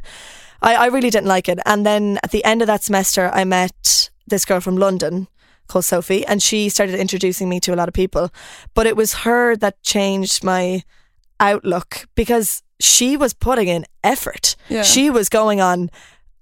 I, 0.62 0.76
I 0.76 0.86
really 0.88 1.10
didn't 1.10 1.28
like 1.28 1.48
it. 1.50 1.60
And 1.66 1.86
then 1.86 2.20
at 2.24 2.32
the 2.32 2.44
end 2.44 2.62
of 2.62 2.68
that 2.68 2.84
semester, 2.84 3.30
I 3.34 3.44
met 3.44 4.10
this 4.28 4.46
girl 4.46 4.60
from 4.60 4.78
London 4.78 5.28
called 5.68 5.86
Sophie, 5.86 6.26
and 6.26 6.42
she 6.44 6.70
started 6.70 6.96
introducing 7.00 7.50
me 7.50 7.60
to 7.62 7.74
a 7.74 7.76
lot 7.76 7.88
of 7.88 7.94
people. 7.94 8.30
But 8.74 8.86
it 8.88 8.96
was 8.96 9.14
her 9.26 9.56
that 9.58 9.82
changed 9.84 10.44
my 10.44 10.84
outlook 11.40 12.08
because 12.16 12.62
she 12.80 13.18
was 13.18 13.34
putting 13.34 13.68
in 13.68 13.86
effort. 14.04 14.56
Yeah. 14.70 14.84
She 14.84 15.10
was 15.10 15.30
going 15.30 15.62
on. 15.62 15.90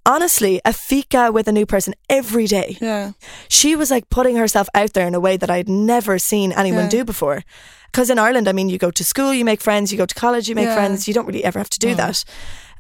Honestly, 0.06 0.60
a 0.66 0.74
fika 0.74 1.32
with 1.32 1.48
a 1.48 1.52
new 1.54 1.66
person 1.66 1.94
every 2.10 2.46
day. 2.46 2.78
Yeah. 2.82 3.12
She 3.48 3.74
was 3.76 3.90
like 3.90 4.10
putting 4.10 4.36
herself 4.36 4.68
out 4.74 4.92
there 4.94 5.08
in 5.08 5.16
a 5.16 5.20
way 5.20 5.38
that 5.38 5.50
I'd 5.50 5.70
never 5.70 6.20
seen 6.20 6.52
anyone 6.52 6.84
Yeah. 6.86 6.90
do 6.90 7.06
before. 7.06 7.44
Because 7.90 8.10
in 8.10 8.20
Ireland, 8.20 8.50
I 8.50 8.52
mean, 8.52 8.68
you 8.68 8.78
go 8.78 8.92
to 8.92 9.04
school, 9.04 9.34
you 9.34 9.46
make 9.46 9.62
friends, 9.62 9.92
you 9.94 9.98
go 9.98 10.06
to 10.06 10.16
college, 10.16 10.50
you 10.50 10.56
make 10.56 10.66
Yeah. 10.66 10.76
friends. 10.76 11.08
You 11.08 11.14
don't 11.14 11.26
really 11.28 11.46
ever 11.46 11.58
have 11.60 11.70
to 11.70 11.80
do 11.80 11.96
that. 11.96 12.26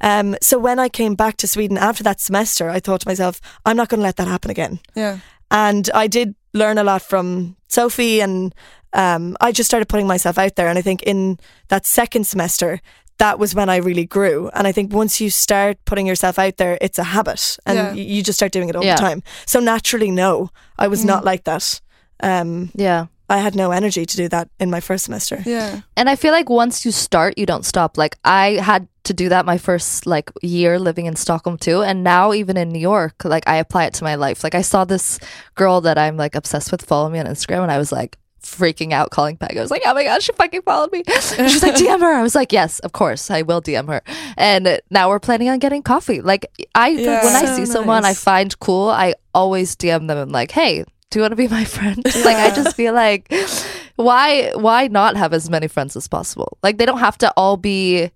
Um, 0.03 0.35
so 0.41 0.59
when 0.59 0.77
I 0.79 0.89
came 0.89 1.15
back 1.15 1.37
to 1.37 1.47
Sweden 1.47 1.77
after 1.77 2.03
that 2.03 2.19
semester, 2.19 2.69
I 2.69 2.79
thought 2.79 3.01
to 3.01 3.07
myself, 3.07 3.39
I'm 3.65 3.77
not 3.77 3.89
going 3.89 3.99
to 3.99 4.03
let 4.05 4.17
that 4.17 4.27
happen 4.27 4.51
again. 4.51 4.79
Yeah. 4.95 5.17
And 5.49 5.89
I 5.93 6.07
did 6.07 6.35
learn 6.53 6.77
a 6.77 6.83
lot 6.83 7.01
from 7.01 7.55
Sophie, 7.69 8.19
and 8.21 8.53
um, 8.93 9.35
I 9.41 9.51
just 9.51 9.69
started 9.69 9.87
putting 9.89 10.05
myself 10.07 10.37
out 10.37 10.55
there. 10.55 10.67
And 10.67 10.77
I 10.77 10.81
think 10.81 11.01
in 11.03 11.39
that 11.69 11.85
second 11.85 12.27
semester, 12.27 12.79
that 13.19 13.39
was 13.39 13.55
when 13.55 13.69
I 13.69 13.77
really 13.77 14.05
grew. 14.05 14.49
And 14.53 14.67
I 14.67 14.71
think 14.71 14.91
once 14.93 15.21
you 15.21 15.29
start 15.29 15.77
putting 15.85 16.05
yourself 16.07 16.37
out 16.37 16.57
there, 16.57 16.77
it's 16.81 16.99
a 16.99 17.03
habit, 17.03 17.57
and 17.65 17.77
Yeah. 17.77 17.93
you 17.93 18.21
just 18.23 18.37
start 18.39 18.51
doing 18.51 18.69
it 18.69 18.75
all 18.75 18.83
Yeah. 18.83 18.95
the 18.95 19.01
time. 19.01 19.23
So 19.45 19.59
naturally, 19.59 20.11
no, 20.11 20.49
I 20.77 20.87
was 20.87 21.03
Mm. 21.03 21.07
not 21.07 21.23
like 21.23 21.43
that. 21.45 21.79
Um, 22.21 22.71
Yeah. 22.75 23.05
I 23.33 23.37
had 23.37 23.55
no 23.55 23.71
energy 23.71 24.05
to 24.05 24.17
do 24.17 24.27
that 24.29 24.47
in 24.59 24.69
my 24.69 24.79
first 24.79 25.05
semester. 25.05 25.41
Yeah. 25.45 25.81
And 25.97 26.07
I 26.09 26.15
feel 26.15 26.31
like 26.31 26.49
once 26.49 26.85
you 26.85 26.91
start, 26.91 27.37
you 27.37 27.45
don't 27.45 27.65
stop. 27.65 27.97
Like 27.97 28.17
I 28.23 28.59
had 28.61 28.87
to 29.03 29.13
do 29.13 29.27
that 29.29 29.45
my 29.45 29.57
first 29.57 30.05
like 30.05 30.31
year 30.41 30.79
living 30.79 31.05
in 31.07 31.15
Stockholm 31.15 31.57
too, 31.57 31.81
and 31.81 32.03
now 32.03 32.31
even 32.33 32.55
in 32.57 32.69
New 32.69 32.79
York, 32.79 33.25
like 33.25 33.43
I 33.47 33.55
apply 33.57 33.85
it 33.85 33.93
to 33.95 34.03
my 34.03 34.15
life. 34.15 34.43
Like 34.43 34.55
I 34.55 34.61
saw 34.61 34.85
this 34.85 35.19
girl 35.55 35.81
that 35.81 35.97
I'm 35.97 36.15
like 36.15 36.35
obsessed 36.35 36.71
with 36.71 36.81
follow 36.85 37.09
me 37.09 37.19
on 37.19 37.25
Instagram, 37.25 37.63
and 37.63 37.71
I 37.71 37.77
was 37.77 37.91
like 37.91 38.17
freaking 38.41 38.91
out, 38.91 39.09
calling 39.09 39.37
Peg. 39.37 39.57
I 39.57 39.61
was 39.61 39.71
like, 39.71 39.83
"Oh 39.85 39.93
my 39.93 40.03
god, 40.03 40.21
she 40.21 40.31
fucking 40.33 40.61
followed 40.63 40.91
me!" 40.91 41.03
And 41.07 41.23
She's 41.51 41.63
like, 41.63 41.75
"DM 41.75 41.99
her." 42.01 42.13
I 42.13 42.21
was 42.21 42.35
like, 42.35 42.51
"Yes, 42.53 42.79
of 42.79 42.91
course, 42.93 43.31
I 43.31 43.41
will 43.41 43.61
DM 43.61 43.87
her." 43.87 44.01
And 44.37 44.79
now 44.91 45.09
we're 45.09 45.19
planning 45.19 45.49
on 45.49 45.59
getting 45.59 45.81
coffee. 45.81 46.21
Like 46.21 46.45
I, 46.75 46.89
Yeah. 46.89 47.23
when 47.25 47.35
I 47.35 47.45
So 47.45 47.55
see 47.57 47.65
someone 47.65 48.05
I 48.05 48.13
find 48.13 48.57
cool, 48.59 48.89
I 48.89 49.15
always 49.33 49.75
DM 49.75 50.07
them 50.07 50.17
and 50.17 50.31
like, 50.31 50.51
"Hey." 50.51 50.85
Do 51.13 51.19
you 51.19 51.21
want 51.21 51.31
to 51.33 51.35
be 51.35 51.47
my 51.47 51.63
friend? 51.63 52.01
Like 52.25 52.37
I 52.37 52.49
just 52.55 52.75
feel 52.75 52.91
like 52.93 53.31
why 53.97 54.51
why 54.55 54.87
not 54.87 55.15
have 55.15 55.31
as 55.31 55.47
many 55.47 55.67
friends 55.67 55.95
as 55.95 56.07
possible? 56.07 56.57
Like 56.63 56.79
they 56.79 56.87
don't 56.87 56.99
have 56.99 57.19
to 57.19 57.31
all 57.37 57.55
be 57.55 58.09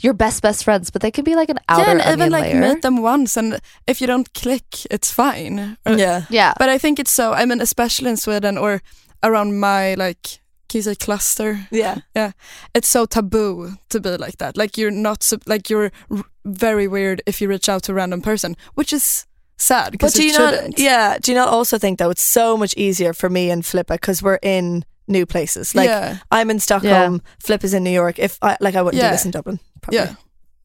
your 0.00 0.14
best 0.14 0.40
best 0.42 0.64
friends, 0.64 0.90
but 0.90 1.02
they 1.02 1.10
can 1.10 1.24
be 1.24 1.34
like 1.36 1.50
an 1.50 1.58
outer 1.68 1.84
yeah, 1.84 1.90
and 1.90 2.00
onion 2.00 2.18
even 2.20 2.32
like 2.32 2.44
layer. 2.54 2.74
meet 2.74 2.80
them 2.80 3.02
once, 3.02 3.36
and 3.36 3.60
if 3.86 4.00
you 4.00 4.06
don't 4.06 4.32
click, 4.32 4.64
it's 4.90 5.12
fine. 5.12 5.76
Uh, 5.84 5.96
yeah. 5.98 6.24
yeah, 6.30 6.54
But 6.58 6.70
I 6.70 6.78
think 6.78 6.98
it's 6.98 7.12
so. 7.12 7.34
I 7.34 7.44
mean, 7.44 7.60
especially 7.60 8.08
in 8.10 8.16
Sweden 8.16 8.56
or 8.56 8.80
around 9.22 9.60
my 9.60 9.94
like, 9.94 10.40
can 10.70 10.78
you 10.78 10.82
say 10.82 10.94
cluster? 10.94 11.68
Yeah. 11.70 11.96
Yeah, 12.16 12.32
it's 12.74 12.88
so 12.88 13.04
taboo 13.06 13.76
to 13.90 14.00
be 14.00 14.16
like 14.16 14.38
that. 14.38 14.56
Like 14.56 14.78
you're 14.78 14.90
not 15.02 15.22
sup- 15.22 15.46
like 15.46 15.68
you're 15.68 15.90
r- 16.10 16.24
very 16.46 16.88
weird 16.88 17.20
if 17.26 17.42
you 17.42 17.48
reach 17.50 17.68
out 17.68 17.82
to 17.82 17.92
a 17.92 17.94
random 17.94 18.22
person, 18.22 18.56
which 18.74 18.92
is 18.94 19.26
sad 19.58 19.84
But 19.86 19.92
because 19.92 20.14
do 20.14 20.22
you 20.24 20.30
it 20.34 20.38
not? 20.38 20.54
shouldn't. 20.54 20.78
Yeah. 20.78 21.18
Do 21.20 21.30
you 21.32 21.36
not 21.36 21.48
also 21.48 21.78
think 21.78 21.98
though 21.98 22.10
it's 22.10 22.24
so 22.24 22.56
much 22.56 22.74
easier 22.76 23.12
for 23.12 23.28
me 23.28 23.50
and 23.50 23.64
Filippa 23.64 23.94
because 23.94 24.22
we're 24.22 24.38
in 24.42 24.84
new 25.06 25.26
places? 25.26 25.74
Like 25.74 25.88
yeah, 25.88 26.18
I'm 26.30 26.50
in 26.50 26.58
Stockholm, 26.60 27.22
Flip 27.40 27.62
is 27.64 27.74
in 27.74 27.82
New 27.84 27.90
York. 27.90 28.18
If 28.18 28.38
I 28.42 28.56
like, 28.60 28.74
I 28.76 28.82
wouldn't 28.82 29.02
Yeah. 29.02 29.08
do 29.10 29.14
this 29.14 29.24
in 29.24 29.30
Dublin. 29.32 29.58
Probably. 29.82 29.98
yeah, 29.98 30.14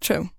true. 0.02 0.30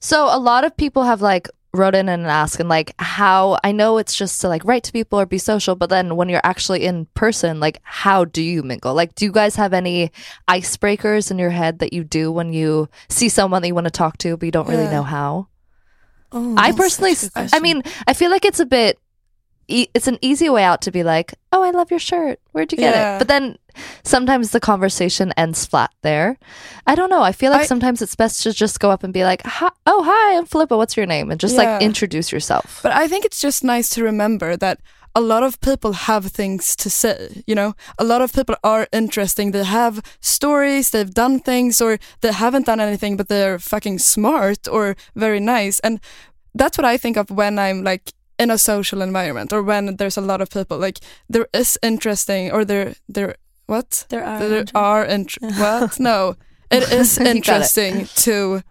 So 0.00 0.26
a 0.26 0.38
lot 0.38 0.64
of 0.64 0.76
people 0.76 1.04
have 1.04 1.22
like 1.22 1.48
wrote 1.74 1.94
in 1.94 2.06
and 2.10 2.26
asked 2.26 2.60
and 2.60 2.68
like 2.68 2.92
how 2.98 3.58
I 3.64 3.72
know 3.72 3.96
it's 3.96 4.14
just 4.14 4.42
to 4.42 4.48
like 4.48 4.62
write 4.66 4.82
to 4.84 4.92
people 4.92 5.18
or 5.18 5.24
be 5.24 5.38
social, 5.38 5.74
but 5.74 5.88
then 5.88 6.16
when 6.16 6.28
you're 6.28 6.44
actually 6.44 6.84
in 6.84 7.06
person, 7.14 7.60
like 7.60 7.80
how 7.82 8.26
do 8.26 8.42
you 8.42 8.62
mingle? 8.62 8.92
Like 8.92 9.14
do 9.14 9.24
you 9.24 9.32
guys 9.32 9.56
have 9.56 9.72
any 9.72 10.12
icebreakers 10.50 11.30
in 11.30 11.38
your 11.38 11.48
head 11.48 11.78
that 11.78 11.94
you 11.94 12.04
do 12.04 12.30
when 12.30 12.52
you 12.52 12.90
see 13.08 13.30
someone 13.30 13.62
that 13.62 13.68
you 13.68 13.74
want 13.74 13.86
to 13.86 13.90
talk 13.90 14.18
to 14.18 14.36
but 14.36 14.44
you 14.44 14.52
don't 14.52 14.68
really 14.68 14.88
know 14.88 15.02
how? 15.02 15.48
Oh, 16.32 16.54
I 16.56 16.72
personally, 16.72 17.14
such 17.14 17.30
a 17.36 17.40
good 17.42 17.54
I 17.54 17.58
mean, 17.60 17.82
I 18.06 18.14
feel 18.14 18.30
like 18.30 18.44
it's 18.44 18.60
a 18.60 18.66
bit, 18.66 18.98
e- 19.68 19.88
it's 19.94 20.08
an 20.08 20.18
easy 20.22 20.48
way 20.48 20.64
out 20.64 20.80
to 20.82 20.90
be 20.90 21.02
like, 21.02 21.34
oh, 21.52 21.62
I 21.62 21.70
love 21.70 21.90
your 21.90 22.00
shirt. 22.00 22.40
Where'd 22.52 22.72
you 22.72 22.78
get 22.78 22.94
Yeah. 22.94 23.16
it? 23.16 23.18
But 23.18 23.28
then 23.28 23.56
sometimes 24.04 24.50
the 24.50 24.60
conversation 24.60 25.32
ends 25.36 25.64
flat 25.66 25.90
there. 26.02 26.38
I 26.86 26.94
don't 26.94 27.10
know. 27.10 27.22
I 27.22 27.32
feel 27.32 27.50
like 27.52 27.62
I- 27.62 27.66
sometimes 27.66 28.02
it's 28.02 28.14
best 28.16 28.42
to 28.42 28.52
just 28.52 28.80
go 28.80 28.90
up 28.90 29.02
and 29.04 29.12
be 29.12 29.24
like, 29.24 29.42
hi, 29.44 29.68
oh, 29.86 30.02
hi, 30.04 30.36
I'm 30.36 30.46
Filippa. 30.46 30.76
What's 30.76 30.96
your 30.96 31.06
name? 31.06 31.30
And 31.30 31.38
just 31.40 31.56
Yeah. 31.56 31.74
like 31.74 31.82
introduce 31.82 32.32
yourself. 32.32 32.80
But 32.82 32.92
I 32.92 33.08
think 33.08 33.24
it's 33.24 33.40
just 33.40 33.62
nice 33.64 33.88
to 33.90 34.02
remember 34.04 34.56
that 34.56 34.80
a 35.14 35.20
lot 35.20 35.42
of 35.42 35.60
people 35.60 35.92
have 35.92 36.26
things 36.26 36.74
to 36.76 36.88
say, 36.90 37.42
you 37.46 37.54
know? 37.54 37.74
A 37.98 38.04
lot 38.04 38.22
of 38.22 38.32
people 38.32 38.56
are 38.64 38.86
interesting. 38.92 39.50
They 39.50 39.64
have 39.64 40.02
stories, 40.20 40.90
they've 40.90 41.12
done 41.12 41.40
things, 41.40 41.80
or 41.80 41.98
they 42.20 42.32
haven't 42.32 42.66
done 42.66 42.80
anything, 42.80 43.16
but 43.16 43.28
they're 43.28 43.58
fucking 43.58 43.98
smart 43.98 44.66
or 44.68 44.96
very 45.14 45.40
nice. 45.40 45.80
And 45.80 46.00
that's 46.54 46.78
what 46.78 46.84
I 46.84 46.96
think 46.96 47.16
of 47.16 47.30
when 47.30 47.58
I'm 47.58 47.84
like 47.84 48.12
in 48.38 48.50
a 48.50 48.58
social 48.58 49.02
environment 49.02 49.52
or 49.52 49.62
when 49.62 49.96
there's 49.96 50.16
a 50.16 50.22
lot 50.22 50.40
of 50.40 50.50
people. 50.50 50.78
Like 50.78 50.98
there 51.28 51.46
is 51.52 51.78
interesting 51.82 52.50
or 52.50 52.64
there 52.64 52.94
there 53.08 53.36
what? 53.66 54.06
there 54.08 54.24
are. 54.24 54.48
there 54.48 54.64
are 54.74 55.04
int- 55.04 55.36
what? 55.40 56.00
No. 56.00 56.36
It 56.70 56.90
is 57.00 57.18
got 57.18 57.26
it. 57.26 57.36
interesting 57.36 58.06
to 58.24 58.62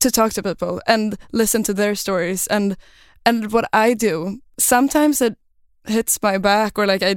to 0.00 0.10
talk 0.10 0.32
to 0.32 0.42
people 0.42 0.80
and 0.86 1.16
listen 1.32 1.62
to 1.62 1.74
their 1.74 1.94
stories 1.94 2.48
and 2.48 2.76
and 3.24 3.52
what 3.52 3.68
I 3.72 3.94
do 3.94 4.40
sometimes 4.58 5.20
it 5.20 5.36
hits 5.86 6.18
my 6.22 6.38
back 6.38 6.78
or 6.78 6.86
like 6.86 7.02
I 7.02 7.16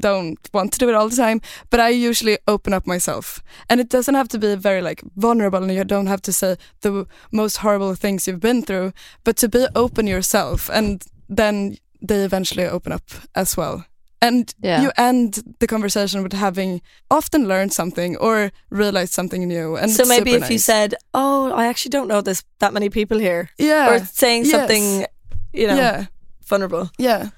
don't 0.00 0.38
want 0.52 0.72
to 0.72 0.78
do 0.78 0.88
it 0.88 0.94
all 0.94 1.08
the 1.08 1.16
time 1.16 1.40
but 1.70 1.78
I 1.80 1.88
usually 1.90 2.38
open 2.48 2.72
up 2.72 2.86
myself 2.86 3.42
and 3.68 3.80
it 3.80 3.88
doesn't 3.88 4.14
have 4.16 4.28
to 4.28 4.38
be 4.38 4.56
very 4.56 4.82
like 4.82 5.02
vulnerable 5.16 5.62
and 5.62 5.72
you 5.72 5.84
don't 5.84 6.08
have 6.08 6.22
to 6.22 6.32
say 6.32 6.56
the 6.80 7.06
most 7.30 7.58
horrible 7.58 7.94
things 7.94 8.26
you've 8.26 8.40
been 8.40 8.62
through 8.62 8.92
but 9.24 9.36
to 9.36 9.48
be 9.48 9.66
open 9.76 10.06
yourself 10.08 10.68
and 10.72 11.04
then 11.28 11.76
they 12.02 12.24
eventually 12.24 12.64
open 12.66 12.92
up 12.92 13.02
as 13.34 13.56
well 13.56 13.84
and 14.20 14.52
Yeah. 14.62 14.82
you 14.82 14.90
end 14.96 15.42
the 15.60 15.66
conversation 15.66 16.22
with 16.24 16.32
having 16.32 16.80
often 17.10 17.46
learned 17.46 17.72
something 17.72 18.16
or 18.16 18.50
realized 18.70 19.12
something 19.12 19.46
new 19.46 19.76
and 19.76 19.90
so 19.92 20.04
maybe 20.06 20.30
if 20.32 20.40
super 20.42 20.52
you 20.52 20.58
said, 20.58 20.94
"Oh, 21.12 21.52
I 21.52 21.66
actually 21.66 21.90
don't 21.90 22.08
know 22.08 22.22
this 22.22 22.42
that 22.58 22.72
many 22.72 22.88
people 22.90 23.18
here," 23.18 23.50
yeah 23.58 23.90
or 23.90 23.98
saying 24.06 24.44
Yes. 24.46 24.50
something, 24.50 25.06
you 25.52 25.66
know, 25.68 25.76
yeah 25.76 26.06
vulnerable. 26.48 26.88
yeah 26.98 27.28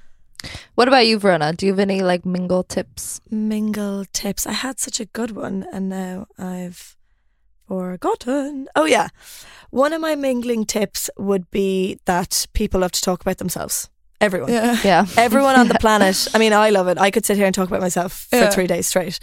What 0.74 0.88
about 0.88 1.06
you, 1.06 1.18
Verona? 1.18 1.52
Do 1.52 1.66
you 1.66 1.72
have 1.72 1.78
any 1.80 2.02
like 2.02 2.24
mingle 2.26 2.62
tips? 2.62 3.20
Mingle 3.30 4.04
tips. 4.12 4.46
I 4.46 4.52
had 4.52 4.78
such 4.78 5.00
a 5.00 5.06
good 5.06 5.30
one, 5.32 5.66
and 5.72 5.88
now 5.88 6.26
I've 6.38 6.96
forgotten. 7.66 8.68
Oh 8.76 8.84
yeah, 8.84 9.08
one 9.70 9.92
of 9.92 10.00
my 10.00 10.14
mingling 10.14 10.64
tips 10.66 11.10
would 11.18 11.50
be 11.50 11.98
that 12.04 12.46
people 12.52 12.80
love 12.80 12.92
to 12.92 13.00
talk 13.00 13.20
about 13.20 13.38
themselves. 13.38 13.88
Everyone. 14.20 14.50
yeah 14.50 14.76
Yeah. 14.82 15.04
Everyone 15.18 15.56
on 15.56 15.68
the 15.68 15.74
planet. 15.80 16.26
I 16.34 16.38
mean, 16.38 16.52
I 16.54 16.70
love 16.70 16.88
it. 16.88 16.98
I 16.98 17.10
could 17.10 17.26
sit 17.26 17.36
here 17.36 17.44
and 17.46 17.54
talk 17.54 17.68
about 17.68 17.82
myself 17.82 18.26
for 18.30 18.36
Yeah. 18.38 18.50
three 18.50 18.66
days 18.66 18.86
straight. 18.86 19.18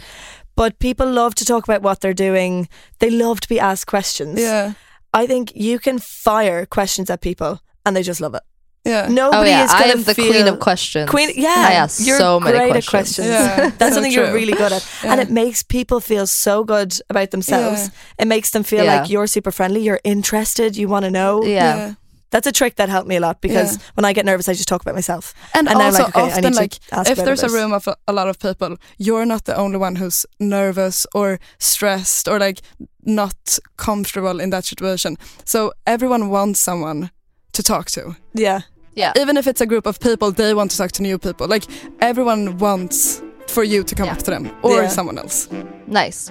But 0.56 0.78
people 0.78 1.10
love 1.10 1.34
to 1.36 1.44
talk 1.44 1.64
about 1.64 1.82
what 1.82 2.00
they're 2.00 2.14
doing. 2.14 2.68
They 3.00 3.10
love 3.10 3.40
to 3.40 3.48
be 3.48 3.58
asked 3.58 3.86
questions. 3.88 4.40
yeah 4.40 4.74
I 5.12 5.26
think 5.26 5.52
you 5.54 5.78
can 5.80 5.98
fire 6.00 6.66
questions 6.66 7.10
at 7.10 7.20
people 7.20 7.58
and 7.84 7.96
they 7.96 8.02
just 8.02 8.20
love 8.20 8.34
it. 8.36 8.42
Yeah 8.84 9.08
Nobody 9.08 9.36
oh 9.38 9.42
yeah, 9.44 9.64
is 9.64 9.70
I 9.72 9.78
going 9.78 9.90
am 9.92 9.98
to 9.98 10.04
the 10.04 10.14
feel 10.14 10.30
queen 10.32 10.46
of 10.48 10.58
questions. 10.60 11.08
Queen, 11.10 11.30
yeah, 11.34 11.48
I 11.70 11.72
ask 11.74 12.06
you're 12.06 12.18
so 12.18 12.38
many 12.40 12.58
great 12.58 12.70
questions. 12.86 12.86
at 12.86 12.90
questions. 12.90 13.28
Yeah, 13.28 13.70
That's 13.78 13.90
so 13.92 13.94
something 13.96 14.12
you're 14.12 14.32
really 14.32 14.52
good 14.52 14.72
at, 14.72 14.86
and 15.04 15.20
it 15.20 15.30
makes 15.30 15.62
people 15.62 16.00
feel 16.00 16.26
so 16.26 16.64
good 16.64 16.92
about 17.10 17.30
themselves. 17.30 17.82
Yeah. 17.88 18.22
It 18.22 18.28
makes 18.28 18.50
them 18.50 18.62
feel 18.62 18.84
Yeah. 18.84 19.00
like 19.00 19.10
you're 19.10 19.26
super 19.26 19.50
friendly, 19.52 19.80
you're 19.82 20.00
interested, 20.04 20.76
you 20.76 20.88
want 20.88 21.04
to 21.04 21.10
know. 21.10 21.42
Yeah. 21.44 21.94
That's 22.30 22.48
a 22.48 22.52
trick 22.52 22.74
that 22.76 22.88
helped 22.88 23.06
me 23.08 23.14
a 23.16 23.20
lot 23.20 23.40
because 23.40 23.76
Yeah. 23.76 23.82
when 23.94 24.04
I 24.04 24.12
get 24.12 24.24
nervous, 24.24 24.48
I 24.48 24.54
just 24.54 24.68
talk 24.68 24.82
about 24.82 24.94
myself. 24.96 25.34
And, 25.54 25.68
And 25.68 25.80
also 25.80 26.02
like, 26.02 26.08
okay, 26.16 26.20
I 26.20 26.26
often 26.26 26.44
need 26.44 26.52
to 26.54 26.60
like 26.60 26.74
ask 26.90 27.10
if 27.10 27.18
there's 27.24 27.44
a 27.44 27.48
room 27.48 27.72
of 27.72 27.86
a, 27.86 27.94
a 28.08 28.12
lot 28.12 28.28
of 28.28 28.38
people, 28.40 28.76
you're 28.98 29.24
not 29.24 29.44
the 29.44 29.54
only 29.56 29.78
one 29.78 29.94
who's 29.96 30.26
nervous 30.40 31.06
or 31.14 31.38
stressed 31.58 32.26
or 32.28 32.40
like 32.40 32.60
not 33.04 33.58
comfortable 33.76 34.40
in 34.40 34.50
that 34.50 34.64
situation. 34.64 35.16
So 35.44 35.72
everyone 35.86 36.28
wants 36.28 36.58
someone 36.60 37.10
to 37.52 37.62
talk 37.62 37.86
to. 37.92 38.16
Yeah, 38.32 38.62
Yeah. 38.94 39.12
Even 39.16 39.36
if 39.36 39.46
it's 39.46 39.60
a 39.60 39.66
group 39.66 39.86
of 39.86 39.98
people, 40.00 40.30
they 40.32 40.54
want 40.54 40.70
to 40.70 40.76
talk 40.76 40.92
to 40.92 41.02
new 41.02 41.18
people. 41.18 41.46
Like 41.48 41.64
everyone 42.00 42.58
wants 42.58 43.22
for 43.48 43.64
you 43.64 43.84
to 43.84 43.94
come 43.94 44.06
Yeah. 44.06 44.12
up 44.12 44.18
to 44.22 44.30
them 44.30 44.50
or 44.62 44.82
Yeah. 44.82 44.88
someone 44.88 45.18
else. 45.18 45.48
Nice. 45.86 46.30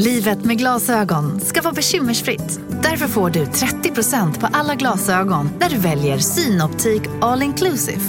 Livet 0.00 0.44
med 0.44 0.58
glasögon 0.58 1.40
ska 1.40 1.62
vara 1.62 1.74
bekymmersfritt. 1.74 2.60
Därför 2.82 3.06
får 3.06 3.30
du 3.30 3.44
30% 3.44 4.40
på 4.40 4.46
alla 4.52 4.74
glasögon 4.74 5.50
när 5.60 5.68
du 5.68 5.78
väljer 5.78 6.18
Synoptik 6.18 7.02
All 7.20 7.42
Inclusive. 7.42 8.00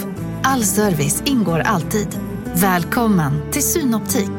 All 0.42 0.64
service 0.64 1.22
ingår 1.26 1.58
alltid. 1.60 2.08
Välkommen 2.54 3.52
till 3.52 3.62
Synoptik. 3.62 4.30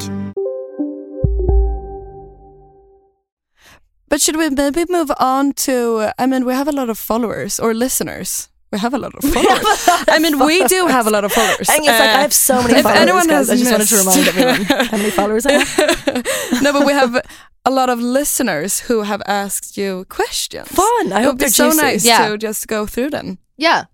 But 4.10 4.22
should 4.22 4.36
we 4.36 4.50
maybe 4.50 4.84
move 4.88 5.14
on 5.20 5.52
to? 5.52 5.72
I 6.18 6.26
mean, 6.26 6.46
we 6.46 6.54
have 6.54 6.70
a 6.70 6.72
lot 6.72 6.90
of 6.90 6.98
followers 6.98 7.60
or 7.60 7.74
listeners. 7.74 8.51
We 8.72 8.78
have 8.78 8.94
a 8.94 8.98
lot 8.98 9.14
of 9.14 9.22
followers. 9.22 9.88
I 10.08 10.18
mean, 10.18 10.38
we 10.38 10.64
do 10.64 10.86
have 10.86 11.06
a 11.06 11.10
lot 11.10 11.24
of 11.24 11.32
followers. 11.32 11.68
And 11.68 11.80
it's 11.80 11.88
like 11.88 12.00
Uh, 12.14 12.18
I 12.18 12.22
have 12.22 12.32
so 12.32 12.62
many 12.62 12.74
if 12.78 12.82
followers. 12.82 13.00
anyone 13.02 13.26
guys. 13.28 13.48
has 13.48 13.50
I 13.50 13.56
just 13.56 13.70
wanted 13.70 13.88
to 13.88 13.96
remind 13.98 14.28
everyone 14.28 14.62
how 14.90 14.96
many 14.96 15.10
followers 15.10 15.44
I 15.46 15.52
have. 15.52 16.62
no, 16.62 16.72
but 16.72 16.86
we 16.86 16.92
have 16.94 17.20
a 17.66 17.70
lot 17.70 17.90
of 17.90 18.00
listeners 18.00 18.80
who 18.88 19.02
have 19.02 19.22
asked 19.26 19.76
you 19.76 20.06
questions. 20.08 20.68
Fun. 20.68 21.12
I 21.12 21.20
it 21.20 21.24
hope 21.24 21.38
they're 21.38 21.48
so 21.50 21.66
juicy. 21.68 21.82
nice 21.82 22.04
Yeah. 22.04 22.28
to 22.28 22.38
just 22.38 22.66
go 22.66 22.86
through 22.86 23.10
them. 23.10 23.38
Yeah. 23.58 23.84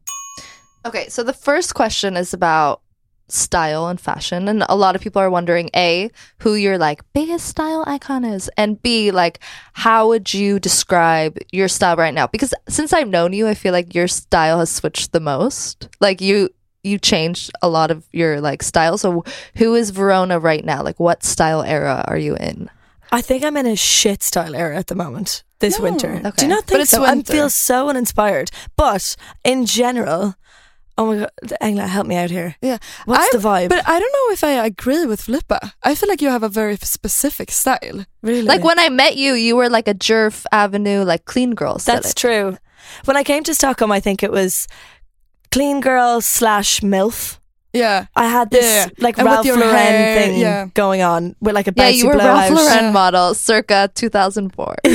Okay, 0.86 1.08
so 1.08 1.22
the 1.24 1.32
first 1.34 1.74
question 1.74 2.16
is 2.16 2.32
about 2.32 2.80
style 3.28 3.88
and 3.88 4.00
fashion. 4.00 4.48
And 4.48 4.64
a 4.68 4.76
lot 4.76 4.96
of 4.96 5.02
people 5.02 5.20
are 5.22 5.30
wondering 5.30 5.70
A, 5.76 6.10
who 6.40 6.54
your 6.54 6.78
like 6.78 7.02
biggest 7.12 7.46
style 7.46 7.84
icon 7.86 8.24
is, 8.24 8.50
and 8.56 8.80
B, 8.82 9.10
like 9.10 9.40
how 9.72 10.08
would 10.08 10.32
you 10.32 10.58
describe 10.58 11.38
your 11.52 11.68
style 11.68 11.96
right 11.96 12.14
now? 12.14 12.26
Because 12.26 12.54
since 12.68 12.92
I've 12.92 13.08
known 13.08 13.32
you, 13.32 13.46
I 13.48 13.54
feel 13.54 13.72
like 13.72 13.94
your 13.94 14.08
style 14.08 14.58
has 14.60 14.70
switched 14.70 15.12
the 15.12 15.20
most. 15.20 15.88
Like 16.00 16.20
you 16.20 16.50
you 16.84 16.98
changed 16.98 17.50
a 17.60 17.68
lot 17.68 17.90
of 17.90 18.06
your 18.12 18.40
like 18.40 18.62
style. 18.62 18.96
So 18.98 19.24
who 19.56 19.74
is 19.74 19.90
Verona 19.90 20.38
right 20.38 20.64
now? 20.64 20.82
Like 20.82 20.98
what 21.00 21.22
style 21.24 21.62
era 21.62 22.04
are 22.06 22.18
you 22.18 22.36
in? 22.36 22.70
I 23.10 23.20
think 23.22 23.42
I'm 23.42 23.56
in 23.56 23.66
a 23.66 23.74
shit 23.76 24.22
style 24.22 24.54
era 24.54 24.76
at 24.76 24.86
the 24.88 24.94
moment 24.94 25.42
this 25.60 25.78
No. 25.78 25.84
winter. 25.84 26.20
Okay. 26.24 26.30
Do 26.36 26.44
you 26.44 26.48
not 26.50 26.64
But 26.66 26.68
think 26.68 26.80
it's 26.82 26.90
so? 26.90 27.04
I 27.04 27.22
feel 27.22 27.50
so 27.50 27.88
uninspired. 27.88 28.50
But 28.76 29.16
in 29.44 29.66
general, 29.66 30.34
oh 30.98 31.06
my 31.06 31.16
god, 31.20 31.30
Engla, 31.62 31.86
help 31.88 32.06
me 32.06 32.16
out 32.16 32.30
here. 32.30 32.56
Yeah. 32.60 32.78
What's 33.06 33.34
I- 33.34 33.38
the 33.38 33.42
vibe? 33.48 33.68
But 33.70 33.88
I 33.88 33.98
don't 34.00 34.12
know 34.12 34.32
if 34.32 34.42
I 34.44 34.66
agree 34.66 35.06
with 35.06 35.20
Filippa. 35.22 35.72
I 35.82 35.94
feel 35.94 36.08
like 36.08 36.20
you 36.20 36.28
have 36.30 36.42
a 36.42 36.48
very 36.50 36.76
specific 36.82 37.50
style. 37.50 38.04
really, 38.22 38.42
Like 38.42 38.62
when 38.64 38.78
I 38.78 38.88
met 38.90 39.16
you, 39.16 39.32
you 39.34 39.56
were 39.56 39.70
like 39.70 39.88
a 39.88 39.94
Djerf 39.94 40.44
Avenue, 40.52 41.04
like 41.04 41.24
clean 41.24 41.54
girl. 41.54 41.78
That's 41.78 42.12
true. 42.14 42.58
When 43.06 43.16
I 43.16 43.22
came 43.24 43.42
to 43.44 43.54
Stockholm, 43.54 43.92
I 43.92 44.00
think 44.00 44.22
it 44.22 44.32
was 44.32 44.66
clean 45.52 45.80
girl 45.80 46.20
slash 46.20 46.80
milf. 46.80 47.38
Yeah. 47.72 48.06
I 48.16 48.26
had 48.26 48.50
this 48.50 48.64
Yeah. 48.64 48.86
like 48.98 49.18
And 49.18 49.26
Ralph 49.26 49.46
Lauren 49.46 49.60
hair, 49.70 50.16
thing 50.22 50.40
yeah. 50.40 50.66
going 50.74 51.02
on 51.02 51.36
with 51.40 51.54
like 51.54 51.68
a 51.68 51.72
Yeah, 51.76 51.88
you 51.90 52.06
were 52.06 52.14
blowout. 52.14 52.48
Ralph 52.50 52.58
Lauren 52.58 52.84
Yeah. 52.84 52.90
model 53.02 53.34
circa 53.34 53.90
2004. 53.94 54.76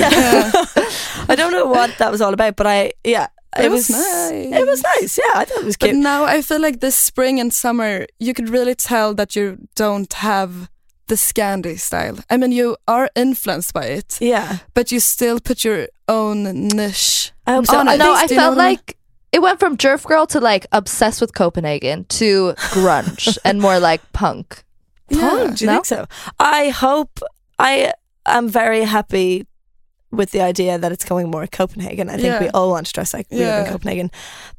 I 1.29 1.35
don't 1.35 1.51
know 1.51 1.65
what 1.67 1.91
that 1.99 2.11
was 2.11 2.19
all 2.21 2.33
about, 2.33 2.55
but 2.55 2.67
I 2.67 2.91
yeah, 3.03 3.27
It 3.57 3.65
it, 3.65 3.71
was 3.71 3.89
was, 3.89 3.97
nice. 3.97 4.61
It 4.61 4.67
was 4.67 4.83
nice. 4.83 5.17
Yeah, 5.17 5.39
I 5.39 5.45
thought 5.45 5.59
it 5.59 5.65
was 5.65 5.77
But 5.77 5.89
cute. 5.91 6.01
now 6.03 6.23
I 6.25 6.41
feel 6.41 6.59
like 6.61 6.79
this 6.79 6.97
spring 6.97 7.39
and 7.39 7.53
summer, 7.53 8.05
you 8.19 8.33
could 8.33 8.49
really 8.49 8.75
tell 8.75 9.13
that 9.15 9.35
you 9.35 9.57
don't 9.75 10.11
have 10.13 10.69
the 11.07 11.15
Scandi 11.15 11.77
style. 11.79 12.17
I 12.29 12.37
mean, 12.37 12.51
you 12.51 12.77
are 12.87 13.09
influenced 13.15 13.73
by 13.73 13.85
it, 13.85 14.17
yeah, 14.21 14.57
but 14.73 14.91
you 14.91 14.99
still 14.99 15.39
put 15.39 15.63
your 15.63 15.87
own 16.07 16.67
niche. 16.69 17.31
I 17.45 17.53
hope 17.55 17.65
so. 17.67 17.77
on 17.77 17.87
I 17.87 17.95
it. 17.95 17.97
no, 17.97 18.13
I 18.13 18.25
Do 18.27 18.33
you 18.33 18.39
know 18.39 18.43
felt 18.45 18.57
what 18.57 18.63
I 18.63 18.67
mean? 18.69 18.75
like 18.77 18.97
it 19.33 19.41
went 19.41 19.59
from 19.59 19.77
Djerf 19.77 20.05
girl 20.05 20.25
to 20.27 20.39
like 20.39 20.65
obsessed 20.71 21.19
with 21.21 21.33
Copenhagen 21.33 22.05
to 22.19 22.53
grunge 22.71 23.37
and 23.45 23.59
more 23.61 23.79
like 23.79 24.01
punk. 24.13 24.63
Punk, 25.11 25.21
Yeah. 25.49 25.53
do 25.55 25.65
you 25.65 25.71
No? 25.71 25.73
think 25.75 25.85
so? 25.85 26.05
I 26.39 26.69
hope 26.69 27.19
I 27.59 27.93
am 28.25 28.47
very 28.47 28.83
happy 28.83 29.45
with 30.13 30.31
the 30.31 30.41
idea 30.41 30.77
that 30.77 30.91
it's 30.91 31.05
going 31.05 31.31
more 31.31 31.47
Copenhagen. 31.47 32.09
I 32.09 32.17
think 32.17 32.39
we 32.39 32.49
all 32.49 32.69
want 32.69 32.85
to 32.87 32.93
dress 32.93 33.13
like 33.13 33.27
we 33.31 33.37
live 33.39 33.65
in 33.65 33.71
Copenhagen. 33.71 34.11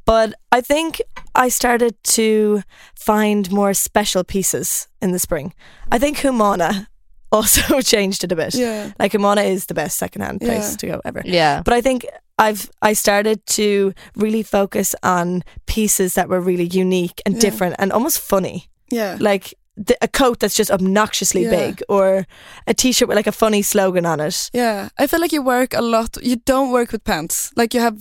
But 0.05 0.35
I 0.53 0.61
think 0.61 1.01
I 1.35 1.49
started 1.49 1.95
to 2.17 2.63
find 2.97 3.51
more 3.51 3.73
special 3.75 4.25
pieces 4.25 4.89
in 5.01 5.13
the 5.13 5.19
spring. 5.19 5.53
I 5.93 5.99
think 5.99 6.19
Humana 6.19 6.89
also 7.33 7.81
changed 7.95 8.25
it 8.25 8.33
a 8.33 8.37
bit. 8.37 8.55
Yeah. 8.55 8.93
Like 8.99 9.13
Humana 9.13 9.43
is 9.43 9.67
the 9.67 9.75
best 9.75 9.97
secondhand 9.99 10.41
place 10.41 10.71
Yeah. 10.73 10.77
to 10.77 10.87
go 10.87 11.01
ever. 11.05 11.23
Yeah. 11.25 11.63
But 11.65 11.75
I 11.75 11.81
think 11.81 12.05
I've 12.39 12.69
I 12.83 12.95
started 12.95 13.39
to 13.59 13.93
really 14.17 14.43
focus 14.43 14.95
on 15.03 15.43
pieces 15.67 16.15
that 16.15 16.29
were 16.29 16.41
really 16.41 16.67
unique 16.67 17.21
and 17.25 17.35
Yeah. 17.37 17.41
different 17.41 17.77
and 17.79 17.93
almost 17.93 18.19
funny 18.19 18.67
Yeah. 18.91 19.17
like 19.21 19.55
the, 19.77 19.97
a 20.03 20.09
coat 20.09 20.39
that's 20.41 20.55
just 20.55 20.71
obnoxiously 20.71 21.43
Yeah. 21.45 21.51
big 21.51 21.83
or 21.89 22.27
a 22.67 22.75
t-shirt 22.75 23.09
with 23.09 23.17
like 23.17 23.27
a 23.27 23.33
funny 23.33 23.63
slogan 23.63 24.07
on 24.07 24.21
it. 24.21 24.51
Yeah. 24.53 24.89
I 24.99 25.07
feel 25.07 25.21
like 25.21 25.33
you 25.33 25.43
work 25.43 25.75
a 25.75 25.83
lot. 25.83 26.17
You 26.23 26.37
don't 26.37 26.71
work 26.73 26.93
with 26.93 27.03
pants. 27.05 27.51
Like 27.57 27.75
you 27.75 27.81
have 27.81 27.99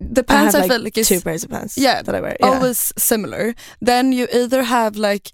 the 0.00 0.22
pants. 0.24 0.54
I, 0.54 0.58
have 0.60 0.68
like, 0.68 0.70
feel 0.70 0.84
like 0.84 0.98
is 0.98 1.08
two 1.08 1.20
pairs 1.20 1.44
of 1.44 1.50
pants. 1.50 1.76
Yeah, 1.76 2.02
that 2.02 2.14
I 2.14 2.20
wear. 2.20 2.36
Yeah. 2.40 2.46
always 2.46 2.92
similar. 2.98 3.54
Then 3.80 4.12
you 4.12 4.26
either 4.32 4.62
have 4.64 4.96
like 4.96 5.32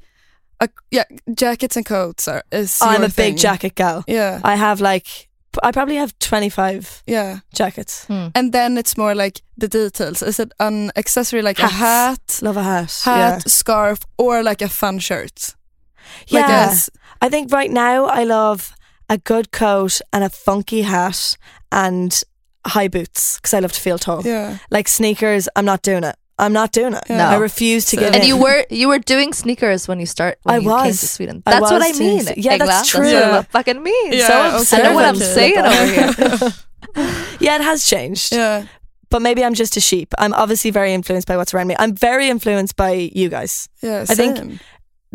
a 0.60 0.68
yeah 0.90 1.04
jackets 1.34 1.76
and 1.76 1.84
coats 1.86 2.28
are 2.28 2.42
is 2.50 2.78
I'm 2.80 3.02
a 3.02 3.08
thing. 3.10 3.32
big 3.34 3.38
jacket 3.40 3.74
gal. 3.74 4.04
Yeah. 4.06 4.40
I 4.44 4.56
have 4.56 4.80
like 4.80 5.28
I 5.62 5.72
probably 5.72 5.96
have 5.96 6.12
25 6.18 7.02
Yeah. 7.06 7.38
jackets. 7.54 8.04
Hmm. 8.06 8.26
And 8.34 8.52
then 8.52 8.76
it's 8.78 8.96
more 8.96 9.14
like 9.14 9.40
the 9.60 9.68
details. 9.68 10.22
Is 10.22 10.38
it 10.38 10.52
an 10.58 10.90
accessory 10.96 11.40
like 11.42 11.58
a 11.58 11.68
hat, 11.68 12.40
Love 12.42 12.58
a 12.58 12.62
hat. 12.62 12.92
hat, 13.04 13.18
Yeah. 13.18 13.38
scarf, 13.46 13.98
or 14.18 14.42
like 14.42 14.60
a 14.64 14.68
fun 14.68 14.98
shirt? 14.98 15.54
Like 16.30 16.46
Yeah. 16.48 16.68
s- 16.70 16.90
I 17.20 17.28
think 17.28 17.52
right 17.52 17.70
now 17.70 18.06
I 18.06 18.24
love 18.24 18.72
a 19.08 19.18
good 19.18 19.50
coat 19.52 20.00
and 20.12 20.24
a 20.24 20.28
funky 20.28 20.82
hat 20.82 21.36
and 21.70 22.22
high 22.66 22.88
boots 22.88 23.36
because 23.36 23.54
I 23.54 23.60
love 23.60 23.72
to 23.72 23.80
feel 23.80 23.98
tall. 23.98 24.22
yeah. 24.24 24.58
Like 24.70 24.88
sneakers, 24.88 25.48
I'm 25.56 25.64
not 25.64 25.82
doing 25.82 26.04
it. 26.04 26.16
I'm 26.38 26.52
not 26.52 26.72
doing 26.72 26.92
it. 26.92 27.02
Yeah. 27.08 27.30
I 27.30 27.36
refuse 27.36 27.86
to 27.86 27.96
So- 27.96 28.00
get 28.02 28.14
And 28.14 28.22
in. 28.22 28.28
you 28.28 28.36
were 28.36 28.66
you 28.68 28.88
were 28.88 28.98
doing 28.98 29.32
sneakers 29.32 29.88
when 29.88 29.98
you 30.00 30.06
start 30.06 30.38
when 30.42 30.54
I 30.56 30.58
you 30.58 30.68
came 30.68 30.86
was. 30.88 31.00
to 31.00 31.08
Sweden. 31.08 31.42
I 31.46 31.50
That's 31.52 31.70
what 31.70 31.82
I 31.82 31.92
mean. 31.98 32.24
yeah, 32.36 32.58
Engla. 32.58 32.66
that's 32.66 32.94
what 32.94 33.00
true. 33.02 33.38
it 33.38 33.46
fucking 33.50 33.82
means. 33.82 34.14
Yeah, 34.16 34.26
so 34.26 34.34
okay. 34.60 34.82
I 34.82 34.88
know 34.88 34.94
what 34.94 35.04
I'm 35.06 35.16
saying 35.16 35.56
over 35.56 35.86
here. 35.86 36.52
yeah, 37.40 37.56
it 37.56 37.62
has 37.62 37.86
changed. 37.86 38.32
Yeah. 38.34 38.64
But 39.08 39.22
maybe 39.22 39.44
I'm 39.44 39.54
just 39.54 39.76
a 39.76 39.80
sheep. 39.80 40.12
I'm 40.18 40.34
obviously 40.34 40.70
very 40.72 40.92
influenced 40.92 41.28
by 41.28 41.36
what's 41.36 41.54
around 41.54 41.68
me. 41.68 41.76
I'm 41.78 41.94
very 41.94 42.28
influenced 42.28 42.74
by 42.76 43.10
you 43.14 43.28
guys. 43.28 43.68
Yeah. 43.80 44.04
I 44.08 44.14
think- 44.14 44.36
same. 44.36 44.60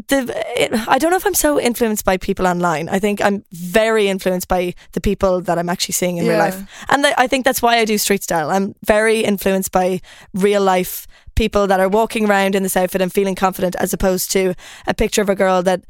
The, 0.08 0.34
it, 0.56 0.72
I 0.88 0.98
don't 0.98 1.12
know 1.12 1.18
if 1.18 1.26
I'm 1.26 1.34
so 1.34 1.60
influenced 1.60 2.06
by 2.06 2.18
people 2.18 2.48
online. 2.48 2.90
I 2.90 2.98
think 2.98 3.22
I'm 3.22 3.44
very 3.52 4.08
influenced 4.08 4.48
by 4.48 4.74
the 4.94 5.02
people 5.02 5.42
that 5.42 5.60
I'm 5.60 5.70
actually 5.70 5.94
seeing 5.94 6.18
in 6.18 6.28
real 6.28 6.38
life. 6.38 6.64
And 6.90 7.04
th- 7.04 7.14
I 7.18 7.28
think 7.28 7.46
that's 7.46 7.62
why 7.62 7.78
I 7.78 7.86
do 7.86 7.98
street 7.98 8.24
style. 8.24 8.50
I'm 8.50 8.74
very 8.86 9.20
influenced 9.20 9.72
by 9.72 10.02
real 10.34 10.62
life 10.62 11.08
people 11.36 11.68
that 11.68 11.80
are 11.80 11.90
walking 11.90 12.30
around 12.30 12.56
in 12.56 12.64
this 12.64 12.78
outfit 12.78 13.02
and 13.02 13.12
feeling 13.12 13.36
confident 13.36 13.76
as 13.76 13.94
opposed 13.94 14.32
to 14.32 14.54
a 14.88 14.94
picture 14.94 15.22
of 15.22 15.30
a 15.30 15.36
girl 15.36 15.62
that 15.64 15.84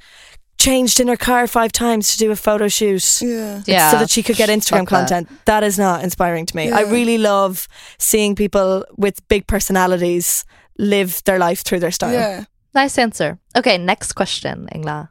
changed 0.58 1.00
in 1.00 1.08
her 1.08 1.18
car 1.18 1.48
five 1.48 1.72
times 1.72 2.12
to 2.12 2.18
do 2.18 2.32
a 2.32 2.36
photo 2.36 2.68
shoot. 2.68 3.22
Yeah. 3.22 3.62
Yeah. 3.66 3.92
so 3.92 3.98
that 3.98 4.10
she 4.10 4.24
could 4.24 4.36
get 4.36 4.50
Instagram 4.50 4.88
Fuck 4.88 4.90
that. 4.90 5.10
content. 5.10 5.46
That 5.46 5.64
is 5.64 5.78
not 5.80 6.04
inspiring 6.04 6.46
to 6.48 6.56
me. 6.56 6.72
I 6.72 6.82
really 6.82 7.18
love 7.18 7.68
seeing 7.98 8.36
people 8.36 8.86
with 8.98 9.28
big 9.28 9.48
personalities 9.48 10.44
live 10.78 11.24
their 11.26 11.40
life 11.40 11.64
through 11.64 11.80
their 11.80 11.92
style. 11.92 12.14
Yeah. 12.14 12.46
Nice 12.74 12.98
answer. 12.98 13.38
Okay, 13.56 13.78
next 13.78 14.14
question, 14.14 14.68
Engla. 14.74 15.10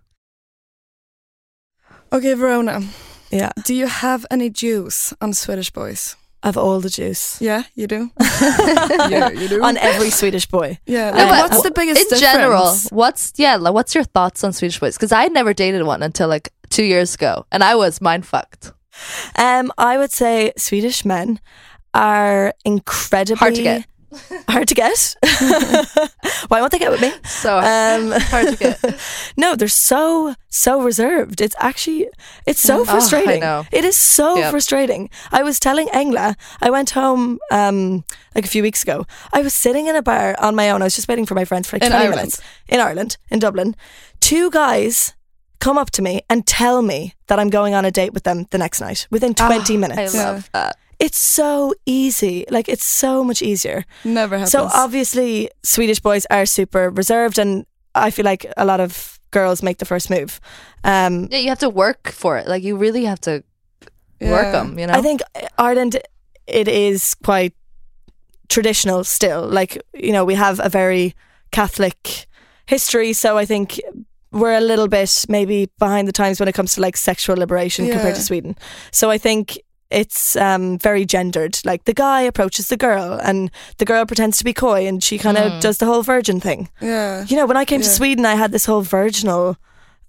Okay, 2.12 2.34
Verona. 2.34 2.80
Yeah. 3.30 3.50
Do 3.64 3.74
you 3.74 3.86
have 3.86 4.26
any 4.30 4.50
juice 4.50 5.14
on 5.20 5.32
Swedish 5.34 5.70
boys? 5.70 6.16
Of 6.42 6.56
all 6.56 6.80
the 6.80 6.88
juice. 6.88 7.38
Yeah, 7.40 7.64
you 7.74 7.86
do. 7.86 8.10
yeah, 8.40 9.28
you 9.30 9.46
do. 9.46 9.62
On 9.62 9.76
every 9.76 10.08
Swedish 10.20 10.46
boy. 10.46 10.78
yeah, 10.86 11.10
No, 11.10 11.16
like, 11.18 11.28
but 11.28 11.50
what's 11.50 11.62
the 11.62 11.70
biggest 11.70 12.00
in 12.00 12.18
difference? 12.18 12.20
general? 12.32 12.74
What's 12.90 13.32
yeah? 13.36 13.56
Like, 13.56 13.74
what's 13.74 13.94
your 13.94 14.04
thoughts 14.04 14.42
on 14.42 14.54
Swedish 14.54 14.80
boys? 14.80 14.96
Because 14.96 15.12
I 15.12 15.26
never 15.28 15.52
dated 15.52 15.82
one 15.84 16.02
until 16.02 16.28
like 16.28 16.48
two 16.70 16.82
years 16.84 17.14
ago, 17.14 17.44
and 17.52 17.62
I 17.62 17.74
was 17.74 18.00
mind 18.00 18.24
fucked. 18.24 18.72
Um, 19.36 19.70
I 19.76 19.98
would 19.98 20.12
say 20.12 20.52
Swedish 20.56 21.04
men 21.04 21.40
are 21.92 22.54
incredibly 22.64 23.38
Hard 23.38 23.54
to 23.56 23.62
get. 23.62 23.86
Hard 24.48 24.66
to 24.68 24.74
get. 24.74 25.16
Why 26.48 26.60
won't 26.60 26.72
they 26.72 26.78
get 26.78 26.90
with 26.90 27.00
me? 27.00 27.12
So 27.24 27.58
Um, 27.58 28.10
hard 28.12 28.48
to 28.48 28.56
get. 28.56 28.78
no, 29.36 29.54
they're 29.54 29.68
so 29.68 30.34
so 30.48 30.82
reserved. 30.82 31.40
It's 31.40 31.54
actually 31.58 32.08
it's 32.46 32.60
so 32.60 32.78
Oh, 32.80 32.82
I 32.82 32.86
frustrating. 32.86 33.40
know. 33.40 33.64
It 33.72 33.84
is 33.84 33.96
so 33.96 34.36
Yep. 34.36 34.50
frustrating. 34.50 35.10
I 35.32 35.42
was 35.42 35.58
telling 35.60 35.88
Engla, 35.88 36.34
I 36.60 36.70
went 36.70 36.90
home 36.90 37.38
um 37.50 38.04
like 38.34 38.44
a 38.44 38.48
few 38.48 38.62
weeks 38.62 38.82
ago. 38.82 39.06
I 39.32 39.42
was 39.42 39.54
sitting 39.54 39.86
in 39.86 39.96
a 39.96 40.02
bar 40.02 40.34
on 40.40 40.54
my 40.56 40.70
own. 40.70 40.82
I 40.82 40.86
was 40.86 40.96
just 40.96 41.08
waiting 41.08 41.26
for 41.26 41.34
my 41.34 41.44
friends 41.44 41.68
for 41.68 41.76
like 41.76 41.84
In 41.84 41.90
20 41.90 42.04
Ireland? 42.04 42.16
minutes 42.18 42.40
in 42.68 42.80
Ireland, 42.80 43.16
in 43.30 43.38
Dublin. 43.38 43.74
Two 44.20 44.50
guys 44.50 45.14
come 45.60 45.78
up 45.78 45.90
to 45.92 46.02
me 46.02 46.22
and 46.28 46.46
tell 46.46 46.82
me 46.82 47.14
that 47.26 47.38
I'm 47.38 47.50
going 47.50 47.74
on 47.74 47.84
a 47.84 47.90
date 47.90 48.12
with 48.14 48.22
them 48.24 48.46
the 48.50 48.58
next 48.58 48.80
night 48.80 49.06
within 49.10 49.34
20 49.34 49.74
I 49.74 49.76
minutes. 49.76 50.14
love 50.14 50.48
that. 50.52 50.76
It's 51.00 51.18
so 51.18 51.74
easy. 51.86 52.44
Like 52.50 52.68
it's 52.68 52.84
so 52.84 53.24
much 53.24 53.42
easier. 53.42 53.84
Never 54.04 54.36
happens. 54.36 54.52
So 54.52 54.68
obviously, 54.72 55.48
Swedish 55.62 55.98
boys 56.00 56.26
are 56.30 56.46
super 56.46 56.90
reserved, 56.90 57.38
and 57.38 57.64
I 57.94 58.10
feel 58.10 58.26
like 58.26 58.46
a 58.56 58.64
lot 58.64 58.80
of 58.80 59.18
girls 59.30 59.62
make 59.62 59.78
the 59.78 59.86
first 59.86 60.10
move. 60.10 60.40
Um, 60.84 61.28
Yeah, 61.30 61.38
you 61.38 61.48
have 61.48 61.58
to 61.60 61.70
work 61.70 62.12
for 62.12 62.36
it. 62.36 62.46
Like 62.46 62.62
you 62.62 62.76
really 62.76 63.04
have 63.06 63.20
to 63.22 63.42
work 64.20 64.52
them. 64.52 64.78
You 64.78 64.86
know. 64.86 64.94
I 64.94 65.00
think 65.02 65.20
Ireland, 65.56 65.96
it 66.46 66.68
is 66.68 67.14
quite 67.24 67.54
traditional 68.48 69.04
still. 69.04 69.48
Like 69.48 69.82
you 69.94 70.12
know, 70.12 70.26
we 70.26 70.34
have 70.34 70.60
a 70.62 70.68
very 70.68 71.14
Catholic 71.50 72.26
history, 72.66 73.14
so 73.14 73.38
I 73.38 73.46
think 73.46 73.80
we're 74.32 74.56
a 74.56 74.60
little 74.60 74.86
bit 74.88 75.24
maybe 75.28 75.68
behind 75.78 76.06
the 76.06 76.12
times 76.12 76.38
when 76.38 76.48
it 76.48 76.54
comes 76.54 76.74
to 76.74 76.80
like 76.80 76.96
sexual 76.96 77.36
liberation 77.36 77.88
compared 77.90 78.14
to 78.16 78.22
Sweden. 78.22 78.54
So 78.92 79.10
I 79.10 79.18
think 79.18 79.58
it's 79.90 80.36
um, 80.36 80.78
very 80.78 81.04
gendered. 81.04 81.58
Like 81.64 81.84
the 81.84 81.94
guy 81.94 82.20
approaches 82.22 82.68
the 82.68 82.76
girl, 82.76 83.18
and 83.22 83.50
the 83.78 83.84
girl 83.84 84.06
pretends 84.06 84.38
to 84.38 84.44
be 84.44 84.52
coy, 84.52 84.86
and 84.88 85.02
she 85.02 85.18
kind 85.18 85.36
of 85.38 85.52
Mm. 85.52 85.60
does 85.60 85.78
the 85.78 85.86
whole 85.86 86.02
virgin 86.02 86.40
thing. 86.40 86.68
yeah, 86.80 87.24
You 87.28 87.36
know, 87.36 87.46
when 87.46 87.56
I 87.62 87.64
came 87.64 87.80
to 87.82 87.88
Sweden, 87.88 88.24
I 88.26 88.36
had 88.36 88.52
this 88.52 88.66
whole 88.66 88.82
virginal 88.82 89.56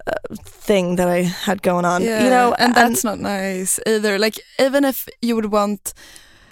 uh, 0.07 0.35
thing 0.67 0.95
that 0.97 1.07
I 1.07 1.23
had 1.45 1.61
going 1.61 1.85
on. 1.85 2.01
yeah, 2.03 2.23
You 2.23 2.29
know, 2.29 2.53
and 2.59 2.73
that's 2.75 3.03
not 3.03 3.19
nice 3.19 3.79
either. 3.85 4.17
Like 4.19 4.39
even 4.59 4.83
if 4.85 5.07
you 5.21 5.35
would 5.35 5.51
want 5.51 5.93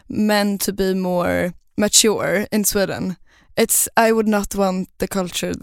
men 0.08 0.58
to 0.58 0.72
be 0.74 0.94
more 0.94 1.54
mature 1.78 2.48
in 2.52 2.64
Sweden, 2.66 3.18
it's 3.58 3.88
I 3.98 4.12
would 4.12 4.28
not 4.28 4.56
want 4.56 4.90
the 4.98 5.08
culture 5.08 5.54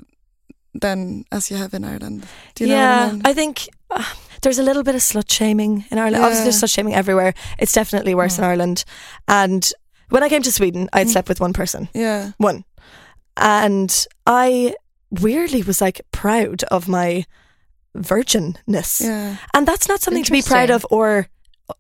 than 0.81 1.25
as 1.31 1.51
you 1.51 1.57
have 1.59 1.75
in 1.77 1.85
Ireland. 1.85 2.27
Do 2.55 2.65
you 2.65 2.71
yeah, 2.71 2.77
know 2.77 3.01
what 3.03 3.09
I 3.09 3.13
mean? 3.13 3.23
I 3.25 3.35
think 3.35 3.69
uh, 3.91 4.03
there's 4.43 4.59
a 4.59 4.63
little 4.63 4.83
bit 4.83 4.95
of 4.95 5.01
slut 5.01 5.31
shaming 5.31 5.85
in 5.91 5.99
Ireland. 5.99 6.25
Obviously, 6.25 6.45
there's 6.45 6.61
slut 6.63 6.73
shaming 6.75 6.95
everywhere. 6.95 7.35
It's 7.59 7.73
definitely 7.73 8.15
worse 8.15 8.39
in 8.39 8.45
Ireland. 8.45 8.85
And 9.29 9.71
when 10.11 10.23
I 10.23 10.29
came 10.29 10.43
to 10.43 10.53
Sweden, 10.53 10.89
I'd 10.93 11.07
Mm. 11.09 11.11
slept 11.11 11.29
with 11.29 11.41
one 11.41 11.53
person, 11.53 11.89
yeah, 11.95 12.33
one, 12.39 12.65
and 13.37 14.07
I 14.27 14.75
weirdly 15.11 15.63
was 15.63 15.81
like 15.81 16.01
proud 16.13 16.63
of 16.65 16.89
my 16.89 17.25
virginness, 17.95 19.01
yeah, 19.01 19.37
and 19.55 19.67
that's 19.67 19.89
not 19.89 20.01
something 20.01 20.25
to 20.25 20.33
be 20.33 20.43
proud 20.43 20.71
of 20.71 20.87
or 20.91 21.29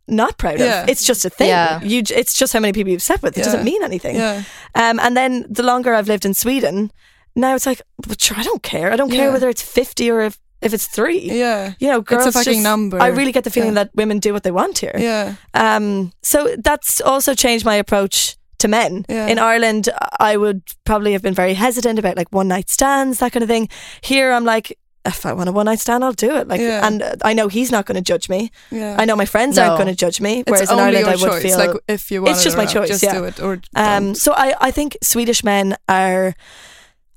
not 0.09 0.37
proud 0.39 0.59
Yeah. 0.59 0.83
of. 0.83 0.89
It's 0.89 1.05
just 1.05 1.25
a 1.25 1.31
thing. 1.31 1.49
Yeah. 1.49 1.81
You, 1.83 2.03
it's 2.11 2.35
just 2.35 2.53
how 2.53 2.59
many 2.61 2.73
people 2.73 2.91
you've 2.91 3.03
slept 3.03 3.23
with. 3.23 3.37
It 3.37 3.41
Yeah. 3.41 3.45
doesn't 3.45 3.65
mean 3.65 3.83
anything. 3.85 4.17
yeah, 4.17 4.43
Um, 4.75 4.99
and 4.99 5.17
then 5.17 5.47
the 5.49 5.63
longer 5.63 5.95
I've 5.95 6.09
lived 6.09 6.25
in 6.25 6.35
Sweden, 6.35 6.91
now 7.37 7.55
it's 7.55 7.67
like, 7.67 7.83
well, 8.05 8.17
sure, 8.19 8.37
I 8.37 8.43
don't 8.43 8.63
care. 8.65 8.91
I 8.93 8.97
don't 8.97 9.11
care 9.13 9.31
whether 9.31 9.49
it's 9.49 9.63
50 9.63 10.11
or 10.11 10.23
if, 10.63 10.67
if 10.67 10.75
it's 10.75 10.87
three. 10.87 11.21
yeah, 11.31 11.75
You 11.79 11.89
know, 11.89 12.01
girls 12.01 12.27
it's 12.27 12.37
a 12.37 12.39
fucking 12.39 12.53
just- 12.55 12.63
number. 12.65 13.01
I 13.01 13.09
really 13.09 13.33
get 13.33 13.45
the 13.45 13.51
feeling 13.51 13.71
Yeah. 13.77 13.85
that 13.85 13.91
women 13.95 14.19
do 14.19 14.33
what 14.33 14.43
they 14.43 14.51
want 14.53 14.79
here. 14.79 14.95
yeah, 14.99 15.35
Um, 15.55 16.13
so 16.23 16.57
that's 16.65 17.01
also 17.01 17.35
changed 17.35 17.65
my 17.65 17.75
approach 17.77 18.37
to 18.59 18.69
men. 18.69 19.05
Yeah. 19.09 19.27
In 19.27 19.39
Ireland, 19.39 19.89
I 20.19 20.37
would 20.37 20.63
probably 20.85 21.13
have 21.13 21.23
been 21.23 21.35
very 21.35 21.55
hesitant 21.55 21.99
about 21.99 22.17
like 22.17 22.29
one 22.33 22.49
night 22.49 22.71
stands, 22.71 23.19
that 23.19 23.33
kind 23.33 23.43
of 23.43 23.49
thing. 23.51 23.69
Here, 24.01 24.33
I'm 24.33 24.45
like, 24.47 24.79
if 25.05 25.25
I 25.27 25.33
want 25.35 25.49
a 25.49 25.53
one 25.53 25.67
night 25.67 25.79
stand, 25.79 26.03
I'll 26.03 26.13
do 26.15 26.35
it. 26.37 26.49
Like, 26.49 26.61
Yeah. 26.61 26.85
and 26.87 27.03
uh, 27.03 27.15
I 27.23 27.33
know 27.35 27.47
he's 27.49 27.71
not 27.71 27.85
going 27.87 27.95
to 28.03 28.13
judge 28.13 28.29
me. 28.29 28.51
yeah. 28.73 28.97
I 28.99 29.05
know 29.05 29.15
my 29.15 29.27
friends 29.27 29.57
No. 29.57 29.63
aren't 29.63 29.77
going 29.77 29.89
to 29.89 29.95
judge 29.95 30.21
me. 30.21 30.41
It's 30.41 30.51
Whereas 30.51 30.71
in 30.71 30.79
Ireland, 30.81 31.07
your 31.07 31.09
I 31.09 31.17
would 31.17 31.31
choice. 31.31 31.43
feel 31.43 31.59
like 31.59 31.77
if 31.87 32.11
you 32.11 32.23
want 32.23 32.31
it's 32.33 32.41
it 32.41 32.45
just 32.45 32.57
or 32.57 32.59
my 32.59 32.65
not, 32.65 32.73
choice, 32.73 32.89
Just 32.89 33.03
yeah. 33.05 33.13
do 33.15 33.25
it 33.25 33.39
or 33.41 33.61
Um, 33.77 34.15
so 34.17 34.33
I, 34.33 34.55
I 34.61 34.71
think 34.73 34.97
Swedish 35.03 35.45
men 35.45 35.77
are 35.89 36.35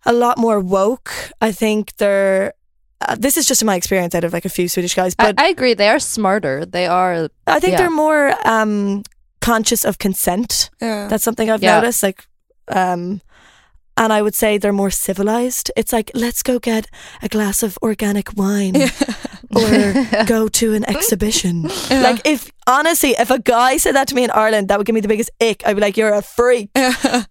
a 0.05 0.13
lot 0.13 0.37
more 0.37 0.59
woke. 0.59 1.11
I 1.41 1.51
think 1.51 1.95
they're. 1.97 2.53
Uh, 3.01 3.15
this 3.17 3.37
is 3.37 3.47
just 3.47 3.63
my 3.63 3.75
experience 3.75 4.13
out 4.13 4.23
of 4.25 4.33
like 4.33 4.45
a 4.45 4.49
few 4.49 4.67
Swedish 4.67 4.93
guys, 4.95 5.15
I, 5.17 5.31
but 5.31 5.39
I 5.39 5.47
agree. 5.47 5.73
They 5.73 5.87
are 5.87 5.99
smarter. 5.99 6.65
They 6.65 6.85
are. 6.85 7.29
I, 7.47 7.59
think 7.59 7.71
yeah. 7.73 7.77
they're 7.77 7.89
more 7.89 8.33
um, 8.45 9.03
conscious 9.41 9.85
of 9.85 9.97
consent. 9.99 10.69
yeah, 10.81 11.07
That's 11.07 11.23
something 11.23 11.49
I've 11.49 11.63
Yeah. 11.63 11.79
noticed. 11.79 12.03
Like, 12.03 12.25
um, 12.67 13.21
and 13.95 14.13
I 14.13 14.21
would 14.21 14.35
say 14.35 14.57
they're 14.57 14.71
more 14.73 14.91
civilized. 14.91 15.71
It's 15.75 15.91
like 15.91 16.09
let's 16.13 16.41
go 16.41 16.57
get 16.59 16.87
a 17.21 17.27
glass 17.27 17.63
of 17.63 17.77
organic 17.81 18.35
wine, 18.37 18.75
or 19.55 20.05
go 20.25 20.47
to 20.47 20.73
an 20.73 20.85
exhibition. 20.89 21.69
Yeah. 21.89 22.01
Like 22.01 22.21
if 22.25 22.49
honestly, 22.65 23.11
if 23.19 23.29
a 23.29 23.39
guy 23.39 23.75
said 23.77 23.95
that 23.95 24.07
to 24.07 24.15
me 24.15 24.23
in 24.23 24.31
Ireland, 24.31 24.69
that 24.69 24.77
would 24.77 24.87
give 24.87 24.93
me 24.95 25.01
the 25.01 25.09
biggest 25.09 25.31
ick. 25.41 25.63
I'd 25.65 25.75
be 25.75 25.81
like, 25.81 25.97
"You're 25.97 26.13
a 26.13 26.21
freak." 26.21 26.69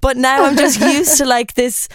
But 0.01 0.17
now 0.19 0.45
I'm 0.45 0.57
just 0.57 0.79
used 0.81 1.17
to 1.19 1.25
like 1.25 1.55
this, 1.55 1.89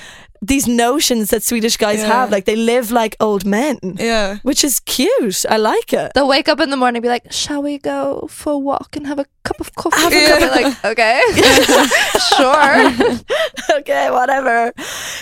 these 0.48 0.68
notions 0.68 1.30
that 1.30 1.42
Swedish 1.44 1.78
guys 1.78 2.00
Yeah. 2.00 2.08
have. 2.14 2.32
Like 2.32 2.46
they 2.46 2.56
live 2.56 2.92
like 2.92 3.16
old 3.20 3.46
men, 3.46 3.78
yeah. 3.98 4.38
which 4.44 4.64
is 4.64 4.80
cute. 4.82 5.46
I 5.50 5.58
like 5.58 5.94
it. 5.94 6.12
They'll 6.14 6.28
wake 6.28 6.50
up 6.50 6.60
in 6.60 6.70
the 6.70 6.78
morning 6.78 6.98
and 6.98 7.04
be 7.04 7.10
like, 7.10 7.32
"Shall 7.32 7.62
we 7.64 7.78
go 7.78 8.28
for 8.30 8.54
a 8.54 8.58
walk 8.58 8.96
and 8.98 9.08
have 9.08 9.20
a 9.20 9.26
cup 9.44 9.60
of 9.60 9.74
coffee?" 9.76 10.02
Have 10.02 10.14
a 10.14 10.28
cup 10.28 10.42
I'll 10.42 10.64
like, 10.64 10.86
"Okay, 10.86 11.22
sure." 12.38 13.18
okay, 13.80 14.10
whatever. 14.12 14.74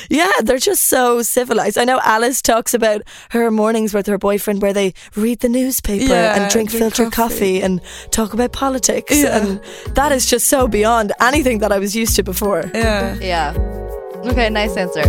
Yeah, 0.09 0.31
they're 0.43 0.57
just 0.71 0.85
so 0.89 1.21
civilized. 1.21 1.77
I 1.77 1.83
know 1.85 1.99
Alice 2.03 2.41
talks 2.41 2.73
about 2.73 3.01
her 3.29 3.51
mornings 3.51 3.93
with 3.93 4.07
her 4.07 4.17
boyfriend 4.17 4.61
where 4.61 4.73
they 4.73 4.93
read 5.15 5.39
the 5.39 5.49
newspaper 5.49 6.05
Yeah, 6.13 6.35
and 6.35 6.51
drink, 6.51 6.69
drink 6.69 6.81
filtered 6.81 7.13
coffee. 7.13 7.59
coffee. 7.59 7.61
and 7.61 7.81
talk 8.11 8.33
about 8.33 8.51
politics. 8.53 9.15
Yeah. 9.17 9.37
And 9.37 9.59
that 9.95 10.11
is 10.11 10.25
just 10.25 10.47
so 10.47 10.67
beyond 10.67 11.11
anything 11.19 11.59
that 11.59 11.71
I 11.71 11.79
was 11.79 11.95
used 11.95 12.15
to 12.15 12.23
before. 12.23 12.69
Yeah. 12.73 13.15
yeah. 13.21 13.53
Okay, 14.25 14.49
nice 14.49 14.77
answer. 14.77 15.03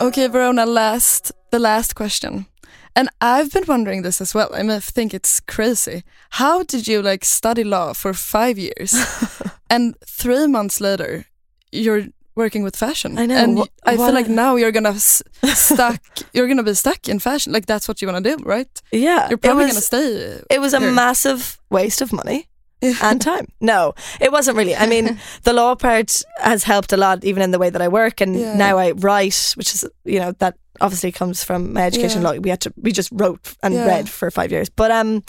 Okay, 0.00 0.26
Verona, 0.28 0.66
last 0.66 1.32
the 1.50 1.58
last 1.58 1.94
question. 1.94 2.46
And 2.94 3.08
I've 3.20 3.50
been 3.50 3.64
wondering 3.66 4.02
this 4.02 4.20
as 4.20 4.34
well. 4.34 4.50
I 4.52 4.62
mean, 4.62 4.70
I 4.72 4.80
think 4.80 5.14
it's 5.14 5.40
crazy. 5.40 6.02
How 6.30 6.62
did 6.62 6.86
you 6.86 7.00
like 7.02 7.24
study 7.24 7.64
law 7.64 7.94
for 7.94 8.12
five 8.12 8.58
years, 8.58 8.94
and 9.70 9.94
three 10.06 10.46
months 10.46 10.80
later, 10.80 11.24
you're 11.72 12.04
working 12.34 12.62
with 12.62 12.76
fashion? 12.76 13.18
I 13.18 13.26
know, 13.26 13.36
And 13.36 13.58
wh- 13.58 13.68
I 13.84 13.96
feel 13.96 14.12
like 14.12 14.28
now 14.28 14.56
you're 14.56 14.72
gonna 14.72 14.90
s- 14.94 15.22
stuck. 15.54 16.00
You're 16.34 16.48
gonna 16.48 16.62
be 16.62 16.74
stuck 16.74 17.08
in 17.08 17.18
fashion. 17.20 17.52
Like 17.52 17.64
that's 17.66 17.88
what 17.88 18.02
you 18.02 18.08
wanna 18.08 18.20
do, 18.36 18.36
right? 18.44 18.68
Yeah, 18.92 19.28
You're 19.30 19.38
probably 19.38 19.64
was- 19.64 19.72
gonna 19.72 19.80
stay. 20.04 20.40
It 20.50 20.60
was 20.60 20.74
a 20.74 20.80
massive 20.80 21.58
waste 21.70 22.02
of 22.02 22.12
money 22.12 22.46
and 23.02 23.20
time. 23.20 23.46
No, 23.60 23.94
it 24.20 24.32
wasn't 24.32 24.56
really. 24.56 24.74
I 24.76 24.86
mean, 24.86 25.18
the 25.44 25.52
law 25.52 25.74
part 25.74 26.22
has 26.38 26.64
helped 26.64 26.92
a 26.92 26.96
lot, 26.96 27.24
even 27.24 27.42
in 27.42 27.50
the 27.50 27.58
way 27.58 27.70
that 27.70 27.82
I 27.82 27.88
work, 27.88 28.20
and 28.20 28.34
Yeah. 28.38 28.56
now 28.56 28.78
I 28.78 28.92
write, 28.92 29.52
which 29.56 29.74
is 29.74 29.84
you 30.04 30.18
know 30.18 30.32
that 30.38 30.54
obviously 30.80 31.12
comes 31.12 31.44
from 31.44 31.72
my 31.72 31.82
education. 31.82 32.22
Yeah. 32.22 32.30
Law. 32.30 32.38
We 32.40 32.50
had 32.50 32.60
to 32.62 32.72
we 32.82 32.92
just 32.92 33.10
wrote 33.12 33.54
and 33.62 33.74
Yeah. 33.74 33.86
read 33.86 34.08
for 34.08 34.30
five 34.30 34.50
years, 34.50 34.68
but 34.70 34.90
um, 34.90 35.22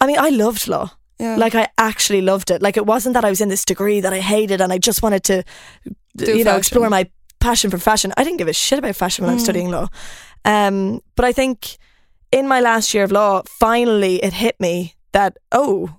I 0.00 0.06
mean, 0.06 0.18
I 0.18 0.30
loved 0.30 0.68
law. 0.68 0.90
Yeah. 1.18 1.36
Like 1.36 1.54
I 1.54 1.68
actually 1.76 2.22
loved 2.22 2.50
it. 2.50 2.62
Like 2.62 2.76
it 2.80 2.86
wasn't 2.86 3.14
that 3.14 3.24
I 3.24 3.28
was 3.30 3.40
in 3.40 3.48
this 3.50 3.64
degree 3.64 4.00
that 4.00 4.12
I 4.12 4.20
hated 4.20 4.60
and 4.60 4.72
I 4.72 4.78
just 4.78 5.02
wanted 5.02 5.22
to, 5.24 5.42
Do 6.16 6.36
you 6.36 6.44
know, 6.44 6.56
explore 6.56 6.88
my 6.88 7.10
passion 7.40 7.70
for 7.70 7.78
fashion. 7.78 8.12
I 8.16 8.24
didn't 8.24 8.38
give 8.38 8.48
a 8.48 8.54
shit 8.54 8.78
about 8.78 8.96
fashion 8.96 9.24
when 9.24 9.30
I 9.30 9.34
was 9.34 9.42
Mm. 9.42 9.46
studying 9.46 9.70
law. 9.70 9.88
Um, 10.44 11.00
but 11.16 11.24
I 11.26 11.32
think 11.32 11.76
in 12.32 12.48
my 12.48 12.60
last 12.60 12.94
year 12.94 13.04
of 13.04 13.12
law, 13.12 13.42
finally 13.46 14.16
it 14.24 14.32
hit 14.32 14.56
me 14.60 14.94
that 15.12 15.36
oh, 15.52 15.90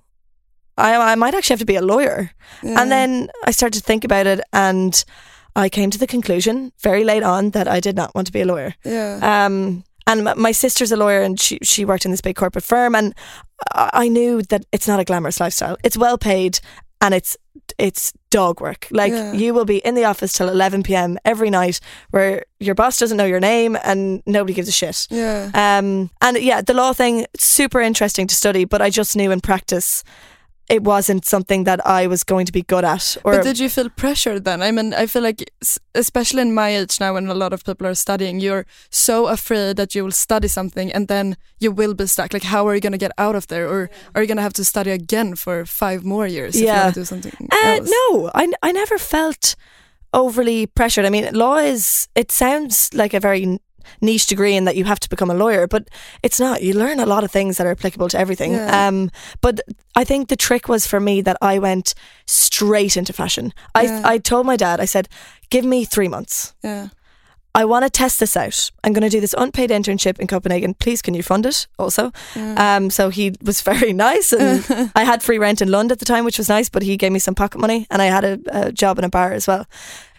I 0.82 1.14
I 1.14 1.16
might 1.16 1.34
actually 1.36 1.54
have 1.54 1.60
to 1.68 1.74
be 1.74 1.78
a 1.78 1.82
lawyer. 1.86 2.32
Yeah. 2.64 2.82
And 2.82 2.92
then 2.92 3.30
I 3.48 3.52
started 3.52 3.80
to 3.80 3.86
think 3.86 4.04
about 4.04 4.28
it, 4.28 4.40
and 4.52 5.04
I 5.56 5.70
came 5.70 5.90
to 5.92 5.98
the 6.00 6.08
conclusion 6.08 6.72
very 6.84 7.04
late 7.04 7.24
on 7.24 7.52
that 7.52 7.68
I 7.68 7.80
did 7.82 7.96
not 7.96 8.14
want 8.16 8.28
to 8.28 8.34
be 8.34 8.42
a 8.42 8.46
lawyer. 8.46 8.74
yeah. 8.86 9.46
Um, 9.46 9.84
and 10.08 10.24
my 10.36 10.52
sister's 10.54 10.92
a 10.92 10.98
lawyer, 10.98 11.22
and 11.22 11.40
she 11.40 11.58
she 11.64 11.86
worked 11.86 12.06
in 12.06 12.12
this 12.12 12.22
big 12.22 12.36
corporate 12.36 12.66
firm, 12.66 12.96
and 12.96 13.14
I 13.76 14.10
knew 14.10 14.42
that 14.50 14.66
it's 14.72 14.88
not 14.88 15.00
a 15.00 15.04
glamorous 15.04 15.40
lifestyle. 15.40 15.78
It's 15.84 15.96
well 15.98 16.18
paid, 16.18 16.60
and 17.00 17.14
it's 17.14 17.38
it's 17.78 18.12
dog 18.30 18.60
work. 18.62 18.88
Like 18.92 19.14
Yeah. 19.14 19.34
you 19.34 19.54
will 19.54 19.66
be 19.66 19.78
in 19.78 19.96
the 19.96 20.06
office 20.06 20.34
till 20.34 20.50
11 20.50 20.84
p.m. 20.84 21.18
every 21.24 21.50
night, 21.50 21.80
where 22.10 22.44
your 22.60 22.76
boss 22.76 22.98
doesn't 23.00 23.18
know 23.18 23.26
your 23.26 23.40
name 23.40 23.78
and 23.84 24.22
nobody 24.26 24.54
gives 24.54 24.68
a 24.70 24.72
shit. 24.72 25.08
Yeah. 25.10 25.50
Um, 25.54 26.10
and 26.22 26.38
yeah, 26.38 26.62
the 26.62 26.74
law 26.74 26.94
thing 26.94 27.26
super 27.38 27.80
interesting 27.82 28.28
to 28.28 28.36
study, 28.36 28.66
but 28.66 28.82
I 28.82 28.90
just 28.90 29.16
knew 29.16 29.32
in 29.32 29.40
practice 29.42 30.04
it 30.72 30.84
wasn't 30.84 31.26
something 31.26 31.66
that 31.66 31.80
I 31.86 32.08
was 32.08 32.24
going 32.24 32.46
to 32.46 32.52
be 32.52 32.64
good 32.64 32.86
at. 32.86 33.18
Or 33.26 33.34
but 33.34 33.44
did 33.44 33.60
you 33.60 33.70
feel 33.70 33.90
pressured 33.90 34.46
then? 34.46 34.62
I 34.64 34.72
mean, 34.72 34.94
I 34.94 35.06
feel 35.08 35.22
like, 35.22 35.52
especially 35.94 36.42
in 36.42 36.54
my 36.54 36.70
age 36.80 37.00
now, 37.00 37.14
when 37.16 37.28
a 37.28 37.34
lot 37.34 37.54
of 37.54 37.64
people 37.64 37.86
are 37.88 37.96
studying, 37.96 38.40
you're 38.40 38.66
so 38.90 39.28
afraid 39.28 39.76
that 39.78 39.94
you 39.96 40.04
will 40.06 40.12
study 40.28 40.48
something 40.48 40.92
and 40.96 41.08
then 41.08 41.36
you 41.60 41.72
will 41.80 41.94
be 41.94 42.08
stuck. 42.08 42.32
Like, 42.34 42.44
how 42.44 42.68
are 42.68 42.76
you 42.76 42.82
going 42.82 42.98
to 43.00 43.06
get 43.06 43.12
out 43.18 43.36
of 43.36 43.46
there? 43.48 43.68
Or 43.68 43.90
are 44.16 44.22
you 44.22 44.28
going 44.28 44.38
to 44.38 44.44
have 44.44 44.54
to 44.54 44.64
study 44.64 44.92
again 44.92 45.36
for 45.36 45.66
five 45.66 46.04
more 46.06 46.26
years 46.28 46.56
if 46.56 46.62
you 46.62 46.68
Yeah. 46.68 46.84
want 46.84 46.94
to 46.96 47.02
do 47.02 47.06
something 47.06 47.34
Uh, 47.52 47.56
else? 47.78 47.90
no, 47.92 48.32
I, 48.34 48.48
I 48.64 48.72
never 48.72 48.98
felt 48.98 49.56
overly 50.14 50.68
pressured. 50.68 51.06
I 51.06 51.10
mean, 51.10 51.34
law 51.34 51.58
is, 51.58 52.08
it 52.16 52.32
sounds 52.32 52.90
like 52.94 53.14
a 53.14 53.20
very 53.20 53.60
niche 54.02 54.26
degree 54.28 54.56
in 54.56 54.66
that 54.66 54.76
you 54.76 54.86
have 54.86 55.00
to 55.02 55.10
become 55.10 55.30
a 55.30 55.34
lawyer, 55.36 55.68
but 55.68 55.88
it's 56.24 56.40
not. 56.40 56.62
You 56.62 56.74
learn 56.74 57.00
a 57.00 57.06
lot 57.06 57.24
of 57.24 57.32
things 57.32 57.58
that 57.58 57.68
are 57.68 57.72
applicable 57.72 58.10
to 58.10 58.18
everything. 58.20 58.54
Yeah. 58.54 58.88
Um, 58.88 59.12
but 59.42 59.60
I 59.96 60.04
think 60.04 60.28
the 60.30 60.36
trick 60.36 60.68
was 60.68 60.86
for 60.88 61.00
me 61.00 61.22
that 61.22 61.38
I 61.42 61.60
went 61.60 61.94
straight 62.26 62.98
into 62.98 63.14
fashion. 63.14 63.54
I, 63.76 63.84
Yeah. 63.84 64.02
I 64.06 64.18
told 64.18 64.46
my 64.46 64.56
dad, 64.56 64.80
I 64.80 64.86
said, 64.86 65.08
give 65.50 65.66
me 65.66 65.86
three 65.86 66.08
months. 66.08 66.54
Yeah. 66.64 66.90
I 67.54 67.66
want 67.66 67.84
to 67.84 67.90
test 67.90 68.22
this 68.22 68.38
out. 68.38 68.72
I'm 68.82 68.94
going 68.94 69.04
to 69.04 69.10
do 69.10 69.20
this 69.20 69.36
unpaid 69.38 69.72
internship 69.72 70.20
in 70.20 70.28
Copenhagen. 70.28 70.74
Please, 70.74 71.02
can 71.02 71.14
you 71.14 71.22
fund 71.22 71.46
it 71.46 71.68
also? 71.78 72.14
Um, 72.36 72.90
so 72.90 73.10
he 73.10 73.34
was 73.44 73.62
very 73.72 73.92
nice, 73.92 74.32
and 74.32 74.64
I 74.96 75.04
had 75.04 75.22
free 75.22 75.38
rent 75.38 75.62
in 75.62 75.70
London 75.70 75.92
at 75.92 76.00
the 76.00 76.06
time, 76.06 76.24
which 76.24 76.38
was 76.38 76.48
nice. 76.48 76.70
But 76.70 76.82
he 76.84 76.96
gave 76.96 77.12
me 77.12 77.20
some 77.20 77.36
pocket 77.36 77.60
money, 77.60 77.88
and 77.92 78.02
I 78.02 78.06
had 78.06 78.24
a, 78.24 78.40
a 78.68 78.72
job 78.72 78.98
in 79.00 79.04
a 79.04 79.10
bar 79.10 79.34
as 79.34 79.48
well. 79.48 79.66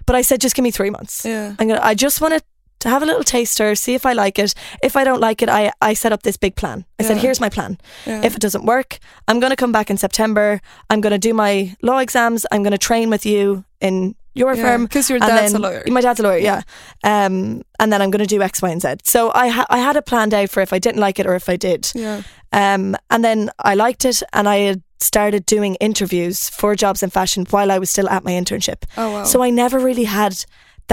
But 0.05 0.15
I 0.15 0.21
said, 0.21 0.43
just 0.43 0.55
give 0.55 0.63
me 0.63 0.71
three 0.71 0.91
months. 0.91 1.25
Yeah. 1.25 1.55
I'm 1.59 1.69
gonna. 1.69 1.81
I 1.83 1.95
just 1.95 2.21
want 2.21 2.35
to 2.35 2.43
to 2.83 2.89
have 2.89 3.03
a 3.03 3.07
little 3.07 3.25
taster, 3.25 3.75
see 3.75 3.95
if 3.95 4.05
I 4.07 4.13
like 4.13 4.39
it. 4.39 4.55
If 4.83 4.95
I 4.97 5.05
don't 5.05 5.21
like 5.21 5.43
it, 5.43 5.49
I 5.49 5.73
I 5.91 5.95
set 5.95 6.13
up 6.13 6.23
this 6.23 6.37
big 6.37 6.55
plan. 6.55 6.85
I 7.01 7.05
said, 7.05 7.17
here's 7.19 7.41
my 7.41 7.49
plan. 7.51 7.79
Yeah. 8.07 8.23
If 8.27 8.35
it 8.37 8.41
doesn't 8.43 8.65
work, 8.65 8.99
I'm 9.29 9.41
going 9.41 9.51
to 9.51 9.57
come 9.57 9.73
back 9.73 9.91
in 9.91 9.97
September. 9.99 10.61
I'm 10.91 11.01
going 11.01 11.21
to 11.21 11.29
do 11.29 11.35
my 11.35 11.75
law 11.83 11.99
exams. 11.99 12.47
I'm 12.53 12.63
going 12.63 12.79
to 12.79 12.87
train 12.89 13.11
with 13.11 13.25
you 13.27 13.65
in 13.81 14.15
your 14.35 14.55
Yeah, 14.55 14.63
firm 14.63 14.87
'cause 14.89 15.11
your 15.11 15.19
dad's 15.19 15.53
a 15.55 15.59
lawyer. 15.59 15.83
My 15.89 16.01
dad's 16.01 16.21
a 16.21 16.23
lawyer, 16.23 16.39
yeah. 16.39 16.63
Um, 17.05 17.63
and 17.79 17.93
then 17.93 18.01
I'm 18.03 18.11
going 18.11 18.27
to 18.27 18.35
do 18.37 18.41
X, 18.43 18.63
Y, 18.63 18.71
and 18.71 18.81
Z. 18.81 18.89
So 19.05 19.31
I 19.35 19.49
ha- 19.49 19.67
I 19.69 19.79
had 19.79 19.97
it 19.97 20.07
planned 20.07 20.33
out 20.35 20.51
for 20.51 20.63
if 20.63 20.73
I 20.73 20.79
didn't 20.79 21.01
like 21.01 21.19
it 21.21 21.27
or 21.27 21.35
if 21.35 21.49
I 21.49 21.57
did. 21.57 21.91
Yeah. 21.95 22.23
Um, 22.53 22.97
and 23.11 23.23
then 23.25 23.51
I 23.59 23.75
liked 23.75 24.05
it, 24.05 24.23
and 24.33 24.49
I 24.49 24.59
had 24.69 24.81
started 25.01 25.45
doing 25.47 25.75
interviews 25.81 26.49
for 26.49 26.75
jobs 26.77 27.03
in 27.03 27.11
fashion 27.11 27.47
while 27.51 27.71
I 27.73 27.79
was 27.79 27.91
still 27.91 28.09
at 28.09 28.25
my 28.25 28.33
internship. 28.33 28.85
Oh, 28.97 29.11
wow. 29.11 29.25
So 29.25 29.43
I 29.43 29.51
never 29.51 29.79
really 29.79 30.05
had 30.05 30.45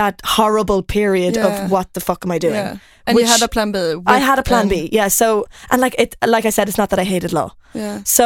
that 0.02 0.22
horrible 0.38 0.82
period 0.84 1.36
Yeah. 1.36 1.48
of 1.66 1.72
what 1.72 1.88
the 1.94 2.00
fuck 2.00 2.26
am 2.26 2.32
I 2.32 2.40
doing? 2.40 2.56
Yeah. 2.56 2.78
And 3.08 3.18
you 3.20 3.26
had 3.26 3.42
a 3.42 3.48
plan 3.48 3.72
B. 3.72 3.80
I 4.06 4.20
had 4.20 4.40
a 4.40 4.44
plan 4.44 4.62
um, 4.64 4.70
B, 4.70 4.90
yeah. 4.92 5.10
So 5.10 5.46
and 5.72 5.82
like 5.82 5.96
it, 6.02 6.16
like 6.36 6.48
I 6.48 6.52
said, 6.52 6.68
it's 6.70 6.78
not 6.78 6.90
that 6.90 7.00
I 7.00 7.06
hated 7.06 7.32
law. 7.34 7.50
Yeah. 7.74 8.02
So 8.04 8.26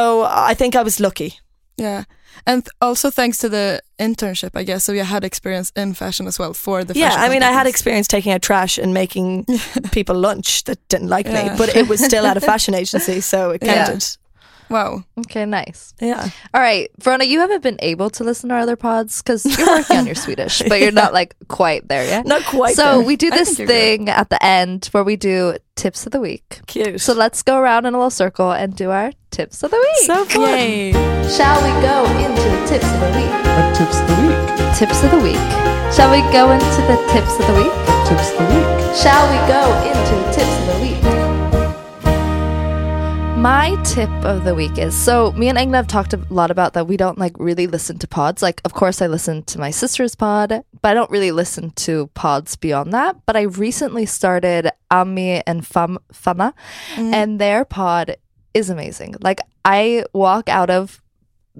I 0.50 0.54
think 0.54 0.74
I 0.74 0.82
was 0.84 0.98
lucky. 1.00 1.30
Yeah. 1.76 2.04
And 2.46 2.64
th- 2.64 2.70
also 2.80 3.10
thanks 3.10 3.38
to 3.38 3.48
the 3.48 3.80
internship, 3.98 4.50
I 4.60 4.64
guess. 4.64 4.84
So 4.84 4.92
you 4.92 5.04
had 5.04 5.24
experience 5.24 5.72
in 5.76 5.94
fashion 5.94 6.26
as 6.26 6.38
well 6.38 6.52
for 6.54 6.84
the 6.84 6.94
yeah, 6.98 7.14
I 7.24 7.28
mean, 7.28 7.42
I 7.42 7.52
had 7.52 7.66
experience 7.66 8.08
taking 8.08 8.32
out 8.34 8.42
trash 8.42 8.78
and 8.78 8.92
making 8.92 9.46
people 9.92 10.16
lunch 10.16 10.64
that 10.64 10.78
didn't 10.88 11.08
like 11.16 11.26
me, 11.26 11.50
but 11.58 11.68
it 11.76 11.88
was 11.88 12.00
still 12.04 12.26
at 12.26 12.36
a 12.36 12.40
fashion 12.52 12.74
agency, 12.74 13.20
so 13.20 13.50
it 13.54 13.62
Yeah. 13.62 13.74
counted. 13.86 14.18
Wow. 14.70 15.04
Okay, 15.18 15.44
nice. 15.46 15.94
Yeah. 16.00 16.28
All 16.52 16.60
right, 16.60 16.90
Verona, 17.00 17.24
you 17.24 17.40
haven't 17.40 17.62
been 17.62 17.76
able 17.80 18.10
to 18.10 18.24
listen 18.24 18.48
to 18.48 18.54
our 18.54 18.60
other 18.62 18.76
pods 18.76 19.22
because 19.22 19.44
you're 19.44 19.66
working 19.66 19.96
on 19.98 20.06
your 20.06 20.14
Swedish, 20.24 20.62
but 20.68 20.80
you're 20.80 20.90
not 20.92 21.12
like 21.12 21.36
quite 21.48 21.86
there 21.88 22.04
yet. 22.04 22.26
Not 22.26 22.42
quite 22.44 22.74
So 22.74 22.98
there. 22.98 23.06
we 23.06 23.16
do 23.16 23.30
this 23.30 23.48
think 23.56 23.58
you're 23.58 23.66
good. 23.68 23.72
thing 23.98 24.08
at 24.08 24.30
the 24.30 24.42
end 24.44 24.86
where 24.92 25.04
we 25.04 25.16
do 25.16 25.56
tips 25.76 26.06
of 26.06 26.12
the 26.12 26.20
week. 26.20 26.60
Cute. 26.66 27.00
So 27.00 27.12
let's 27.12 27.42
go 27.42 27.58
around 27.58 27.86
in 27.86 27.94
a 27.94 27.98
little 27.98 28.10
circle 28.10 28.50
and 28.52 28.74
do 28.74 28.90
our 28.90 29.12
tips 29.30 29.62
of 29.62 29.70
the 29.70 29.76
week. 29.78 30.06
So 30.06 30.24
fun. 30.24 30.92
Shall 31.28 31.60
we 31.62 31.70
go 31.82 32.04
into 32.24 32.42
the 32.42 32.66
tips 32.66 32.86
of 32.90 33.00
the 33.00 33.12
week? 33.18 33.30
What 33.44 33.76
tips 33.76 34.00
of 34.00 34.06
the 34.08 34.16
week? 34.26 34.78
Tips 34.78 35.04
of 35.04 35.10
the 35.10 35.20
week. 35.20 35.44
Shall 35.94 36.10
we 36.10 36.20
go 36.32 36.50
into 36.50 36.80
the 36.88 36.96
tips 37.12 37.38
of 37.38 37.46
the 37.46 37.54
week? 37.62 37.74
Tips 38.08 38.30
of 38.32 38.38
the 38.38 38.46
week. 38.54 38.96
Shall 38.96 39.24
we 39.30 39.38
go 39.46 39.62
into 39.86 40.14
the 40.24 40.32
tips 40.32 40.56
of 40.58 40.66
the 40.66 40.80
week? 40.82 41.03
My 43.44 43.76
tip 43.84 44.08
of 44.24 44.44
the 44.44 44.54
week 44.54 44.78
is 44.78 44.96
so 44.96 45.30
me 45.32 45.50
and 45.50 45.58
Engla 45.58 45.74
have 45.74 45.86
talked 45.86 46.14
a 46.14 46.26
lot 46.30 46.50
about 46.50 46.72
that 46.72 46.86
we 46.86 46.96
don't 46.96 47.18
like 47.18 47.34
really 47.38 47.66
listen 47.66 47.98
to 47.98 48.08
pods. 48.08 48.40
Like, 48.40 48.62
of 48.64 48.72
course, 48.72 49.02
I 49.02 49.06
listen 49.06 49.42
to 49.42 49.58
my 49.58 49.70
sister's 49.70 50.14
pod, 50.14 50.64
but 50.80 50.88
I 50.88 50.94
don't 50.94 51.10
really 51.10 51.30
listen 51.30 51.68
to 51.72 52.06
pods 52.14 52.56
beyond 52.56 52.94
that. 52.94 53.16
But 53.26 53.36
I 53.36 53.42
recently 53.42 54.06
started 54.06 54.70
Ami 54.90 55.46
and 55.46 55.66
Fam- 55.66 55.98
Fana, 56.10 56.54
mm. 56.94 57.12
and 57.12 57.38
their 57.38 57.66
pod 57.66 58.16
is 58.54 58.70
amazing. 58.70 59.16
Like, 59.20 59.40
I 59.62 60.06
walk 60.14 60.48
out 60.48 60.70
of 60.70 61.02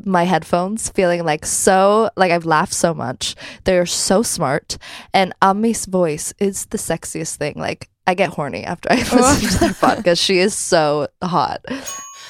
my 0.06 0.22
headphones 0.22 0.88
feeling 0.88 1.22
like 1.22 1.44
so 1.44 2.08
like 2.16 2.32
I've 2.32 2.46
laughed 2.46 2.72
so 2.72 2.94
much. 2.94 3.34
They're 3.64 3.84
so 3.84 4.22
smart 4.22 4.78
and 5.12 5.34
Ami's 5.42 5.84
voice 5.84 6.32
is 6.38 6.64
the 6.66 6.78
sexiest 6.78 7.36
thing. 7.36 7.54
Like 7.56 7.90
I 8.06 8.14
get 8.14 8.30
horny 8.30 8.64
after 8.64 8.92
I 8.92 8.96
listen 8.96 9.48
to 9.48 9.58
their 9.58 9.74
podcast. 9.74 10.22
She 10.22 10.34
is 10.34 10.54
so 10.68 11.06
hot. 11.20 11.58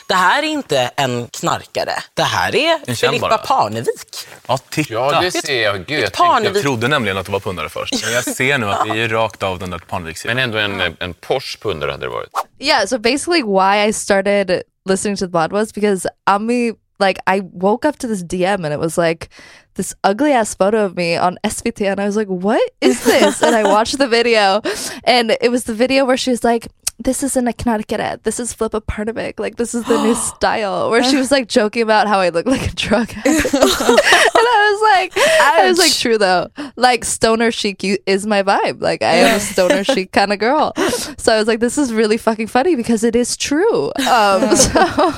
Det 0.09 0.15
här 0.15 0.43
är 0.43 0.47
inte 0.47 0.91
en 0.97 1.29
knarkare. 1.29 1.93
Det 2.15 2.23
här 2.23 2.57
är 2.57 2.79
En 2.87 2.97
Filippa. 2.97 3.39
Parnevik. 3.39 4.27
Ja, 4.47 4.59
titta. 4.59 4.95
Ja, 4.95 5.21
det 5.21 5.31
ser 5.31 5.63
jag. 5.63 5.77
Gud, 5.77 5.91
jag, 5.91 6.01
tänkte, 6.01 6.19
Parnevik. 6.19 6.57
Jag 6.57 6.63
trodde 6.63 6.89
nämligen 6.89 7.19
att 7.19 7.27
det 7.27 7.33
var 7.33 7.41
pundare 7.41 7.69
först, 7.69 8.05
men 8.05 8.13
jag 8.13 8.25
ser 8.25 8.59
nu 8.59 8.71
att 8.71 8.87
det 8.87 9.01
är 9.01 9.09
rakt 9.09 9.43
av 9.43 9.59
den 9.59 9.71
där 9.71 9.79
Parneviks 9.79 10.25
men 10.25 10.39
ändå 10.39 10.59
en, 10.59 10.81
en 10.81 11.15
Porsche 11.15 11.59
pundare 11.63 11.91
hade 11.91 12.07
det 12.07 12.11
varit. 12.11 12.31
Yeah, 12.59 12.87
so 12.87 12.99
basically 12.99 13.43
why 13.43 13.89
I 13.89 13.93
started 13.93 14.63
listening 14.89 15.17
to 15.17 15.27
the 15.27 15.33
pod 15.33 15.53
was 15.53 15.75
because 15.75 16.09
Ami 16.27 16.73
like 16.99 17.21
I 17.27 17.41
woke 17.41 17.89
up 17.89 17.99
to 17.99 18.07
this 18.07 18.23
DM 18.23 18.65
and 18.65 18.75
it 18.75 18.81
was 18.81 18.99
like 18.99 19.29
this 19.75 19.95
ugly 20.05 20.33
ass 20.33 20.55
photo 20.55 20.85
of 20.85 20.97
me 20.97 21.17
on 21.17 21.39
SVT 21.45 21.91
and 21.91 22.01
I 22.01 22.07
was 22.07 22.17
like, 22.17 22.29
What 22.29 22.71
is 22.81 23.05
this? 23.05 23.43
and 23.43 23.55
I 23.55 23.65
watched 23.65 23.99
the 23.99 24.09
video 24.09 24.63
and 25.05 25.37
it 25.41 25.51
was 25.51 25.65
the 25.65 25.75
video 25.75 26.05
where 26.05 26.17
she 26.17 26.31
was 26.31 26.45
like 26.45 26.69
this 26.99 27.23
isn't 27.23 27.49
a 27.49 27.53
Connecticut. 27.53 28.23
This 28.25 28.39
is 28.39 28.55
Filippa 28.55 28.81
Parnevik. 28.81 29.41
Like 29.41 29.57
this 29.57 29.75
is 29.75 29.85
the 29.85 30.03
new 30.03 30.15
style. 30.37 30.91
Where 30.91 31.03
she 31.03 31.17
was 31.17 31.31
like 31.31 31.49
joking 31.49 31.83
about 31.83 32.07
how 32.07 32.21
I 32.21 32.29
look 32.29 32.47
like 32.47 32.71
a 32.73 32.75
drug 32.75 33.11
addict, 33.17 33.55
and 33.55 33.65
I 33.65 34.71
was 34.73 34.83
like, 34.83 35.13
I 35.17 35.69
was 35.69 35.79
like, 35.79 35.93
true 35.93 36.19
though. 36.19 36.49
Like 36.77 37.05
stoner 37.05 37.51
chic 37.51 37.83
is 38.07 38.27
my 38.27 38.43
vibe. 38.43 38.81
Like 38.81 39.03
I 39.03 39.15
am 39.15 39.37
a 39.37 39.41
stoner 39.41 39.85
chic 39.85 40.13
kind 40.13 40.33
of 40.33 40.39
girl. 40.39 40.73
So 41.19 41.35
I 41.35 41.39
was 41.39 41.49
like, 41.49 41.61
this 41.61 41.79
is 41.79 41.93
really 41.93 42.17
fucking 42.17 42.47
funny 42.47 42.77
because 42.77 43.03
it 43.05 43.17
is 43.17 43.37
true. 43.37 43.91
Um, 44.09 44.55
so, 44.57 45.13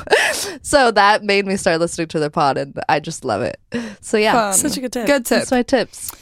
so 0.63 0.91
that 0.93 1.25
made 1.25 1.47
me 1.47 1.57
start 1.57 1.81
listening 1.81 2.09
to 2.09 2.19
their 2.19 2.31
pod, 2.31 2.57
and 2.59 2.79
I 2.89 3.01
just 3.01 3.25
love 3.25 3.43
it. 3.43 3.61
So 4.01 4.17
yeah, 4.17 4.33
Fun. 4.33 4.55
Such 4.55 4.77
a 4.77 4.81
good 4.81 4.93
tip. 4.93 5.07
Good 5.07 5.27
tip. 5.27 5.39
That's 5.41 5.51
my 5.51 5.63
tips. 5.63 6.13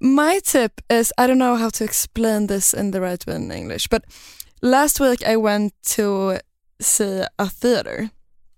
My 0.00 0.40
tip 0.44 0.80
is 0.88 1.12
I 1.18 1.26
don't 1.26 1.38
know 1.38 1.56
how 1.56 1.68
to 1.70 1.84
explain 1.84 2.46
this 2.46 2.72
in 2.72 2.92
the 2.92 3.00
right 3.00 3.24
way 3.26 3.34
in 3.34 3.50
English, 3.50 3.88
but 3.88 4.04
last 4.62 5.00
week 5.00 5.22
I 5.26 5.36
went 5.36 5.72
to 5.96 6.40
see 6.80 7.22
a 7.38 7.48
theater 7.48 8.10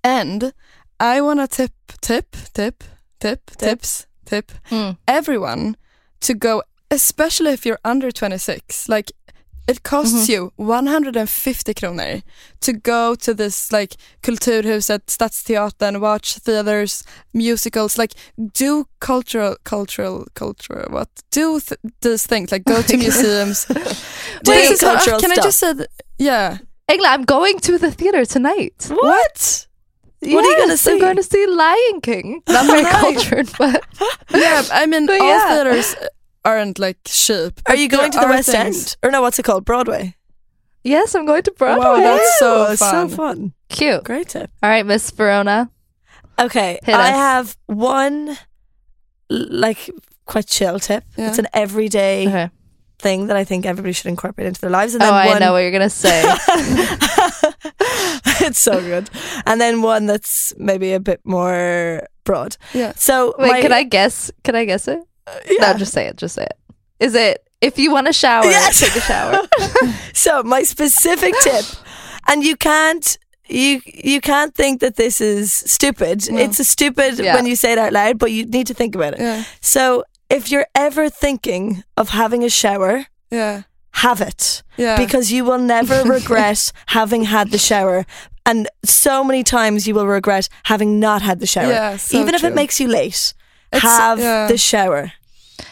and 0.04 0.52
I 1.00 1.20
want 1.20 1.40
to 1.40 1.48
tip, 1.48 1.72
tip, 2.00 2.36
tip, 2.54 2.84
tip, 3.20 3.50
tips, 3.58 4.06
tip 4.24 4.52
Mm. 4.70 4.96
everyone 5.08 5.76
to 6.20 6.34
go, 6.34 6.62
especially 6.90 7.50
if 7.52 7.66
you're 7.66 7.80
under 7.84 8.10
26. 8.12 8.88
Like 8.88 9.12
it 9.68 9.82
costs 9.84 10.24
mm-hmm. 10.28 10.32
you 10.32 10.52
150 10.56 11.74
kronor 11.74 12.22
to 12.60 12.72
go 12.72 13.14
to 13.14 13.32
this 13.34 13.70
like 13.72 13.94
Kulturhuset, 14.22 15.08
Stadsteatern, 15.08 16.00
watch 16.00 16.34
theaters, 16.38 17.04
musicals, 17.32 17.96
like 17.98 18.12
do 18.54 18.86
cultural, 19.00 19.56
cultural, 19.64 20.26
cultural, 20.34 20.86
what? 20.90 21.08
Do 21.30 21.60
th- 21.60 21.78
these 22.00 22.26
things, 22.26 22.50
like 22.52 22.64
go 22.64 22.82
to 22.82 22.96
museums. 23.06 23.64
Do 23.66 23.80
uh, 23.80 23.84
This 24.44 24.70
is- 24.72 24.80
cultural 24.80 25.20
Can 25.20 25.30
I 25.30 25.34
stuff. 25.34 25.44
just 25.44 25.58
say, 25.58 25.74
yeah. 26.18 26.58
Engla, 26.90 27.06
I'm 27.06 27.24
going 27.24 27.58
to 27.60 27.78
the 27.78 27.90
theater 27.92 28.24
tonight. 28.24 28.86
What? 28.90 29.66
What 30.20 30.44
are 30.44 30.50
you 30.50 30.56
gonna 30.56 30.72
Yes, 30.74 30.86
I'm 30.86 30.94
see? 30.94 31.00
going 31.00 31.16
to 31.16 31.22
see 31.22 31.46
Lion 31.46 32.00
King. 32.00 32.42
Not 32.48 32.66
very 32.66 32.84
cultured, 33.00 33.48
but 33.58 33.82
Yeah, 34.30 34.62
I 34.72 34.86
mean, 34.86 35.06
But 35.06 35.20
all 35.20 35.28
yeah. 35.28 35.48
theaters 35.48 35.94
aren't 36.44 36.78
like 36.78 36.98
cheap. 37.04 37.60
Are 37.66 37.76
you 37.76 37.88
going 37.88 38.10
to 38.12 38.18
the 38.20 38.26
West 38.26 38.50
things- 38.50 38.76
End? 38.76 38.96
Or 39.02 39.10
no, 39.10 39.22
what's 39.22 39.38
it 39.38 39.44
called? 39.44 39.64
Broadway. 39.64 40.16
yes, 40.84 41.14
I'm 41.14 41.26
going 41.26 41.42
to 41.44 41.52
Broadway. 41.52 41.84
Wow, 41.84 41.96
that's 42.00 42.38
so 42.38 42.76
fun. 42.76 43.08
so 43.10 43.16
fun. 43.16 43.52
cute. 43.68 44.04
Great 44.04 44.28
tip. 44.28 44.50
All 44.62 44.70
right, 44.70 44.84
Miss 44.86 45.10
Verona. 45.10 45.70
Okay, 46.38 46.78
Hit 46.82 46.94
I 46.94 47.10
us. 47.10 47.14
have 47.16 47.56
one 47.66 48.36
like 49.28 49.90
quite 50.26 50.46
chill 50.46 50.78
tip. 50.80 51.04
Yeah. 51.16 51.28
It's 51.28 51.38
an 51.38 51.46
everyday 51.52 52.26
Okay. 52.26 52.50
thing 52.98 53.26
that 53.28 53.36
I 53.36 53.44
think 53.44 53.66
everybody 53.66 53.92
should 53.92 54.06
incorporate 54.08 54.46
into 54.48 54.60
their 54.60 54.70
lives. 54.70 54.94
And 54.94 55.02
Oh, 55.02 55.06
then 55.06 55.14
I 55.14 55.26
one, 55.26 55.40
know 55.40 55.52
what 55.52 55.58
you're 55.58 55.70
gonna 55.70 55.90
say. 55.90 56.22
it's 58.46 58.58
so 58.58 58.80
good. 58.80 59.10
And 59.46 59.60
then 59.60 59.82
one 59.82 60.06
that's 60.06 60.52
maybe 60.56 60.92
a 60.94 61.00
bit 61.00 61.20
more 61.24 62.06
broad. 62.24 62.56
Yeah. 62.74 62.92
So 62.96 63.34
Wait, 63.38 63.48
my- 63.48 63.60
can 63.62 63.72
I 63.72 63.82
guess? 63.84 64.30
Can 64.42 64.54
I 64.56 64.64
guess 64.64 64.88
it? 64.88 65.00
Uh, 65.26 65.38
yeah. 65.48 65.72
No, 65.72 65.78
just 65.78 65.92
say 65.92 66.06
it. 66.06 66.16
Just 66.16 66.34
say 66.34 66.44
it. 66.44 66.56
Is 67.00 67.14
it 67.14 67.46
if 67.60 67.78
you 67.78 67.92
want 67.92 68.06
to 68.08 68.12
shower, 68.12 68.44
Yes. 68.44 68.80
take 68.80 68.96
a 68.96 69.00
shower? 69.00 69.38
so 70.14 70.42
my 70.42 70.62
specific 70.62 71.34
tip, 71.42 71.64
and 72.28 72.44
you 72.44 72.56
can't 72.56 73.18
you 73.48 73.80
you 73.86 74.20
can't 74.20 74.54
think 74.54 74.80
that 74.80 74.96
this 74.96 75.20
is 75.20 75.52
stupid. 75.52 76.26
It's 76.28 76.60
a 76.60 76.64
stupid 76.64 77.18
Yeah. 77.18 77.34
when 77.34 77.46
you 77.46 77.56
say 77.56 77.72
it 77.72 77.78
out 77.78 77.92
loud, 77.92 78.18
but 78.18 78.30
you 78.32 78.46
need 78.46 78.66
to 78.68 78.74
think 78.74 78.94
about 78.94 79.14
it. 79.14 79.20
Yeah. 79.20 79.44
So 79.60 80.04
if 80.30 80.50
you're 80.50 80.66
ever 80.74 81.08
thinking 81.10 81.84
of 81.96 82.08
having 82.10 82.42
a 82.44 82.48
shower, 82.48 83.06
Yeah. 83.30 83.62
have 83.94 84.20
it 84.20 84.62
Yeah. 84.76 84.96
because 84.96 85.30
you 85.32 85.44
will 85.44 85.58
never 85.58 86.02
regret 86.18 86.72
having 86.86 87.24
had 87.24 87.50
the 87.50 87.58
shower. 87.58 88.06
And 88.46 88.68
so 88.84 89.22
many 89.22 89.42
times 89.44 89.86
you 89.86 89.94
will 89.94 90.06
regret 90.06 90.48
having 90.64 90.98
not 90.98 91.22
had 91.22 91.38
the 91.40 91.46
shower. 91.46 91.70
Yeah, 91.70 91.96
so 91.96 92.18
Even 92.20 92.34
if 92.34 92.40
true. 92.40 92.48
it 92.50 92.54
makes 92.54 92.80
you 92.80 92.88
late, 92.88 93.34
It's- 93.72 93.82
have 93.82 94.18
yeah. 94.18 94.46
the 94.48 94.58
shower. 94.58 95.12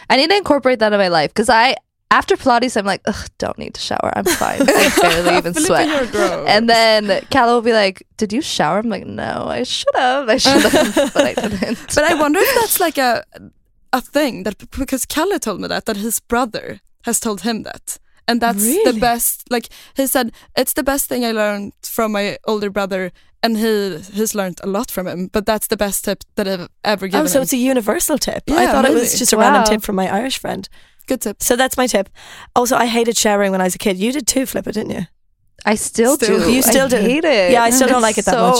I 0.08 0.16
need 0.16 0.30
to 0.30 0.36
incorporate 0.36 0.78
that 0.80 0.92
in 0.92 0.98
my 0.98 1.08
life 1.08 1.30
because 1.30 1.48
I 1.48 1.76
after 2.10 2.36
Pilates 2.36 2.76
I'm 2.76 2.84
like, 2.86 3.02
Ugh, 3.06 3.28
don't 3.38 3.58
need 3.58 3.74
to 3.74 3.80
shower. 3.80 4.12
I'm 4.16 4.24
fine. 4.24 4.62
I 4.62 4.90
barely 5.00 5.36
even 5.38 5.54
sweat. 5.66 6.14
And 6.48 6.68
then 6.68 7.24
Kalle 7.30 7.54
will 7.54 7.62
be 7.62 7.72
like, 7.72 8.02
"Did 8.16 8.32
you 8.32 8.42
shower?" 8.42 8.78
I'm 8.78 8.88
like, 8.88 9.06
"No, 9.06 9.46
I 9.48 9.62
should 9.62 9.94
have. 9.94 10.28
I 10.28 10.36
should 10.38 10.62
have, 10.62 11.12
but 11.14 11.24
I 11.24 11.34
didn't." 11.34 11.78
But 11.94 12.04
I 12.04 12.14
wonder 12.14 12.40
if 12.40 12.54
that's 12.60 12.80
like 12.80 12.98
a 12.98 13.24
a 13.92 14.00
thing 14.00 14.42
that 14.44 14.58
because 14.70 15.06
Kalle 15.06 15.38
told 15.38 15.60
me 15.60 15.68
that 15.68 15.84
that 15.86 15.96
his 15.96 16.20
brother 16.20 16.80
has 17.04 17.20
told 17.20 17.42
him 17.42 17.62
that. 17.62 17.98
And 18.28 18.40
that's 18.40 18.62
the 18.84 18.96
best 19.00 19.50
like 19.50 19.68
he 19.96 20.06
said 20.06 20.30
it's 20.56 20.74
the 20.74 20.84
best 20.84 21.08
thing 21.08 21.24
I 21.24 21.32
learned 21.32 21.72
from 21.82 22.12
my 22.12 22.38
older 22.44 22.70
brother 22.70 23.10
and 23.42 23.56
he 23.56 23.98
he's 24.12 24.34
learned 24.34 24.60
a 24.62 24.66
lot 24.66 24.90
from 24.90 25.06
him 25.06 25.28
but 25.32 25.44
that's 25.46 25.66
the 25.68 25.76
best 25.76 26.04
tip 26.04 26.24
that 26.36 26.46
I've 26.46 26.68
ever 26.84 27.08
given 27.08 27.24
Oh, 27.24 27.26
so 27.28 27.38
him. 27.38 27.42
it's 27.42 27.52
a 27.52 27.56
universal 27.56 28.18
tip. 28.18 28.42
I 28.48 28.52
Yeah, 28.64 28.72
thought 28.72 28.84
it 28.84 28.92
was 28.94 29.18
just 29.18 29.32
a 29.32 29.36
random 29.36 29.64
tip 29.64 29.82
from 29.82 29.96
my 29.96 30.08
Irish 30.08 30.38
friend. 30.38 30.68
Good 31.06 31.20
tip. 31.22 31.42
So 31.42 31.56
that's 31.56 31.76
my 31.76 31.86
tip. 31.86 32.08
Also, 32.54 32.76
I 32.76 32.86
hated 32.86 33.16
showering 33.16 33.50
when 33.52 33.60
I 33.60 33.64
was 33.64 33.74
a 33.74 33.78
kid. 33.78 33.96
You 33.96 34.12
did 34.12 34.26
too, 34.26 34.44
Filippa, 34.46 34.72
didn't 34.72 34.90
you? 34.92 35.06
I 35.66 35.74
still, 35.74 36.16
Still 36.16 36.38
do. 36.38 36.44
do. 36.44 36.52
You 36.52 36.62
still 36.62 36.86
I 36.86 36.88
do. 36.88 36.96
hate 36.96 37.24
it. 37.24 37.52
Yeah, 37.52 37.62
I 37.64 37.70
still 37.70 37.88
don't 37.88 37.96
It's 37.98 38.02
like 38.02 38.18
it 38.18 38.24
that 38.26 38.34
so 38.34 38.50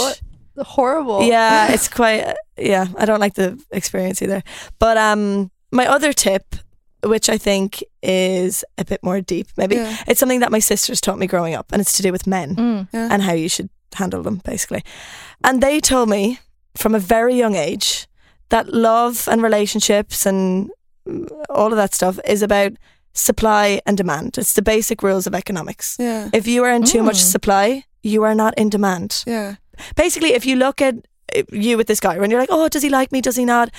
much. 0.57 0.66
Horrible. 0.66 1.22
Yeah, 1.22 1.72
it's 1.72 1.89
quite. 2.01 2.35
Yeah, 2.59 2.87
I 2.97 3.05
don't 3.07 3.20
like 3.20 3.35
the 3.35 3.59
experience 3.70 4.20
either. 4.22 4.43
But 4.78 4.97
um, 4.99 5.51
my 5.70 5.87
other 5.87 6.12
tip, 6.12 6.57
which 7.05 7.28
I 7.31 7.39
think 7.39 7.83
is 8.03 8.64
a 8.76 8.85
bit 8.85 9.01
more 9.03 9.20
deep, 9.20 9.47
maybe 9.57 9.76
Yeah. 9.76 9.97
it's 10.07 10.20
something 10.20 10.41
that 10.41 10.51
my 10.51 10.59
sisters 10.61 11.01
taught 11.01 11.18
me 11.18 11.26
growing 11.26 11.55
up, 11.55 11.72
and 11.72 11.81
it's 11.81 11.93
to 11.97 12.03
do 12.03 12.12
with 12.12 12.26
men 12.26 12.57
Mm. 12.57 12.89
Yeah. 12.93 13.09
and 13.12 13.22
how 13.22 13.33
you 13.33 13.49
should 13.49 13.70
handle 13.95 14.22
them, 14.22 14.41
basically. 14.45 14.82
And 15.45 15.62
they 15.62 15.80
told 15.80 16.09
me 16.09 16.38
from 16.76 16.95
a 16.95 16.99
very 17.01 17.34
young 17.34 17.55
age 17.57 18.07
that 18.51 18.68
love 18.68 19.28
and 19.28 19.43
relationships 19.43 20.26
and 20.26 20.70
all 21.49 21.72
of 21.72 21.76
that 21.76 21.95
stuff 21.95 22.18
is 22.26 22.43
about 22.43 22.72
supply 23.12 23.80
and 23.86 23.97
demand. 23.97 24.38
It's 24.38 24.53
the 24.53 24.62
basic 24.62 25.03
rules 25.03 25.26
of 25.26 25.34
economics. 25.34 25.97
Yeah. 25.99 26.28
If 26.32 26.47
you 26.47 26.62
are 26.64 26.72
in 26.72 26.84
too 26.84 27.03
much 27.03 27.16
Mm. 27.16 27.30
supply, 27.32 27.84
you 28.03 28.22
are 28.22 28.34
not 28.34 28.55
in 28.57 28.68
demand. 28.70 29.24
Yeah. 29.26 29.57
Basically, 29.97 30.32
if 30.34 30.45
you 30.47 30.57
look 30.57 30.80
at 30.80 30.95
uh, 31.36 31.43
you 31.53 31.76
with 31.76 31.86
this 31.86 32.01
guy 32.01 32.14
and 32.16 32.30
you're 32.30 32.41
like, 32.41 32.51
oh, 32.53 32.68
does 32.68 32.82
he 32.82 32.88
like 32.88 33.12
me? 33.12 33.20
Does 33.20 33.36
he 33.36 33.45
not? 33.45 33.70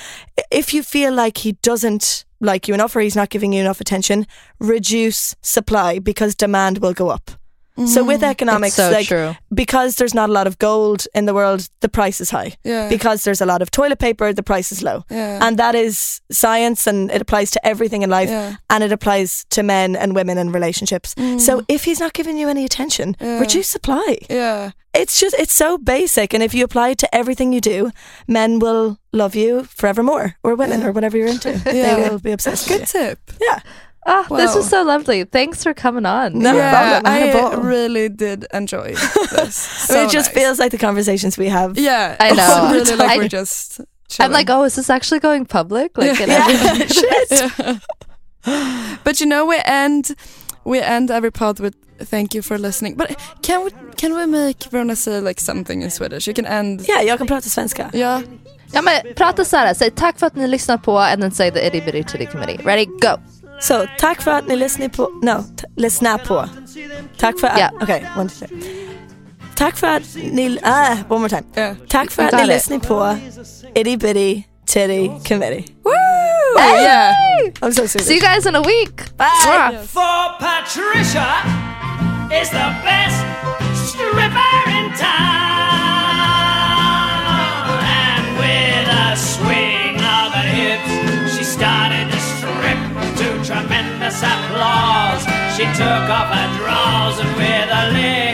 If 0.51 0.73
you 0.73 0.83
feel 0.83 1.13
like 1.13 1.37
he 1.39 1.53
doesn't 1.61 2.25
like 2.39 2.67
you 2.67 2.73
enough 2.73 2.95
or 2.95 3.01
he's 3.01 3.15
not 3.15 3.29
giving 3.29 3.53
you 3.53 3.61
enough 3.61 3.81
attention, 3.81 4.25
reduce 4.59 5.35
supply 5.41 5.99
because 5.99 6.33
demand 6.35 6.77
will 6.79 6.93
go 6.93 7.09
up. 7.09 7.31
So 7.87 8.03
with 8.03 8.21
economics, 8.23 8.75
Mm-hmm. 8.75 8.91
so 8.91 8.97
like 8.97 9.07
true. 9.07 9.35
because 9.53 9.95
there's 9.95 10.13
not 10.13 10.29
a 10.29 10.33
lot 10.33 10.45
of 10.45 10.57
gold 10.59 11.07
in 11.15 11.25
the 11.25 11.33
world, 11.33 11.67
the 11.79 11.89
price 11.89 12.21
is 12.21 12.29
high. 12.29 12.55
Yeah. 12.63 12.89
Because 12.89 13.23
there's 13.23 13.41
a 13.41 13.45
lot 13.45 13.61
of 13.61 13.71
toilet 13.71 13.97
paper, 13.97 14.33
the 14.33 14.43
price 14.43 14.71
is 14.71 14.83
low. 14.83 15.03
Yeah. 15.09 15.39
And 15.41 15.57
that 15.57 15.73
is 15.73 16.21
science 16.31 16.85
and 16.85 17.09
it 17.11 17.21
applies 17.21 17.49
to 17.51 17.65
everything 17.65 18.01
in 18.03 18.09
life 18.09 18.29
Yeah. 18.29 18.55
and 18.69 18.83
it 18.83 18.91
applies 18.91 19.45
to 19.51 19.63
men 19.63 19.95
and 19.95 20.13
women 20.15 20.37
and 20.37 20.53
relationships. 20.53 21.15
Mm. 21.15 21.39
So 21.39 21.63
if 21.67 21.85
he's 21.85 21.99
not 21.99 22.13
giving 22.13 22.37
you 22.37 22.49
any 22.49 22.65
attention, 22.65 23.15
Yeah. 23.21 23.39
reduce 23.39 23.67
supply. 23.69 24.17
Yeah. 24.29 24.71
It's 24.93 25.19
just 25.21 25.35
it's 25.39 25.53
so 25.55 25.77
basic 25.77 26.33
and 26.33 26.43
if 26.43 26.53
you 26.53 26.65
apply 26.65 26.89
it 26.89 26.97
to 26.99 27.15
everything 27.15 27.53
you 27.53 27.61
do, 27.61 27.91
men 28.27 28.59
will 28.59 28.97
love 29.13 29.33
you 29.35 29.63
forevermore 29.63 30.35
or 30.43 30.55
women 30.55 30.83
or 30.83 30.91
whatever 30.91 31.17
you're 31.17 31.27
into. 31.29 31.51
Yeah. 31.65 31.95
They 31.95 32.09
will 32.09 32.19
be 32.19 32.31
obsessed 32.33 32.67
Good 32.67 32.85
tip. 32.87 33.19
Yeah. 33.41 33.59
Ah, 34.05 34.21
this 34.29 34.49
Wow. 34.49 34.55
was 34.57 34.69
so 34.69 34.83
lovely. 34.83 35.23
Thanks 35.25 35.63
for 35.63 35.73
coming 35.73 36.05
on. 36.07 36.33
No 36.39 36.55
yeah. 36.55 37.01
I 37.05 37.17
had 37.19 37.35
a 37.35 37.37
I 37.37 37.41
ball. 37.41 37.61
really 37.63 38.09
did 38.09 38.45
enjoy 38.53 38.93
this. 39.35 39.89
I 39.91 39.93
mean, 39.95 40.05
it 40.07 40.11
just 40.11 40.33
nice. 40.35 40.43
feels 40.43 40.59
like 40.59 40.71
the 40.71 40.77
conversations 40.87 41.37
we 41.37 41.49
have. 41.49 41.77
Yeah, 41.77 42.15
I 42.19 42.31
know. 42.35 42.71
really 42.73 42.95
like 42.95 43.11
I- 43.11 43.17
we're 43.17 43.27
just. 43.27 43.81
I'm 44.19 44.31
like, 44.33 44.49
oh, 44.49 44.63
is 44.65 44.75
this 44.75 44.89
actually 44.89 45.19
going 45.21 45.45
public? 45.45 45.97
Like, 45.97 46.19
in 46.19 46.29
Yeah, 46.29 46.47
shit. 46.87 47.31
Yeah. 47.31 47.77
but 49.03 49.19
you 49.21 49.25
know, 49.27 49.45
we 49.45 49.57
end 49.65 50.11
we 50.65 50.79
end 50.81 51.11
every 51.11 51.31
pod 51.31 51.59
with 51.59 51.75
thank 52.09 52.33
you 52.33 52.41
for 52.41 52.57
listening. 52.57 52.95
But 52.97 53.15
can 53.41 53.63
we 53.63 53.71
can 53.95 54.15
we 54.15 54.25
make 54.25 54.63
Verona 54.71 54.95
say 54.95 55.21
like 55.21 55.39
something 55.41 55.81
in 55.81 55.89
Swedish? 55.91 56.27
You 56.27 56.33
can 56.33 56.45
end. 56.45 56.81
Yeah, 56.89 57.01
jag 57.01 57.17
kan 57.17 57.27
prata 57.27 57.49
svenska. 57.49 57.89
Yeah. 57.93 58.21
Ja 58.73 58.81
men 58.81 59.01
prata 59.15 59.45
så 59.45 59.57
här, 59.57 59.73
säg 59.73 59.91
tack 59.91 60.19
för 60.19 60.27
att 60.27 60.35
ni 60.35 60.47
lyssnar 60.47 60.77
på 60.77 60.99
and 60.99 61.21
then 61.21 61.31
say 61.31 61.51
the 61.51 61.67
itty 61.67 61.81
bitty 61.81 62.03
titty 62.03 62.25
committee. 62.25 62.57
Ready, 62.63 62.85
go! 62.85 63.17
Så 63.61 63.85
tack 63.99 64.21
för 64.21 64.31
att 64.31 64.47
ni 64.47 64.55
lyssnar 64.55 64.87
på, 64.87 65.03
no, 65.21 65.43
t- 65.57 65.67
lyssnar 65.77 66.17
på. 66.17 66.49
Tack 67.17 67.39
för 67.39 67.47
att, 67.47 67.59
Ja. 67.59 67.69
okej, 67.81 68.05
one, 68.17 68.29
two, 68.29 68.35
three. 68.47 68.87
Tack 69.55 69.77
för 69.77 69.87
att 69.87 70.03
ni, 70.15 70.59
ah, 70.63 70.91
one 71.09 71.19
more 71.19 71.29
time. 71.29 71.43
Yeah. 71.55 71.75
Tack 71.89 72.11
för 72.11 72.21
You 72.23 72.29
att 72.31 72.37
ni 72.37 72.41
it. 72.41 72.47
lyssnar 72.47 72.79
på 72.79 73.17
Itty 73.75 73.97
Bitty 73.97 74.43
Titty 74.65 75.07
Committee. 75.27 75.65
Woo! 75.83 76.59
Yeah. 76.83 77.13
I'm 77.61 77.71
so 77.73 77.87
serious. 77.87 78.07
See 78.07 78.15
you 78.15 78.21
guys 78.21 78.45
in 78.45 78.55
a 78.55 78.61
week! 78.61 79.17
Bye! 79.17 79.77
For 79.87 80.39
Patricia 80.39 81.27
is 82.41 82.49
the 82.49 82.75
best 82.83 83.25
stripper 83.89 84.69
in 84.69 84.91
town. 84.97 85.30
applause. 94.19 95.23
She 95.55 95.63
took 95.79 96.05
off 96.11 96.27
her 96.35 96.47
drawers 96.57 97.19
and 97.19 97.31
with 97.37 97.69
a 97.71 97.83
lid. 97.93 98.30